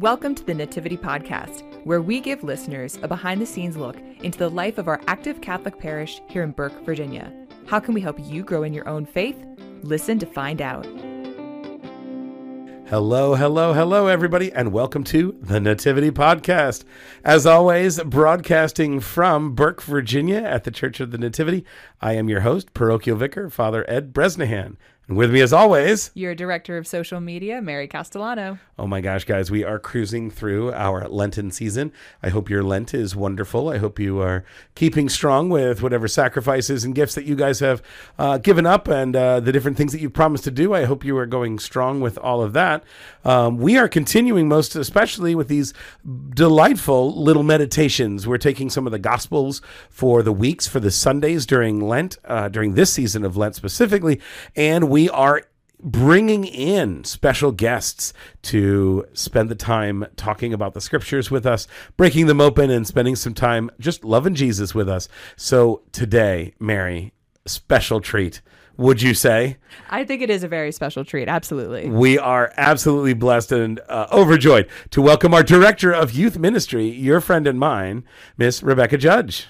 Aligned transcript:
Welcome 0.00 0.34
to 0.36 0.44
the 0.46 0.54
Nativity 0.54 0.96
Podcast, 0.96 1.62
where 1.84 2.00
we 2.00 2.20
give 2.20 2.42
listeners 2.42 2.98
a 3.02 3.06
behind 3.06 3.38
the 3.38 3.44
scenes 3.44 3.76
look 3.76 3.98
into 4.22 4.38
the 4.38 4.48
life 4.48 4.78
of 4.78 4.88
our 4.88 4.98
active 5.06 5.42
Catholic 5.42 5.78
parish 5.78 6.22
here 6.26 6.42
in 6.42 6.52
Burke, 6.52 6.86
Virginia. 6.86 7.30
How 7.66 7.80
can 7.80 7.92
we 7.92 8.00
help 8.00 8.16
you 8.18 8.42
grow 8.42 8.62
in 8.62 8.72
your 8.72 8.88
own 8.88 9.04
faith? 9.04 9.36
Listen 9.82 10.18
to 10.18 10.24
find 10.24 10.62
out. 10.62 10.86
Hello, 12.88 13.34
hello, 13.34 13.74
hello, 13.74 14.06
everybody, 14.06 14.50
and 14.50 14.72
welcome 14.72 15.04
to 15.04 15.36
the 15.38 15.60
Nativity 15.60 16.10
Podcast. 16.10 16.84
As 17.22 17.44
always, 17.44 18.02
broadcasting 18.02 19.00
from 19.00 19.54
Burke, 19.54 19.82
Virginia 19.82 20.38
at 20.38 20.64
the 20.64 20.70
Church 20.70 21.00
of 21.00 21.10
the 21.10 21.18
Nativity, 21.18 21.62
I 22.00 22.14
am 22.14 22.30
your 22.30 22.40
host, 22.40 22.72
Parochial 22.72 23.18
Vicar, 23.18 23.50
Father 23.50 23.84
Ed 23.86 24.14
Bresnahan. 24.14 24.78
And 25.10 25.16
with 25.16 25.32
me, 25.32 25.40
as 25.40 25.52
always, 25.52 26.12
your 26.14 26.36
director 26.36 26.78
of 26.78 26.86
social 26.86 27.18
media, 27.18 27.60
Mary 27.60 27.88
Castellano. 27.88 28.60
Oh 28.78 28.86
my 28.86 29.00
gosh, 29.00 29.24
guys, 29.24 29.50
we 29.50 29.64
are 29.64 29.80
cruising 29.80 30.30
through 30.30 30.72
our 30.72 31.08
Lenten 31.08 31.50
season. 31.50 31.92
I 32.22 32.28
hope 32.28 32.48
your 32.48 32.62
Lent 32.62 32.94
is 32.94 33.16
wonderful. 33.16 33.68
I 33.68 33.78
hope 33.78 33.98
you 33.98 34.20
are 34.20 34.44
keeping 34.76 35.08
strong 35.08 35.48
with 35.48 35.82
whatever 35.82 36.06
sacrifices 36.06 36.84
and 36.84 36.94
gifts 36.94 37.16
that 37.16 37.24
you 37.24 37.34
guys 37.34 37.58
have 37.58 37.82
uh, 38.20 38.38
given 38.38 38.66
up 38.66 38.86
and 38.86 39.16
uh, 39.16 39.40
the 39.40 39.50
different 39.50 39.76
things 39.76 39.90
that 39.90 40.00
you 40.00 40.10
promised 40.10 40.44
to 40.44 40.52
do. 40.52 40.74
I 40.74 40.84
hope 40.84 41.04
you 41.04 41.18
are 41.18 41.26
going 41.26 41.58
strong 41.58 42.00
with 42.00 42.16
all 42.16 42.40
of 42.40 42.52
that. 42.52 42.84
Um, 43.24 43.58
we 43.58 43.76
are 43.76 43.88
continuing, 43.88 44.46
most 44.46 44.76
especially 44.76 45.34
with 45.34 45.48
these 45.48 45.74
delightful 46.30 47.20
little 47.20 47.42
meditations. 47.42 48.28
We're 48.28 48.38
taking 48.38 48.70
some 48.70 48.86
of 48.86 48.92
the 48.92 49.00
Gospels 49.00 49.60
for 49.88 50.22
the 50.22 50.32
weeks, 50.32 50.68
for 50.68 50.78
the 50.78 50.92
Sundays 50.92 51.46
during 51.46 51.80
Lent, 51.80 52.16
uh, 52.24 52.48
during 52.48 52.74
this 52.74 52.92
season 52.92 53.24
of 53.24 53.36
Lent 53.36 53.56
specifically, 53.56 54.20
and 54.54 54.88
we 54.88 54.99
we 55.00 55.08
are 55.08 55.44
bringing 55.82 56.44
in 56.44 57.04
special 57.04 57.52
guests 57.52 58.12
to 58.42 59.06
spend 59.14 59.48
the 59.48 59.54
time 59.54 60.04
talking 60.14 60.52
about 60.52 60.74
the 60.74 60.80
scriptures 60.82 61.30
with 61.30 61.46
us, 61.46 61.66
breaking 61.96 62.26
them 62.26 62.38
open, 62.38 62.68
and 62.68 62.86
spending 62.86 63.16
some 63.16 63.32
time 63.32 63.70
just 63.80 64.04
loving 64.04 64.34
Jesus 64.34 64.74
with 64.74 64.90
us. 64.90 65.08
So 65.36 65.80
today, 65.90 66.52
Mary, 66.60 67.14
special 67.46 68.02
treat. 68.02 68.42
Would 68.76 69.00
you 69.00 69.14
say? 69.14 69.56
I 69.88 70.04
think 70.04 70.20
it 70.20 70.28
is 70.28 70.44
a 70.44 70.48
very 70.48 70.70
special 70.70 71.02
treat. 71.02 71.28
Absolutely. 71.28 71.88
We 71.88 72.18
are 72.18 72.52
absolutely 72.58 73.14
blessed 73.14 73.52
and 73.52 73.80
uh, 73.88 74.06
overjoyed 74.12 74.68
to 74.90 75.00
welcome 75.00 75.32
our 75.32 75.42
director 75.42 75.92
of 75.94 76.12
youth 76.12 76.38
ministry, 76.38 76.90
your 76.90 77.22
friend 77.22 77.46
and 77.46 77.58
mine, 77.58 78.04
Miss 78.36 78.62
Rebecca 78.62 78.98
Judge. 78.98 79.46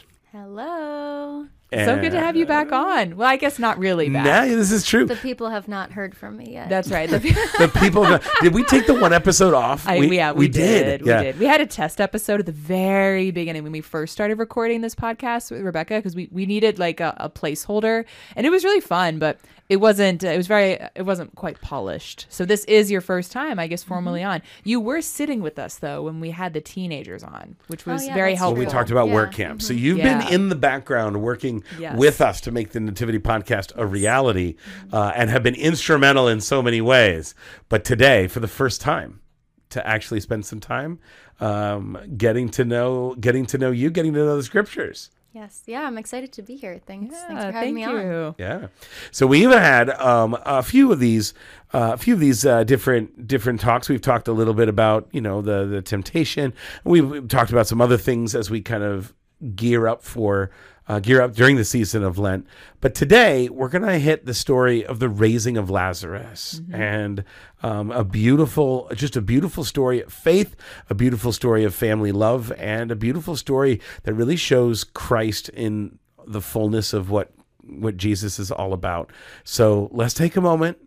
And 1.72 1.86
so 1.86 2.00
good 2.00 2.10
to 2.12 2.18
have 2.18 2.34
you 2.34 2.46
back 2.46 2.72
on. 2.72 3.16
Well, 3.16 3.28
I 3.28 3.36
guess 3.36 3.58
not 3.58 3.78
really 3.78 4.08
back. 4.08 4.26
Yeah, 4.26 4.44
this 4.46 4.72
is 4.72 4.84
true. 4.84 5.06
The 5.06 5.16
people 5.16 5.50
have 5.50 5.68
not 5.68 5.92
heard 5.92 6.16
from 6.16 6.36
me 6.36 6.52
yet. 6.52 6.68
That's 6.68 6.90
right. 6.90 7.08
The, 7.20 7.28
the 7.58 7.80
people. 7.80 8.04
Did 8.40 8.54
we 8.54 8.64
take 8.64 8.86
the 8.86 8.94
one 8.94 9.12
episode 9.12 9.52
off? 9.52 9.86
I, 9.86 9.98
we, 9.98 10.16
yeah, 10.16 10.32
we, 10.32 10.46
we 10.46 10.48
did. 10.48 10.84
did. 10.84 11.02
We 11.02 11.24
did. 11.24 11.38
We 11.38 11.46
had 11.46 11.60
a 11.60 11.66
test 11.66 12.00
episode 12.00 12.40
at 12.40 12.46
the 12.46 12.52
very 12.52 13.30
beginning 13.30 13.62
when 13.62 13.72
we 13.72 13.80
first 13.80 14.12
started 14.12 14.38
recording 14.38 14.80
this 14.80 14.94
podcast 14.94 15.50
with 15.50 15.62
Rebecca 15.62 15.96
because 15.96 16.14
we, 16.14 16.28
we 16.30 16.46
needed 16.46 16.78
like 16.78 17.00
a, 17.00 17.14
a 17.18 17.28
placeholder, 17.28 18.04
and 18.36 18.46
it 18.46 18.50
was 18.50 18.64
really 18.64 18.80
fun. 18.80 19.18
But 19.18 19.38
it 19.70 19.76
wasn't 19.76 20.24
it 20.24 20.36
was 20.36 20.48
very 20.48 20.72
it 20.96 21.06
wasn't 21.06 21.34
quite 21.36 21.60
polished 21.60 22.26
so 22.28 22.44
this 22.44 22.64
is 22.64 22.90
your 22.90 23.00
first 23.00 23.30
time 23.30 23.58
i 23.58 23.68
guess 23.68 23.84
formally 23.84 24.20
mm-hmm. 24.20 24.32
on 24.32 24.42
you 24.64 24.80
were 24.80 25.00
sitting 25.00 25.40
with 25.40 25.58
us 25.60 25.76
though 25.76 26.02
when 26.02 26.18
we 26.18 26.30
had 26.30 26.52
the 26.52 26.60
teenagers 26.60 27.22
on 27.22 27.56
which 27.68 27.86
oh, 27.86 27.92
was 27.92 28.02
oh, 28.02 28.06
yeah, 28.06 28.14
very 28.14 28.34
helpful 28.34 28.58
well, 28.58 28.66
we 28.66 28.70
talked 28.70 28.90
about 28.90 29.06
yeah. 29.06 29.14
work 29.14 29.32
camp 29.32 29.60
mm-hmm. 29.60 29.66
so 29.66 29.72
you've 29.72 29.98
yeah. 29.98 30.18
been 30.18 30.34
in 30.34 30.48
the 30.48 30.56
background 30.56 31.22
working 31.22 31.59
yes. 31.78 31.96
with 31.96 32.20
us 32.20 32.40
to 32.42 32.50
make 32.50 32.70
the 32.70 32.80
nativity 32.80 33.18
podcast 33.18 33.72
a 33.76 33.86
reality 33.86 34.56
uh, 34.92 35.12
and 35.14 35.30
have 35.30 35.42
been 35.42 35.54
instrumental 35.54 36.28
in 36.28 36.40
so 36.40 36.62
many 36.62 36.80
ways 36.80 37.34
but 37.68 37.84
today 37.84 38.26
for 38.26 38.40
the 38.40 38.48
first 38.48 38.80
time 38.80 39.20
to 39.68 39.86
actually 39.86 40.20
spend 40.20 40.44
some 40.44 40.60
time 40.60 40.98
um, 41.40 41.98
getting 42.16 42.48
to 42.48 42.64
know 42.64 43.14
getting 43.16 43.46
to 43.46 43.58
know 43.58 43.70
you 43.70 43.90
getting 43.90 44.12
to 44.12 44.18
know 44.18 44.36
the 44.36 44.42
scriptures 44.42 45.10
Yes. 45.32 45.62
Yeah, 45.66 45.86
I'm 45.86 45.96
excited 45.96 46.32
to 46.32 46.42
be 46.42 46.56
here. 46.56 46.80
Thanks. 46.86 47.14
Yeah, 47.14 47.26
Thanks 47.28 47.44
for 47.44 47.52
having 47.52 47.74
me 47.74 47.82
you. 47.82 47.88
on. 47.88 48.34
Yeah. 48.36 48.66
So 49.12 49.28
we 49.28 49.42
even 49.42 49.58
had 49.58 49.90
um, 49.90 50.36
a 50.44 50.62
few 50.62 50.90
of 50.90 50.98
these, 50.98 51.34
uh, 51.72 51.92
a 51.94 51.96
few 51.96 52.14
of 52.14 52.20
these 52.20 52.44
uh, 52.44 52.64
different 52.64 53.28
different 53.28 53.60
talks. 53.60 53.88
We've 53.88 54.00
talked 54.00 54.26
a 54.26 54.32
little 54.32 54.54
bit 54.54 54.68
about 54.68 55.08
you 55.12 55.20
know 55.20 55.40
the 55.40 55.66
the 55.66 55.82
temptation. 55.82 56.52
We've 56.82 57.28
talked 57.28 57.52
about 57.52 57.68
some 57.68 57.80
other 57.80 57.96
things 57.96 58.34
as 58.34 58.50
we 58.50 58.60
kind 58.60 58.82
of 58.82 59.14
gear 59.54 59.86
up 59.86 60.02
for 60.02 60.50
uh, 60.90 60.98
gear 60.98 61.22
up 61.22 61.32
during 61.32 61.54
the 61.54 61.64
season 61.64 62.02
of 62.02 62.18
Lent. 62.18 62.44
But 62.80 62.96
today 62.96 63.48
we're 63.48 63.68
going 63.68 63.84
to 63.84 64.00
hit 64.00 64.26
the 64.26 64.34
story 64.34 64.84
of 64.84 64.98
the 64.98 65.08
raising 65.08 65.56
of 65.56 65.70
Lazarus 65.70 66.60
mm-hmm. 66.60 66.74
and 66.74 67.24
um, 67.62 67.92
a 67.92 68.02
beautiful, 68.02 68.90
just 68.94 69.14
a 69.14 69.20
beautiful 69.20 69.62
story 69.62 70.02
of 70.02 70.12
faith, 70.12 70.56
a 70.88 70.94
beautiful 70.96 71.30
story 71.30 71.62
of 71.62 71.76
family 71.76 72.10
love, 72.10 72.50
and 72.58 72.90
a 72.90 72.96
beautiful 72.96 73.36
story 73.36 73.80
that 74.02 74.14
really 74.14 74.34
shows 74.34 74.82
Christ 74.82 75.48
in 75.50 76.00
the 76.26 76.40
fullness 76.40 76.92
of 76.92 77.08
what 77.08 77.30
what 77.62 77.96
Jesus 77.96 78.40
is 78.40 78.50
all 78.50 78.72
about. 78.72 79.12
So 79.44 79.90
let's 79.92 80.14
take 80.14 80.34
a 80.34 80.40
moment 80.40 80.78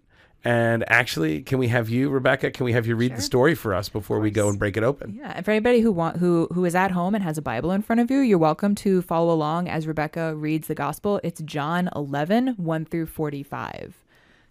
and 0.46 0.84
actually, 0.90 1.42
can 1.42 1.58
we 1.58 1.70
have 1.70 1.90
you, 1.90 2.09
Rebecca? 2.09 2.52
Can 2.52 2.66
we 2.66 2.74
have 2.74 2.86
you 2.86 2.98
read 2.98 3.12
sure. 3.12 3.16
the 3.16 3.22
story 3.22 3.56
for 3.56 3.74
us 3.74 3.88
before 3.88 4.20
we 4.20 4.30
go 4.30 4.50
and 4.50 4.59
break 4.59 4.76
it 4.76 4.84
open? 4.84 5.16
Yeah, 5.16 5.31
and 5.36 5.46
for 5.46 5.52
anybody 5.52 5.80
who 5.80 5.92
want 5.92 6.18
who 6.18 6.50
who 6.54 6.66
is 6.66 6.76
at 6.76 6.92
home 6.92 7.16
and 7.16 7.24
has 7.24 7.38
a 7.38 7.42
Bible 7.42 7.72
in 7.72 7.81
front 7.81 8.02
of 8.02 8.12
you, 8.12 8.20
you're 8.20 8.38
welcome 8.38 8.76
to 8.76 9.02
follow 9.02 9.34
along 9.34 9.70
as 9.70 9.88
Rebecca 9.88 10.36
reads 10.36 10.68
the 10.68 10.76
Gospel. 10.76 11.22
It's 11.24 11.42
John 11.42 11.90
11, 11.96 12.56
1 12.58 12.86
through 12.86 13.06
45. 13.06 14.04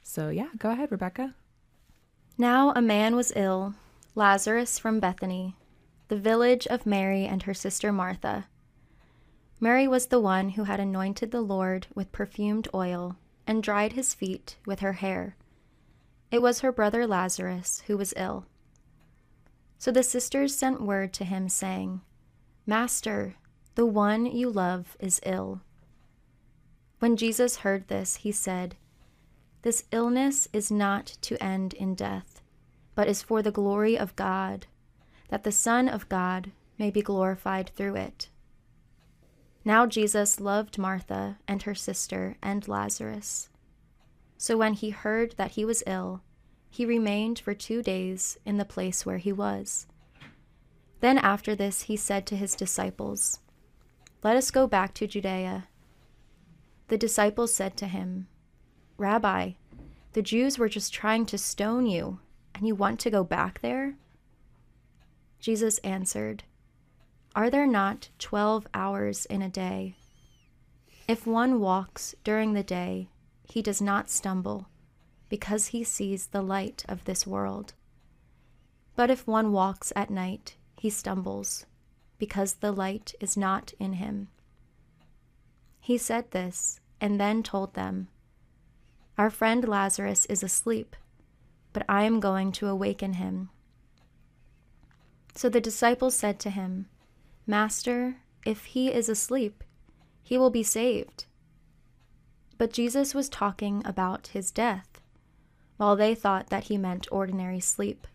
So 0.02 0.30
yeah, 0.30 0.48
go 0.56 0.70
ahead, 0.70 0.90
Rebecca. 0.90 1.34
Now 2.38 2.72
a 2.72 2.80
man 2.80 3.14
was 3.14 3.32
ill, 3.36 3.74
Lazarus 4.14 4.78
from 4.78 4.98
Bethany, 4.98 5.56
the 6.08 6.16
village 6.16 6.66
of 6.68 6.86
Mary 6.86 7.26
and 7.26 7.42
her 7.42 7.54
sister 7.54 7.92
Martha. 7.92 8.46
Mary 9.60 9.86
was 9.86 10.06
the 10.06 10.20
one 10.20 10.50
who 10.50 10.64
had 10.64 10.80
anointed 10.80 11.30
the 11.30 11.42
Lord 11.42 11.86
with 11.94 12.12
perfumed 12.12 12.66
oil 12.72 13.16
and 13.46 13.62
dried 13.62 13.92
his 13.92 14.14
feet 14.14 14.56
with 14.64 14.80
her 14.80 14.94
hair. 14.94 15.36
It 16.32 16.40
was 16.40 16.60
her 16.60 16.72
brother 16.72 17.06
Lazarus 17.06 17.82
who 17.86 17.98
was 17.98 18.14
ill. 18.16 18.46
So 19.78 19.92
the 19.92 20.02
sisters 20.02 20.56
sent 20.56 20.80
word 20.80 21.12
to 21.14 21.24
him, 21.24 21.50
saying, 21.50 22.00
Master, 22.66 23.34
the 23.74 23.84
one 23.84 24.24
you 24.24 24.48
love 24.48 24.96
is 24.98 25.20
ill. 25.26 25.60
When 27.00 27.18
Jesus 27.18 27.56
heard 27.56 27.88
this, 27.88 28.16
he 28.16 28.32
said, 28.32 28.76
This 29.60 29.84
illness 29.92 30.48
is 30.54 30.70
not 30.70 31.18
to 31.20 31.42
end 31.42 31.74
in 31.74 31.94
death, 31.94 32.40
but 32.94 33.08
is 33.08 33.20
for 33.20 33.42
the 33.42 33.50
glory 33.50 33.98
of 33.98 34.16
God, 34.16 34.66
that 35.28 35.42
the 35.42 35.52
Son 35.52 35.86
of 35.86 36.08
God 36.08 36.50
may 36.78 36.90
be 36.90 37.02
glorified 37.02 37.72
through 37.76 37.96
it. 37.96 38.30
Now 39.66 39.84
Jesus 39.84 40.40
loved 40.40 40.78
Martha 40.78 41.36
and 41.46 41.64
her 41.64 41.74
sister 41.74 42.36
and 42.42 42.66
Lazarus. 42.66 43.50
So 44.42 44.56
when 44.56 44.74
he 44.74 44.90
heard 44.90 45.36
that 45.36 45.52
he 45.52 45.64
was 45.64 45.84
ill, 45.86 46.20
he 46.68 46.84
remained 46.84 47.38
for 47.38 47.54
two 47.54 47.80
days 47.80 48.38
in 48.44 48.56
the 48.56 48.64
place 48.64 49.06
where 49.06 49.18
he 49.18 49.32
was. 49.32 49.86
Then 50.98 51.16
after 51.16 51.54
this, 51.54 51.82
he 51.82 51.96
said 51.96 52.26
to 52.26 52.36
his 52.36 52.56
disciples, 52.56 53.38
Let 54.24 54.36
us 54.36 54.50
go 54.50 54.66
back 54.66 54.94
to 54.94 55.06
Judea. 55.06 55.68
The 56.88 56.98
disciples 56.98 57.54
said 57.54 57.76
to 57.76 57.86
him, 57.86 58.26
Rabbi, 58.98 59.52
the 60.12 60.22
Jews 60.22 60.58
were 60.58 60.68
just 60.68 60.92
trying 60.92 61.24
to 61.26 61.38
stone 61.38 61.86
you, 61.86 62.18
and 62.52 62.66
you 62.66 62.74
want 62.74 62.98
to 62.98 63.12
go 63.12 63.22
back 63.22 63.60
there? 63.60 63.94
Jesus 65.38 65.78
answered, 65.84 66.42
Are 67.36 67.48
there 67.48 67.68
not 67.68 68.08
twelve 68.18 68.66
hours 68.74 69.24
in 69.26 69.40
a 69.40 69.48
day? 69.48 69.94
If 71.06 71.28
one 71.28 71.60
walks 71.60 72.16
during 72.24 72.54
the 72.54 72.64
day, 72.64 73.08
he 73.52 73.60
does 73.60 73.82
not 73.82 74.08
stumble, 74.08 74.66
because 75.28 75.66
he 75.66 75.84
sees 75.84 76.28
the 76.28 76.40
light 76.40 76.86
of 76.88 77.04
this 77.04 77.26
world. 77.26 77.74
But 78.96 79.10
if 79.10 79.26
one 79.26 79.52
walks 79.52 79.92
at 79.94 80.08
night, 80.08 80.56
he 80.78 80.88
stumbles, 80.88 81.66
because 82.16 82.54
the 82.54 82.72
light 82.72 83.14
is 83.20 83.36
not 83.36 83.74
in 83.78 83.92
him. 83.94 84.28
He 85.80 85.98
said 85.98 86.30
this, 86.30 86.80
and 86.98 87.20
then 87.20 87.42
told 87.42 87.74
them, 87.74 88.08
Our 89.18 89.28
friend 89.28 89.68
Lazarus 89.68 90.24
is 90.30 90.42
asleep, 90.42 90.96
but 91.74 91.84
I 91.90 92.04
am 92.04 92.20
going 92.20 92.52
to 92.52 92.68
awaken 92.68 93.14
him. 93.14 93.50
So 95.34 95.50
the 95.50 95.60
disciples 95.60 96.16
said 96.16 96.38
to 96.38 96.48
him, 96.48 96.86
Master, 97.46 98.16
if 98.46 98.64
he 98.64 98.90
is 98.90 99.10
asleep, 99.10 99.62
he 100.22 100.38
will 100.38 100.48
be 100.48 100.62
saved. 100.62 101.26
But 102.62 102.72
Jesus 102.72 103.12
was 103.12 103.28
talking 103.28 103.82
about 103.84 104.28
his 104.28 104.52
death, 104.52 105.00
while 105.78 105.96
they 105.96 106.14
thought 106.14 106.46
that 106.50 106.68
he 106.68 106.78
meant 106.78 107.08
ordinary 107.10 107.58
sleep. 107.58 108.06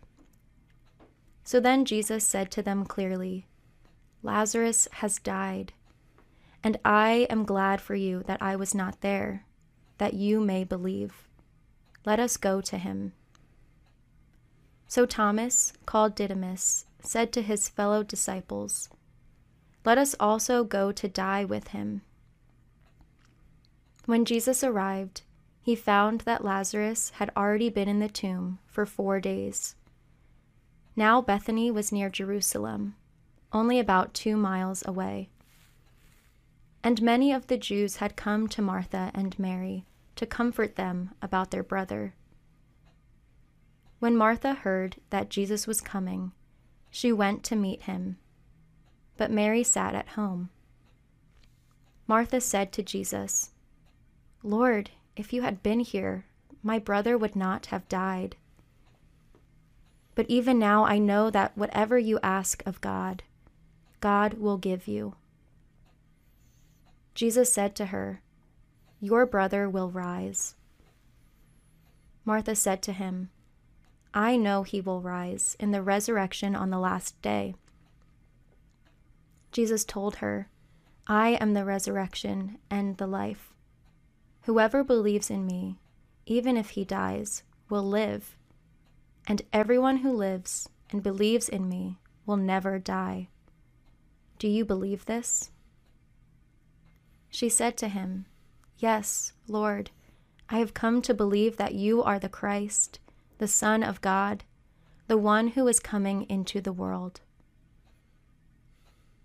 So 1.44 1.60
then 1.60 1.84
Jesus 1.84 2.26
said 2.26 2.50
to 2.52 2.62
them 2.62 2.86
clearly, 2.86 3.44
Lazarus 4.22 4.88
has 4.90 5.18
died, 5.18 5.74
and 6.64 6.78
I 6.82 7.26
am 7.28 7.44
glad 7.44 7.82
for 7.82 7.94
you 7.94 8.22
that 8.22 8.40
I 8.40 8.56
was 8.56 8.74
not 8.74 9.02
there, 9.02 9.44
that 9.98 10.14
you 10.14 10.40
may 10.40 10.64
believe. 10.64 11.28
Let 12.06 12.18
us 12.18 12.38
go 12.38 12.62
to 12.62 12.78
him. 12.78 13.12
So 14.86 15.04
Thomas, 15.04 15.74
called 15.84 16.14
Didymus, 16.14 16.86
said 17.02 17.34
to 17.34 17.42
his 17.42 17.68
fellow 17.68 18.02
disciples, 18.02 18.88
Let 19.84 19.98
us 19.98 20.16
also 20.18 20.64
go 20.64 20.90
to 20.90 21.06
die 21.06 21.44
with 21.44 21.68
him. 21.68 22.00
When 24.08 24.24
Jesus 24.24 24.64
arrived, 24.64 25.20
he 25.60 25.74
found 25.76 26.22
that 26.22 26.42
Lazarus 26.42 27.10
had 27.16 27.30
already 27.36 27.68
been 27.68 27.88
in 27.88 27.98
the 27.98 28.08
tomb 28.08 28.58
for 28.66 28.86
four 28.86 29.20
days. 29.20 29.76
Now 30.96 31.20
Bethany 31.20 31.70
was 31.70 31.92
near 31.92 32.08
Jerusalem, 32.08 32.94
only 33.52 33.78
about 33.78 34.14
two 34.14 34.38
miles 34.38 34.82
away. 34.86 35.28
And 36.82 37.02
many 37.02 37.34
of 37.34 37.48
the 37.48 37.58
Jews 37.58 37.96
had 37.96 38.16
come 38.16 38.48
to 38.48 38.62
Martha 38.62 39.10
and 39.12 39.38
Mary 39.38 39.84
to 40.16 40.24
comfort 40.24 40.76
them 40.76 41.10
about 41.20 41.50
their 41.50 41.62
brother. 41.62 42.14
When 43.98 44.16
Martha 44.16 44.54
heard 44.54 44.96
that 45.10 45.28
Jesus 45.28 45.66
was 45.66 45.82
coming, 45.82 46.32
she 46.90 47.12
went 47.12 47.44
to 47.44 47.56
meet 47.56 47.82
him. 47.82 48.16
But 49.18 49.30
Mary 49.30 49.62
sat 49.62 49.94
at 49.94 50.08
home. 50.08 50.48
Martha 52.06 52.40
said 52.40 52.72
to 52.72 52.82
Jesus, 52.82 53.50
Lord, 54.42 54.90
if 55.16 55.32
you 55.32 55.42
had 55.42 55.62
been 55.62 55.80
here, 55.80 56.24
my 56.62 56.78
brother 56.78 57.18
would 57.18 57.34
not 57.34 57.66
have 57.66 57.88
died. 57.88 58.36
But 60.14 60.26
even 60.28 60.58
now 60.58 60.84
I 60.84 60.98
know 60.98 61.30
that 61.30 61.56
whatever 61.56 61.98
you 61.98 62.18
ask 62.22 62.62
of 62.66 62.80
God, 62.80 63.22
God 64.00 64.34
will 64.34 64.58
give 64.58 64.86
you. 64.86 65.14
Jesus 67.14 67.52
said 67.52 67.74
to 67.76 67.86
her, 67.86 68.22
Your 69.00 69.26
brother 69.26 69.68
will 69.68 69.90
rise. 69.90 70.54
Martha 72.24 72.54
said 72.54 72.82
to 72.82 72.92
him, 72.92 73.30
I 74.14 74.36
know 74.36 74.62
he 74.62 74.80
will 74.80 75.00
rise 75.00 75.56
in 75.58 75.70
the 75.70 75.82
resurrection 75.82 76.54
on 76.54 76.70
the 76.70 76.78
last 76.78 77.20
day. 77.22 77.54
Jesus 79.50 79.84
told 79.84 80.16
her, 80.16 80.48
I 81.06 81.30
am 81.40 81.54
the 81.54 81.64
resurrection 81.64 82.58
and 82.70 82.96
the 82.96 83.06
life. 83.06 83.52
Whoever 84.48 84.82
believes 84.82 85.28
in 85.28 85.44
me, 85.44 85.76
even 86.24 86.56
if 86.56 86.70
he 86.70 86.82
dies, 86.82 87.42
will 87.68 87.82
live, 87.82 88.34
and 89.26 89.42
everyone 89.52 89.98
who 89.98 90.10
lives 90.10 90.70
and 90.88 91.02
believes 91.02 91.50
in 91.50 91.68
me 91.68 91.98
will 92.24 92.38
never 92.38 92.78
die. 92.78 93.28
Do 94.38 94.48
you 94.48 94.64
believe 94.64 95.04
this? 95.04 95.50
She 97.28 97.50
said 97.50 97.76
to 97.76 97.88
him, 97.88 98.24
Yes, 98.78 99.34
Lord, 99.46 99.90
I 100.48 100.60
have 100.60 100.72
come 100.72 101.02
to 101.02 101.12
believe 101.12 101.58
that 101.58 101.74
you 101.74 102.02
are 102.02 102.18
the 102.18 102.30
Christ 102.30 103.00
the 103.36 103.48
Son 103.48 103.82
of 103.82 104.00
God, 104.00 104.44
the 105.08 105.18
one 105.18 105.48
who 105.48 105.68
is 105.68 105.78
coming 105.78 106.22
into 106.22 106.62
the 106.62 106.72
world. 106.72 107.20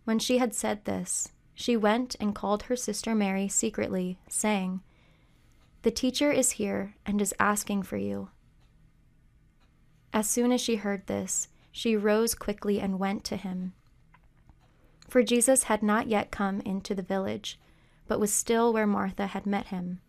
When 0.03 0.19
she 0.19 0.39
had 0.39 0.53
said 0.53 0.83
this, 0.83 1.29
she 1.55 1.77
went 1.77 2.17
and 2.19 2.35
called 2.35 2.63
her 2.63 2.75
sister 2.75 3.15
Mary 3.15 3.47
secretly, 3.47 4.17
saying, 4.27 4.81
The 5.83 5.91
teacher 5.91 6.31
is 6.31 6.51
here 6.51 6.95
and 7.05 7.21
is 7.21 7.33
asking 7.39 7.83
for 7.83 7.97
you. 7.97 8.29
As 10.13 10.29
soon 10.29 10.53
as 10.53 10.61
she 10.61 10.77
heard 10.77 11.07
this, 11.07 11.49
she 11.71 11.97
rose 11.97 12.35
quickly 12.35 12.79
and 12.79 12.99
went 12.99 13.25
to 13.25 13.35
him. 13.35 13.73
For 15.09 15.23
Jesus 15.23 15.63
had 15.63 15.83
not 15.83 16.07
yet 16.07 16.31
come 16.31 16.61
into 16.61 16.95
the 16.95 17.01
village, 17.01 17.59
but 18.07 18.19
was 18.19 18.33
still 18.33 18.71
where 18.71 18.87
Martha 18.87 19.27
had 19.27 19.45
met 19.45 19.67
him. 19.67 19.99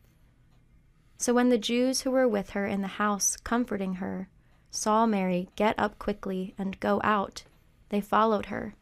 So 1.17 1.35
when 1.35 1.49
the 1.49 1.59
Jews 1.59 2.03
who 2.03 2.11
were 2.13 2.29
with 2.29 2.51
her 2.51 2.67
in 2.67 2.81
the 2.81 2.87
house, 3.03 3.37
comforting 3.39 3.95
her, 3.95 4.29
saw 4.71 5.07
Mary 5.07 5.49
get 5.57 5.75
up 5.79 5.99
quickly 5.99 6.55
and 6.57 6.79
go 6.79 7.01
out, 7.03 7.45
they 7.89 8.01
followed 8.01 8.47
her, 8.47 8.77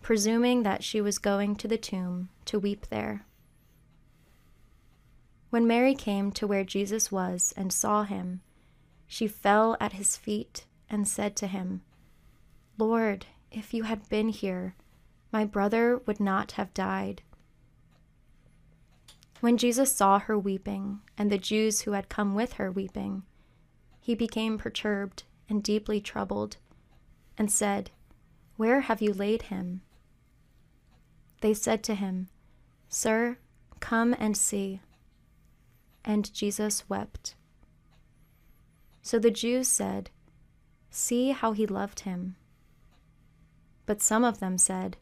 presuming 0.00 0.62
that 0.62 0.84
she 0.84 1.00
was 1.00 1.18
going 1.18 1.56
to 1.56 1.66
the 1.66 1.78
tomb 1.78 2.28
to 2.44 2.58
weep 2.58 2.86
there. 2.88 3.26
When 5.54 5.68
Mary 5.68 5.94
came 5.94 6.32
to 6.32 6.48
where 6.48 6.64
Jesus 6.64 7.12
was 7.12 7.54
and 7.56 7.72
saw 7.72 8.02
him, 8.02 8.40
she 9.06 9.28
fell 9.28 9.76
at 9.78 9.92
his 9.92 10.16
feet 10.16 10.66
and 10.90 11.06
said 11.06 11.36
to 11.36 11.46
him, 11.46 11.82
Lord, 12.76 13.26
if 13.52 13.72
you 13.72 13.84
had 13.84 14.08
been 14.08 14.30
here, 14.30 14.74
my 15.30 15.44
brother 15.44 15.98
would 16.06 16.18
not 16.18 16.50
have 16.58 16.74
died. 16.74 17.22
When 19.38 19.56
Jesus 19.56 19.94
saw 19.94 20.18
her 20.18 20.36
weeping, 20.36 21.02
and 21.16 21.30
the 21.30 21.38
Jews 21.38 21.82
who 21.82 21.92
had 21.92 22.08
come 22.08 22.34
with 22.34 22.54
her 22.54 22.72
weeping, 22.72 23.22
he 24.00 24.16
became 24.16 24.58
perturbed 24.58 25.22
and 25.48 25.62
deeply 25.62 26.00
troubled, 26.00 26.56
and 27.38 27.48
said, 27.48 27.92
Where 28.56 28.80
have 28.80 29.00
you 29.00 29.12
laid 29.12 29.42
him? 29.42 29.82
They 31.42 31.54
said 31.54 31.84
to 31.84 31.94
him, 31.94 32.26
Sir, 32.88 33.38
come 33.78 34.16
and 34.18 34.36
see. 34.36 34.80
And 36.04 36.32
Jesus 36.32 36.88
wept. 36.88 37.34
So 39.02 39.18
the 39.18 39.30
Jews 39.30 39.68
said, 39.68 40.10
See 40.90 41.30
how 41.30 41.52
he 41.52 41.66
loved 41.66 42.00
him. 42.00 42.36
But 43.86 44.00
some 44.00 44.24
of 44.24 44.40
them 44.40 44.58
said, 44.58 44.96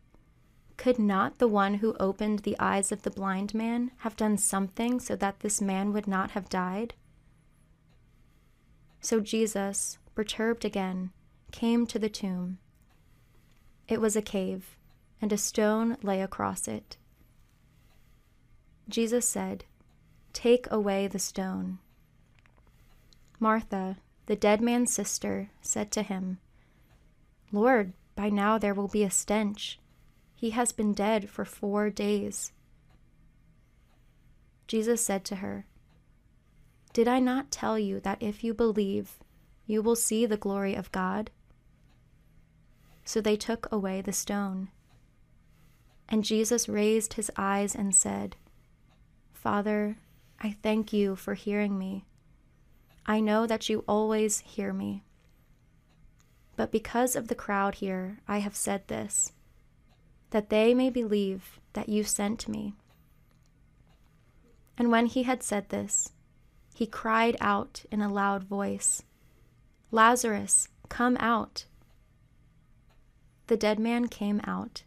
could 0.82 0.98
not 0.98 1.38
the 1.38 1.46
one 1.46 1.74
who 1.74 1.94
opened 2.00 2.40
the 2.40 2.56
eyes 2.58 2.90
of 2.90 3.02
the 3.02 3.10
blind 3.12 3.54
man 3.54 3.92
have 3.98 4.16
done 4.16 4.36
something 4.36 4.98
so 4.98 5.14
that 5.14 5.38
this 5.38 5.60
man 5.60 5.92
would 5.92 6.08
not 6.08 6.32
have 6.32 6.48
died? 6.48 6.94
So 9.00 9.20
Jesus, 9.20 9.98
perturbed 10.16 10.64
again, 10.64 11.10
came 11.52 11.86
to 11.86 12.00
the 12.00 12.08
tomb. 12.08 12.58
It 13.86 14.00
was 14.00 14.16
a 14.16 14.22
cave, 14.22 14.76
and 15.20 15.32
a 15.32 15.38
stone 15.38 15.98
lay 16.02 16.20
across 16.20 16.66
it. 16.66 16.96
Jesus 18.88 19.28
said, 19.28 19.64
Take 20.32 20.70
away 20.70 21.06
the 21.08 21.18
stone. 21.18 21.78
Martha, 23.38 23.98
the 24.26 24.36
dead 24.36 24.60
man's 24.60 24.92
sister, 24.92 25.50
said 25.60 25.90
to 25.92 26.02
him, 26.02 26.38
Lord, 27.50 27.92
by 28.14 28.28
now 28.28 28.58
there 28.58 28.74
will 28.74 28.88
be 28.88 29.02
a 29.02 29.10
stench 29.10 29.78
he 30.42 30.50
has 30.50 30.72
been 30.72 30.92
dead 30.92 31.30
for 31.30 31.44
four 31.44 31.88
days. 31.88 32.50
Jesus 34.66 35.00
said 35.06 35.24
to 35.26 35.36
her, 35.36 35.66
Did 36.92 37.06
I 37.06 37.20
not 37.20 37.52
tell 37.52 37.78
you 37.78 38.00
that 38.00 38.20
if 38.20 38.42
you 38.42 38.52
believe, 38.52 39.20
you 39.66 39.82
will 39.82 39.94
see 39.94 40.26
the 40.26 40.36
glory 40.36 40.74
of 40.74 40.90
God? 40.90 41.30
So 43.04 43.20
they 43.20 43.36
took 43.36 43.70
away 43.70 44.00
the 44.00 44.12
stone. 44.12 44.70
And 46.08 46.24
Jesus 46.24 46.68
raised 46.68 47.14
his 47.14 47.30
eyes 47.36 47.76
and 47.76 47.94
said, 47.94 48.34
Father, 49.32 49.98
I 50.44 50.56
thank 50.60 50.92
you 50.92 51.14
for 51.14 51.34
hearing 51.34 51.78
me. 51.78 52.04
I 53.06 53.20
know 53.20 53.46
that 53.46 53.68
you 53.68 53.84
always 53.86 54.40
hear 54.40 54.72
me. 54.72 55.04
But 56.56 56.72
because 56.72 57.14
of 57.14 57.28
the 57.28 57.36
crowd 57.36 57.76
here, 57.76 58.18
I 58.26 58.38
have 58.38 58.56
said 58.56 58.88
this 58.88 59.32
that 60.30 60.48
they 60.48 60.72
may 60.72 60.88
believe 60.88 61.60
that 61.74 61.90
you 61.90 62.02
sent 62.02 62.48
me. 62.48 62.74
And 64.78 64.90
when 64.90 65.06
he 65.06 65.24
had 65.24 65.42
said 65.42 65.68
this, 65.68 66.10
he 66.74 66.86
cried 66.86 67.36
out 67.38 67.84
in 67.90 68.00
a 68.00 68.12
loud 68.12 68.44
voice, 68.44 69.02
Lazarus, 69.90 70.68
come 70.88 71.18
out. 71.20 71.66
The 73.48 73.58
dead 73.58 73.78
man 73.78 74.08
came 74.08 74.40
out, 74.44 74.84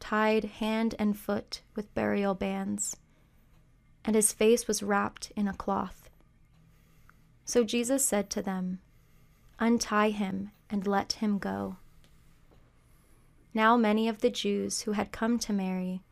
tied 0.00 0.44
hand 0.44 0.94
and 0.98 1.16
foot 1.16 1.60
with 1.74 1.94
burial 1.94 2.34
bands, 2.34 2.96
and 4.06 4.14
his 4.14 4.32
face 4.32 4.68
was 4.68 4.82
wrapped 4.82 5.32
in 5.34 5.48
a 5.48 5.52
cloth. 5.52 6.08
So 7.44 7.64
Jesus 7.64 8.04
said 8.04 8.30
to 8.30 8.42
them, 8.42 8.78
Untie 9.58 10.10
him 10.10 10.52
and 10.70 10.86
let 10.86 11.14
him 11.14 11.38
go. 11.38 11.76
Now 13.52 13.76
many 13.76 14.08
of 14.08 14.20
the 14.20 14.30
Jews 14.30 14.82
who 14.82 14.92
had 14.92 15.12
come 15.12 15.38
to 15.40 15.52
Mary 15.52 16.02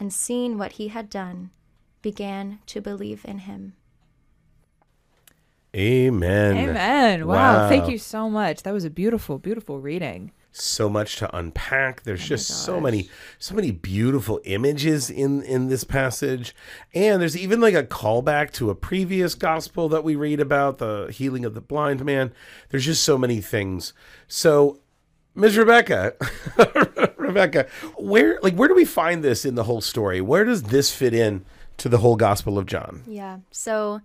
and 0.00 0.12
seen 0.12 0.58
what 0.58 0.72
he 0.72 0.88
had 0.88 1.08
done 1.08 1.50
began 2.02 2.58
to 2.66 2.80
believe 2.80 3.24
in 3.24 3.40
him. 3.40 3.74
Amen. 5.76 6.56
Amen. 6.56 7.26
Wow. 7.26 7.34
wow. 7.34 7.68
Thank 7.68 7.88
you 7.88 7.98
so 7.98 8.30
much. 8.30 8.62
That 8.62 8.72
was 8.72 8.84
a 8.84 8.90
beautiful, 8.90 9.38
beautiful 9.38 9.80
reading. 9.80 10.32
So 10.56 10.88
much 10.88 11.16
to 11.16 11.36
unpack. 11.36 12.04
There's 12.04 12.22
oh 12.22 12.26
just 12.26 12.46
so 12.46 12.80
many, 12.80 13.08
so 13.40 13.56
many 13.56 13.72
beautiful 13.72 14.40
images 14.44 15.10
in 15.10 15.42
in 15.42 15.68
this 15.68 15.82
passage, 15.82 16.54
and 16.94 17.20
there's 17.20 17.36
even 17.36 17.60
like 17.60 17.74
a 17.74 17.82
callback 17.82 18.52
to 18.52 18.70
a 18.70 18.74
previous 18.76 19.34
gospel 19.34 19.88
that 19.88 20.04
we 20.04 20.14
read 20.14 20.38
about 20.38 20.78
the 20.78 21.12
healing 21.12 21.44
of 21.44 21.54
the 21.54 21.60
blind 21.60 22.04
man. 22.04 22.32
There's 22.68 22.84
just 22.84 23.02
so 23.02 23.18
many 23.18 23.40
things. 23.40 23.94
So 24.28 24.78
Ms. 25.34 25.58
Rebecca, 25.58 26.14
Rebecca, 27.16 27.66
where 27.96 28.38
like 28.40 28.54
where 28.54 28.68
do 28.68 28.76
we 28.76 28.84
find 28.84 29.24
this 29.24 29.44
in 29.44 29.56
the 29.56 29.64
whole 29.64 29.80
story? 29.80 30.20
Where 30.20 30.44
does 30.44 30.64
this 30.64 30.92
fit 30.94 31.14
in 31.14 31.44
to 31.78 31.88
the 31.88 31.98
whole 31.98 32.14
Gospel 32.14 32.58
of 32.58 32.66
John? 32.66 33.02
Yeah. 33.08 33.38
So 33.50 34.00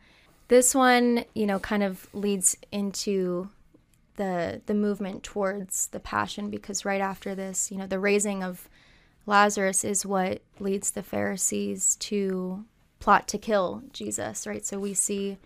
this 0.47 0.73
one, 0.73 1.25
you 1.35 1.45
know, 1.45 1.59
kind 1.59 1.83
of 1.83 2.07
leads 2.11 2.57
into 2.71 3.49
the 4.19 4.61
the 4.65 4.73
movement 4.73 5.23
towards 5.23 5.87
the 5.87 5.99
passion 5.99 6.49
because 6.49 6.83
right 6.83 6.99
after 6.99 7.33
this, 7.33 7.71
you 7.71 7.77
know, 7.77 7.87
the 7.87 7.99
raising 7.99 8.43
of 8.43 8.67
Lazarus 9.25 9.85
is 9.85 10.05
what 10.05 10.41
leads 10.59 10.91
the 10.91 11.01
Pharisees 11.01 11.95
to 12.01 12.65
plot 12.99 13.29
to 13.29 13.37
kill 13.37 13.81
Jesus, 13.93 14.45
right? 14.45 14.65
So 14.65 14.77
we 14.77 14.93
see, 14.93 15.37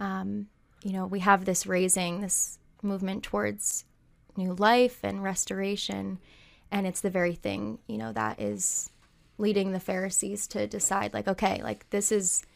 um, 0.00 0.46
you 0.82 0.94
know, 0.94 1.04
we 1.04 1.20
have 1.20 1.44
this 1.44 1.66
raising, 1.66 2.22
this 2.22 2.58
movement 2.82 3.22
towards 3.22 3.84
new 4.34 4.54
life 4.54 5.00
and 5.02 5.22
restoration, 5.22 6.18
and 6.72 6.86
it's 6.86 7.02
the 7.02 7.10
very 7.10 7.34
thing, 7.34 7.78
you 7.86 7.98
know, 7.98 8.12
that 8.14 8.40
is 8.40 8.90
leading 9.36 9.72
the 9.72 9.80
Pharisees 9.80 10.46
to 10.46 10.66
decide, 10.66 11.12
like, 11.12 11.28
okay, 11.28 11.60
like 11.62 11.90
this 11.90 12.10
is 12.10 12.46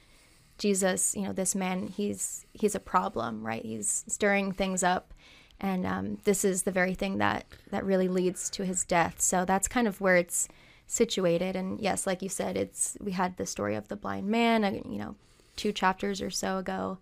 Jesus, 0.56 1.14
you 1.14 1.22
know, 1.22 1.34
this 1.34 1.54
man, 1.54 1.88
he's 1.88 2.46
he's 2.54 2.74
a 2.74 2.80
problem, 2.80 3.46
right? 3.46 3.64
He's 3.64 4.04
stirring 4.08 4.52
things 4.52 4.82
up, 4.82 5.12
and 5.60 5.86
um, 5.86 6.18
this 6.24 6.44
is 6.44 6.62
the 6.62 6.70
very 6.70 6.94
thing 6.94 7.18
that 7.18 7.44
that 7.70 7.84
really 7.84 8.08
leads 8.08 8.48
to 8.50 8.64
his 8.64 8.84
death. 8.84 9.20
So 9.20 9.44
that's 9.44 9.68
kind 9.68 9.86
of 9.86 10.00
where 10.00 10.16
it's 10.16 10.48
situated. 10.86 11.54
And 11.54 11.80
yes, 11.80 12.06
like 12.06 12.22
you 12.22 12.28
said, 12.28 12.56
it's 12.56 12.96
we 13.00 13.12
had 13.12 13.36
the 13.36 13.46
story 13.46 13.74
of 13.74 13.88
the 13.88 13.96
blind 13.96 14.26
man, 14.26 14.64
uh, 14.64 14.70
you 14.70 14.98
know, 14.98 15.16
two 15.56 15.72
chapters 15.72 16.20
or 16.22 16.30
so 16.30 16.58
ago. 16.58 16.98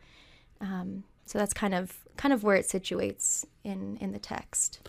Um, 0.60 1.04
so 1.24 1.38
that's 1.38 1.54
kind 1.54 1.74
of 1.74 1.98
kind 2.16 2.32
of 2.32 2.42
where 2.42 2.56
it 2.56 2.66
situates 2.66 3.44
in 3.64 3.96
in 4.00 4.12
the 4.12 4.18
text. 4.18 4.80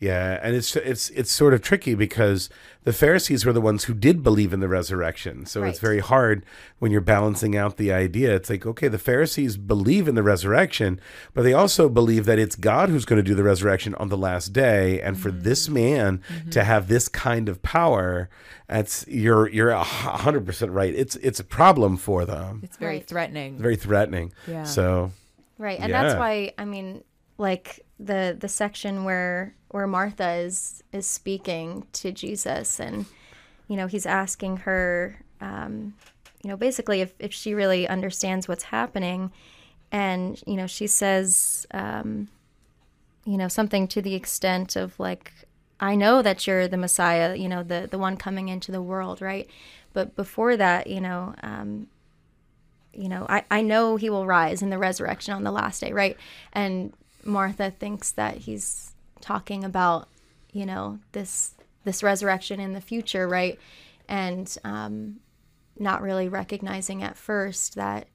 Yeah, 0.00 0.40
and 0.42 0.56
it's 0.56 0.74
it's 0.76 1.10
it's 1.10 1.30
sort 1.30 1.52
of 1.52 1.60
tricky 1.60 1.94
because 1.94 2.48
the 2.84 2.92
Pharisees 2.92 3.44
were 3.44 3.52
the 3.52 3.60
ones 3.60 3.84
who 3.84 3.92
did 3.92 4.22
believe 4.22 4.54
in 4.54 4.60
the 4.60 4.68
resurrection. 4.68 5.44
So 5.44 5.60
right. 5.60 5.68
it's 5.68 5.78
very 5.78 5.98
hard 5.98 6.46
when 6.78 6.90
you're 6.90 7.02
balancing 7.02 7.54
out 7.54 7.76
the 7.76 7.92
idea. 7.92 8.34
It's 8.34 8.48
like, 8.48 8.64
okay, 8.64 8.88
the 8.88 8.98
Pharisees 8.98 9.58
believe 9.58 10.08
in 10.08 10.14
the 10.14 10.22
resurrection, 10.22 10.98
but 11.34 11.42
they 11.42 11.52
also 11.52 11.90
believe 11.90 12.24
that 12.24 12.38
it's 12.38 12.56
God 12.56 12.88
who's 12.88 13.04
going 13.04 13.22
to 13.22 13.28
do 13.28 13.34
the 13.34 13.42
resurrection 13.42 13.94
on 13.96 14.08
the 14.08 14.16
last 14.16 14.54
day. 14.54 15.02
And 15.02 15.16
mm-hmm. 15.16 15.22
for 15.22 15.30
this 15.30 15.68
man 15.68 16.22
mm-hmm. 16.32 16.48
to 16.48 16.64
have 16.64 16.88
this 16.88 17.06
kind 17.06 17.50
of 17.50 17.60
power, 17.60 18.30
that's 18.68 19.06
you're 19.06 19.50
you're 19.50 19.74
hundred 19.76 20.46
percent 20.46 20.72
right. 20.72 20.94
It's 20.94 21.16
it's 21.16 21.40
a 21.40 21.44
problem 21.44 21.98
for 21.98 22.24
them. 22.24 22.60
It's 22.62 22.78
very 22.78 22.96
right. 22.96 23.06
threatening. 23.06 23.58
Very 23.58 23.76
threatening. 23.76 24.32
Yeah. 24.46 24.64
So 24.64 25.12
Right. 25.60 25.78
And 25.78 25.90
yeah. 25.90 26.02
that's 26.02 26.18
why 26.18 26.54
I 26.56 26.64
mean 26.64 27.04
like 27.40 27.84
the 27.98 28.36
the 28.38 28.48
section 28.48 29.04
where 29.04 29.54
where 29.68 29.86
Martha 29.86 30.32
is 30.32 30.84
is 30.92 31.06
speaking 31.06 31.86
to 31.94 32.12
Jesus 32.12 32.78
and 32.78 33.06
you 33.66 33.76
know 33.76 33.86
he's 33.86 34.06
asking 34.06 34.58
her 34.58 35.22
um, 35.40 35.94
you 36.42 36.50
know 36.50 36.56
basically 36.56 37.00
if, 37.00 37.14
if 37.18 37.32
she 37.32 37.54
really 37.54 37.88
understands 37.88 38.46
what's 38.46 38.64
happening. 38.64 39.32
And 39.90 40.40
you 40.46 40.54
know 40.54 40.66
she 40.66 40.86
says 40.86 41.66
um, 41.72 42.28
you 43.24 43.38
know 43.38 43.48
something 43.48 43.88
to 43.88 44.02
the 44.02 44.14
extent 44.14 44.76
of 44.76 45.00
like 45.00 45.32
I 45.80 45.94
know 45.94 46.20
that 46.20 46.46
you're 46.46 46.68
the 46.68 46.76
Messiah 46.76 47.34
you 47.34 47.48
know 47.48 47.62
the 47.62 47.88
the 47.90 47.98
one 47.98 48.16
coming 48.18 48.48
into 48.48 48.70
the 48.70 48.82
world 48.82 49.22
right? 49.22 49.48
But 49.94 50.14
before 50.14 50.58
that 50.58 50.86
you 50.88 51.00
know 51.00 51.34
um, 51.42 51.88
you 52.92 53.08
know 53.08 53.24
I, 53.30 53.44
I 53.50 53.62
know 53.62 53.96
he 53.96 54.10
will 54.10 54.26
rise 54.26 54.60
in 54.62 54.68
the 54.68 54.78
resurrection 54.78 55.32
on 55.32 55.42
the 55.42 55.50
last 55.50 55.80
day 55.80 55.92
right? 55.92 56.18
And 56.52 56.92
Martha 57.24 57.70
thinks 57.70 58.10
that 58.12 58.38
he's 58.38 58.92
talking 59.20 59.64
about, 59.64 60.08
you 60.52 60.66
know, 60.66 60.98
this 61.12 61.54
this 61.84 62.02
resurrection 62.02 62.60
in 62.60 62.72
the 62.74 62.80
future, 62.80 63.26
right? 63.26 63.58
And 64.08 64.54
um, 64.64 65.20
not 65.78 66.02
really 66.02 66.28
recognizing 66.28 67.02
at 67.02 67.16
first 67.16 67.74
that 67.74 68.06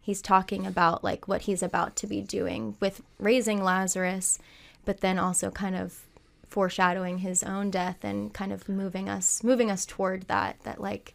he's 0.00 0.22
talking 0.22 0.66
about 0.66 1.02
like 1.02 1.26
what 1.26 1.42
he's 1.42 1.62
about 1.62 1.96
to 1.96 2.06
be 2.06 2.20
doing 2.20 2.76
with 2.80 3.02
raising 3.18 3.62
Lazarus, 3.62 4.38
but 4.84 5.00
then 5.00 5.18
also 5.18 5.50
kind 5.50 5.76
of 5.76 6.04
foreshadowing 6.46 7.18
his 7.18 7.42
own 7.42 7.70
death 7.70 7.98
and 8.02 8.32
kind 8.34 8.52
of 8.52 8.68
moving 8.68 9.08
us 9.08 9.44
moving 9.44 9.70
us 9.70 9.86
toward 9.86 10.22
that 10.22 10.56
that 10.64 10.80
like 10.80 11.14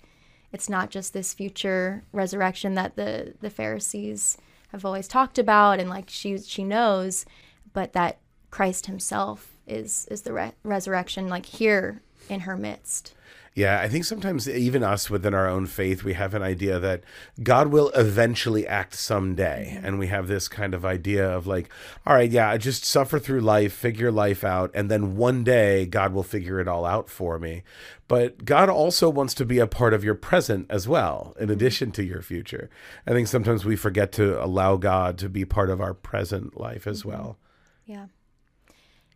it's 0.53 0.69
not 0.69 0.89
just 0.89 1.11
this 1.11 1.33
future 1.33 2.03
resurrection 2.13 2.75
that 2.75 2.95
the 2.95 3.33
the 3.41 3.49
Pharisees 3.49 4.37
have 4.75 4.85
always 4.85 5.07
talked 5.07 5.39
about 5.39 5.79
and 5.79 5.89
like 5.89 6.09
she 6.09 6.37
she 6.37 6.63
knows, 6.63 7.25
but 7.73 7.93
that 7.93 8.19
Christ 8.51 8.85
Himself 8.85 9.57
is 9.67 10.07
is 10.11 10.21
the 10.21 10.33
re- 10.33 10.53
resurrection 10.63 11.27
like 11.27 11.45
here 11.45 12.01
in 12.29 12.41
her 12.41 12.55
midst. 12.55 13.14
Yeah, 13.55 13.79
I 13.79 13.87
think 13.87 14.03
sometimes 14.03 14.49
even 14.49 14.83
us 14.83 15.09
within 15.09 15.33
our 15.33 15.47
own 15.47 15.65
faith, 15.65 16.03
we 16.03 16.11
have 16.13 16.33
an 16.33 16.43
idea 16.43 16.77
that 16.77 17.05
God 17.41 17.69
will 17.69 17.89
eventually 17.95 18.67
act 18.67 18.93
someday. 18.95 19.71
Mm-hmm. 19.75 19.85
And 19.85 19.97
we 19.97 20.07
have 20.07 20.27
this 20.27 20.49
kind 20.49 20.73
of 20.73 20.83
idea 20.83 21.25
of 21.25 21.47
like, 21.47 21.69
all 22.05 22.15
right, 22.15 22.29
yeah, 22.29 22.49
I 22.49 22.57
just 22.57 22.83
suffer 22.83 23.17
through 23.17 23.39
life, 23.39 23.71
figure 23.71 24.11
life 24.11 24.43
out, 24.43 24.71
and 24.73 24.91
then 24.91 25.15
one 25.15 25.45
day 25.45 25.85
God 25.85 26.11
will 26.11 26.21
figure 26.21 26.59
it 26.59 26.67
all 26.67 26.83
out 26.83 27.09
for 27.09 27.39
me. 27.39 27.63
But 28.09 28.43
God 28.43 28.69
also 28.69 29.09
wants 29.09 29.33
to 29.35 29.45
be 29.45 29.59
a 29.59 29.67
part 29.67 29.93
of 29.93 30.03
your 30.03 30.15
present 30.15 30.65
as 30.69 30.85
well, 30.85 31.33
in 31.39 31.45
mm-hmm. 31.45 31.53
addition 31.53 31.91
to 31.93 32.03
your 32.03 32.21
future. 32.21 32.69
I 33.07 33.11
think 33.11 33.29
sometimes 33.29 33.63
we 33.63 33.77
forget 33.77 34.11
to 34.13 34.43
allow 34.43 34.75
God 34.75 35.17
to 35.19 35.29
be 35.29 35.45
part 35.45 35.69
of 35.69 35.79
our 35.79 35.93
present 35.93 36.59
life 36.59 36.85
as 36.85 36.99
mm-hmm. 36.99 37.09
well. 37.09 37.37
Yeah. 37.85 38.07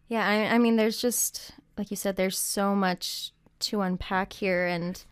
Yeah, 0.07 0.25
I, 0.25 0.55
I 0.55 0.57
mean, 0.59 0.77
there's 0.77 1.01
just, 1.01 1.51
like 1.77 1.91
you 1.91 1.97
said, 1.97 2.15
there's 2.15 2.39
so 2.39 2.73
much 2.73 3.33
to 3.59 3.81
unpack 3.81 4.33
here. 4.33 4.65
And 4.65 5.03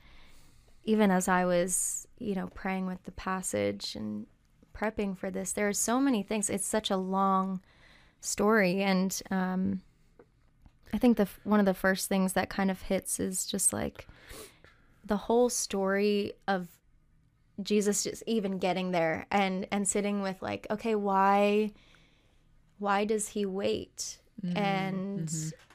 even 0.84 1.12
as 1.12 1.28
I 1.28 1.46
was, 1.46 2.08
you 2.18 2.36
know, 2.36 2.48
praying 2.54 2.88
with 2.88 3.04
the 3.04 3.12
passage 3.12 3.96
and 3.96 4.26
prepping 4.74 5.18
for 5.18 5.30
this, 5.30 5.52
there 5.52 5.68
are 5.68 5.74
so 5.74 6.00
many 6.00 6.24
things. 6.24 6.50
It's 6.50 6.66
such 6.66 6.90
a 6.90 6.98
long 6.98 7.62
story. 8.22 8.82
And 8.82 9.20
um, 9.32 9.82
I 10.94 10.98
think 10.98 11.18
the 11.18 11.28
one 11.44 11.60
of 11.60 11.66
the 11.66 11.74
first 11.74 12.08
things 12.10 12.34
that 12.34 12.50
kind 12.50 12.72
of 12.72 12.84
hits 12.84 13.20
is 13.20 13.46
just 13.46 13.74
like 13.74 14.08
the 15.06 15.18
whole 15.18 15.50
story 15.50 16.34
of 16.48 16.68
Jesus 17.62 18.04
just 18.04 18.24
even 18.28 18.60
getting 18.60 18.92
there 18.92 19.26
and 19.32 19.68
and 19.72 19.88
sitting 19.88 20.22
with 20.22 20.42
like 20.42 20.68
okay 20.70 20.94
why 20.94 21.72
why 22.78 23.04
does 23.04 23.30
he 23.30 23.48
wait 23.48 24.20
mm-hmm. 24.44 24.56
and 24.56 25.28
mm-hmm 25.28 25.67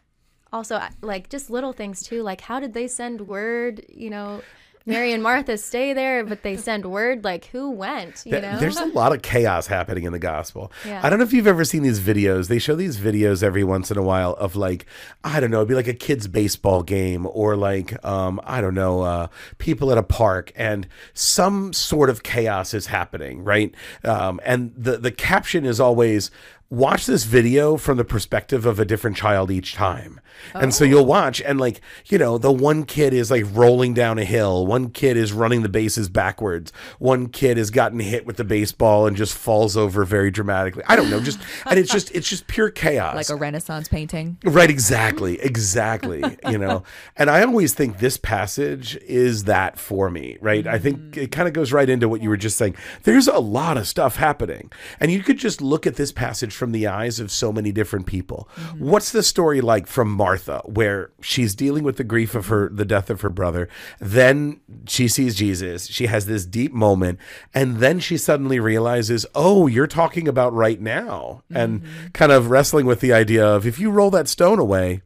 also 0.52 0.80
like 1.00 1.28
just 1.28 1.50
little 1.50 1.72
things 1.72 2.02
too 2.02 2.22
like 2.22 2.40
how 2.42 2.60
did 2.60 2.74
they 2.74 2.86
send 2.86 3.22
word 3.22 3.84
you 3.88 4.10
know 4.10 4.42
Mary 4.86 5.12
and 5.12 5.22
Martha 5.22 5.56
stay 5.58 5.92
there, 5.92 6.24
but 6.24 6.42
they 6.42 6.56
send 6.56 6.84
word 6.84 7.24
like 7.24 7.46
who 7.46 7.70
went. 7.70 8.22
You 8.26 8.32
know, 8.32 8.58
there's 8.58 8.78
a 8.78 8.86
lot 8.86 9.14
of 9.14 9.22
chaos 9.22 9.66
happening 9.66 10.04
in 10.04 10.12
the 10.12 10.18
gospel. 10.18 10.72
Yeah. 10.84 11.00
I 11.02 11.10
don't 11.10 11.18
know 11.18 11.24
if 11.24 11.32
you've 11.32 11.46
ever 11.46 11.64
seen 11.64 11.82
these 11.82 12.00
videos. 12.00 12.48
They 12.48 12.58
show 12.58 12.74
these 12.74 12.98
videos 12.98 13.42
every 13.42 13.64
once 13.64 13.90
in 13.90 13.96
a 13.96 14.02
while 14.02 14.32
of 14.34 14.56
like 14.56 14.86
I 15.22 15.40
don't 15.40 15.50
know, 15.50 15.58
it'd 15.58 15.68
be 15.68 15.74
like 15.74 15.88
a 15.88 15.94
kids 15.94 16.26
baseball 16.26 16.82
game 16.82 17.26
or 17.30 17.56
like 17.56 18.04
um, 18.04 18.40
I 18.44 18.60
don't 18.60 18.74
know, 18.74 19.02
uh, 19.02 19.26
people 19.58 19.92
at 19.92 19.98
a 19.98 20.02
park, 20.02 20.52
and 20.56 20.88
some 21.14 21.72
sort 21.72 22.10
of 22.10 22.22
chaos 22.22 22.74
is 22.74 22.86
happening, 22.86 23.44
right? 23.44 23.74
Um, 24.04 24.40
and 24.44 24.72
the 24.76 24.96
the 24.98 25.12
caption 25.12 25.64
is 25.64 25.78
always 25.78 26.30
watch 26.72 27.04
this 27.04 27.24
video 27.24 27.76
from 27.76 27.98
the 27.98 28.04
perspective 28.04 28.64
of 28.64 28.80
a 28.80 28.84
different 28.86 29.14
child 29.14 29.50
each 29.50 29.74
time. 29.74 30.18
Oh. 30.54 30.60
And 30.60 30.72
so 30.74 30.84
you'll 30.84 31.04
watch 31.04 31.42
and 31.42 31.60
like, 31.60 31.82
you 32.06 32.16
know, 32.16 32.38
the 32.38 32.50
one 32.50 32.84
kid 32.84 33.12
is 33.12 33.30
like 33.30 33.44
rolling 33.52 33.92
down 33.92 34.18
a 34.18 34.24
hill, 34.24 34.66
one 34.66 34.88
kid 34.88 35.18
is 35.18 35.34
running 35.34 35.60
the 35.60 35.68
bases 35.68 36.08
backwards, 36.08 36.72
one 36.98 37.28
kid 37.28 37.58
has 37.58 37.70
gotten 37.70 38.00
hit 38.00 38.24
with 38.24 38.38
the 38.38 38.44
baseball 38.44 39.06
and 39.06 39.18
just 39.18 39.34
falls 39.34 39.76
over 39.76 40.02
very 40.04 40.30
dramatically. 40.30 40.82
I 40.86 40.96
don't 40.96 41.10
know, 41.10 41.20
just 41.20 41.40
and 41.66 41.78
it's 41.78 41.92
just 41.92 42.10
it's 42.12 42.26
just 42.26 42.46
pure 42.46 42.70
chaos. 42.70 43.16
Like 43.16 43.28
a 43.28 43.36
renaissance 43.36 43.88
painting. 43.88 44.38
Right, 44.42 44.70
exactly. 44.70 45.38
Exactly, 45.40 46.22
you 46.48 46.56
know. 46.58 46.84
And 47.16 47.28
I 47.28 47.42
always 47.42 47.74
think 47.74 47.98
this 47.98 48.16
passage 48.16 48.96
is 48.96 49.44
that 49.44 49.78
for 49.78 50.10
me, 50.10 50.38
right? 50.40 50.64
Mm-hmm. 50.64 50.74
I 50.74 50.78
think 50.78 50.98
mm. 50.98 51.16
it 51.18 51.32
kind 51.32 51.46
of 51.46 51.52
goes 51.52 51.72
right 51.72 51.88
into 51.88 52.08
what 52.08 52.22
you 52.22 52.30
were 52.30 52.36
just 52.36 52.56
saying. 52.56 52.74
There's 53.02 53.28
a 53.28 53.38
lot 53.38 53.76
of 53.76 53.86
stuff 53.86 54.16
happening. 54.16 54.72
And 54.98 55.10
you 55.10 55.22
could 55.22 55.36
just 55.36 55.60
look 55.60 55.86
at 55.86 55.96
this 55.96 56.10
passage 56.10 56.54
from 56.62 56.70
the 56.70 56.86
eyes 56.86 57.18
of 57.18 57.32
so 57.32 57.52
many 57.52 57.72
different 57.72 58.06
people. 58.06 58.48
Mm-hmm. 58.54 58.88
What's 58.88 59.10
the 59.10 59.24
story 59.24 59.60
like 59.60 59.88
from 59.88 60.12
Martha, 60.12 60.62
where 60.64 61.10
she's 61.20 61.56
dealing 61.56 61.82
with 61.82 61.96
the 61.96 62.04
grief 62.04 62.36
of 62.36 62.46
her, 62.46 62.68
the 62.68 62.84
death 62.84 63.10
of 63.10 63.22
her 63.22 63.30
brother? 63.30 63.68
Then 63.98 64.60
she 64.86 65.08
sees 65.08 65.34
Jesus. 65.34 65.88
She 65.88 66.06
has 66.06 66.26
this 66.26 66.46
deep 66.46 66.72
moment. 66.72 67.18
And 67.52 67.78
then 67.78 67.98
she 67.98 68.16
suddenly 68.16 68.60
realizes, 68.60 69.26
oh, 69.34 69.66
you're 69.66 69.88
talking 69.88 70.28
about 70.28 70.52
right 70.52 70.80
now. 70.80 71.42
Mm-hmm. 71.50 71.56
And 71.56 71.82
kind 72.12 72.30
of 72.30 72.48
wrestling 72.48 72.86
with 72.86 73.00
the 73.00 73.12
idea 73.12 73.44
of 73.44 73.66
if 73.66 73.80
you 73.80 73.90
roll 73.90 74.12
that 74.12 74.28
stone 74.28 74.60
away, 74.60 75.02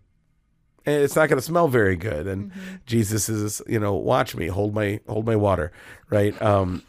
eh, 0.84 0.92
it's 0.92 1.16
not 1.16 1.30
going 1.30 1.38
to 1.38 1.42
smell 1.42 1.68
very 1.68 1.96
good 1.96 2.26
and 2.26 2.50
mm-hmm. 2.50 2.74
jesus 2.84 3.28
is 3.28 3.60
you 3.66 3.80
know 3.80 3.94
watch 3.94 4.36
me 4.36 4.46
hold 4.46 4.72
my 4.72 5.00
hold 5.08 5.26
my 5.26 5.34
water 5.34 5.72
right 6.10 6.40
um 6.40 6.82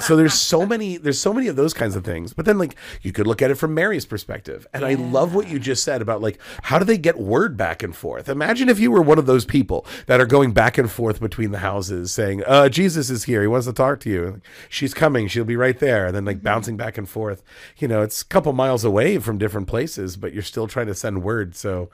so 0.00 0.16
there's 0.16 0.34
so 0.34 0.66
many 0.66 0.96
there's 0.96 1.20
so 1.20 1.32
many 1.32 1.46
of 1.46 1.56
those 1.56 1.72
kinds 1.72 1.94
of 1.94 2.04
things 2.04 2.32
but 2.32 2.44
then 2.44 2.58
like 2.58 2.74
you 3.02 3.12
could 3.12 3.26
look 3.26 3.40
at 3.40 3.50
it 3.50 3.54
from 3.54 3.74
mary's 3.74 4.06
perspective. 4.06 4.66
And 4.72 4.84
i 4.84 4.94
love 4.94 5.34
what 5.34 5.48
you 5.48 5.58
just 5.58 5.84
said 5.84 6.02
about 6.02 6.20
like 6.20 6.38
how 6.64 6.78
do 6.78 6.84
they 6.84 6.98
get 6.98 7.18
word 7.18 7.56
back 7.56 7.82
and 7.82 7.94
forth? 7.94 8.28
Imagine 8.28 8.68
if 8.68 8.80
you 8.80 8.90
were 8.90 9.02
one 9.02 9.18
of 9.18 9.26
those 9.26 9.44
people 9.44 9.86
that 10.06 10.20
are 10.20 10.26
going 10.26 10.52
back 10.52 10.78
and 10.78 10.90
forth 10.90 11.20
between 11.20 11.52
the 11.52 11.58
houses 11.58 12.12
saying 12.12 12.42
uh 12.44 12.68
jesus 12.68 13.10
is 13.10 13.24
here. 13.24 13.40
He 13.40 13.46
wants 13.46 13.66
to 13.66 13.72
talk 13.72 14.00
to 14.00 14.10
you. 14.10 14.40
She's 14.68 14.94
coming. 14.94 15.28
She'll 15.28 15.44
be 15.44 15.56
right 15.56 15.78
there. 15.78 16.06
And 16.06 16.16
then 16.16 16.24
like 16.24 16.42
bouncing 16.42 16.76
back 16.76 16.98
and 16.98 17.08
forth. 17.08 17.42
You 17.78 17.88
know 17.88 18.02
it's 18.02 18.22
a 18.22 18.26
couple 18.26 18.52
miles 18.52 18.84
away 18.84 19.18
from 19.18 19.38
different 19.38 19.68
places 19.68 20.16
but 20.16 20.32
you're 20.32 20.42
still 20.42 20.66
trying 20.66 20.86
to 20.86 20.94
send 20.94 21.22
word. 21.22 21.54
So 21.54 21.90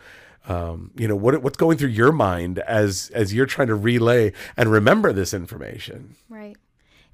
um, 0.46 0.90
you 0.96 1.08
know 1.08 1.16
what 1.16 1.42
what's 1.42 1.56
going 1.56 1.78
through 1.78 1.88
your 1.90 2.12
mind 2.12 2.58
as 2.60 3.10
as 3.14 3.32
you're 3.32 3.46
trying 3.46 3.68
to 3.68 3.74
relay 3.74 4.32
and 4.56 4.70
remember 4.70 5.12
this 5.12 5.32
information? 5.32 6.16
Right. 6.28 6.56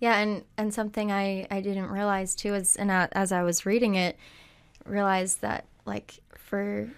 Yeah, 0.00 0.18
and 0.18 0.44
and 0.56 0.74
something 0.74 1.12
I 1.12 1.46
I 1.50 1.60
didn't 1.60 1.90
realize 1.90 2.34
too 2.34 2.54
is, 2.54 2.74
and 2.76 2.90
uh, 2.90 3.08
as 3.12 3.30
I 3.32 3.42
was 3.42 3.66
reading 3.66 3.94
it, 3.94 4.16
realized 4.84 5.42
that 5.42 5.66
like 5.84 6.20
for 6.36 6.88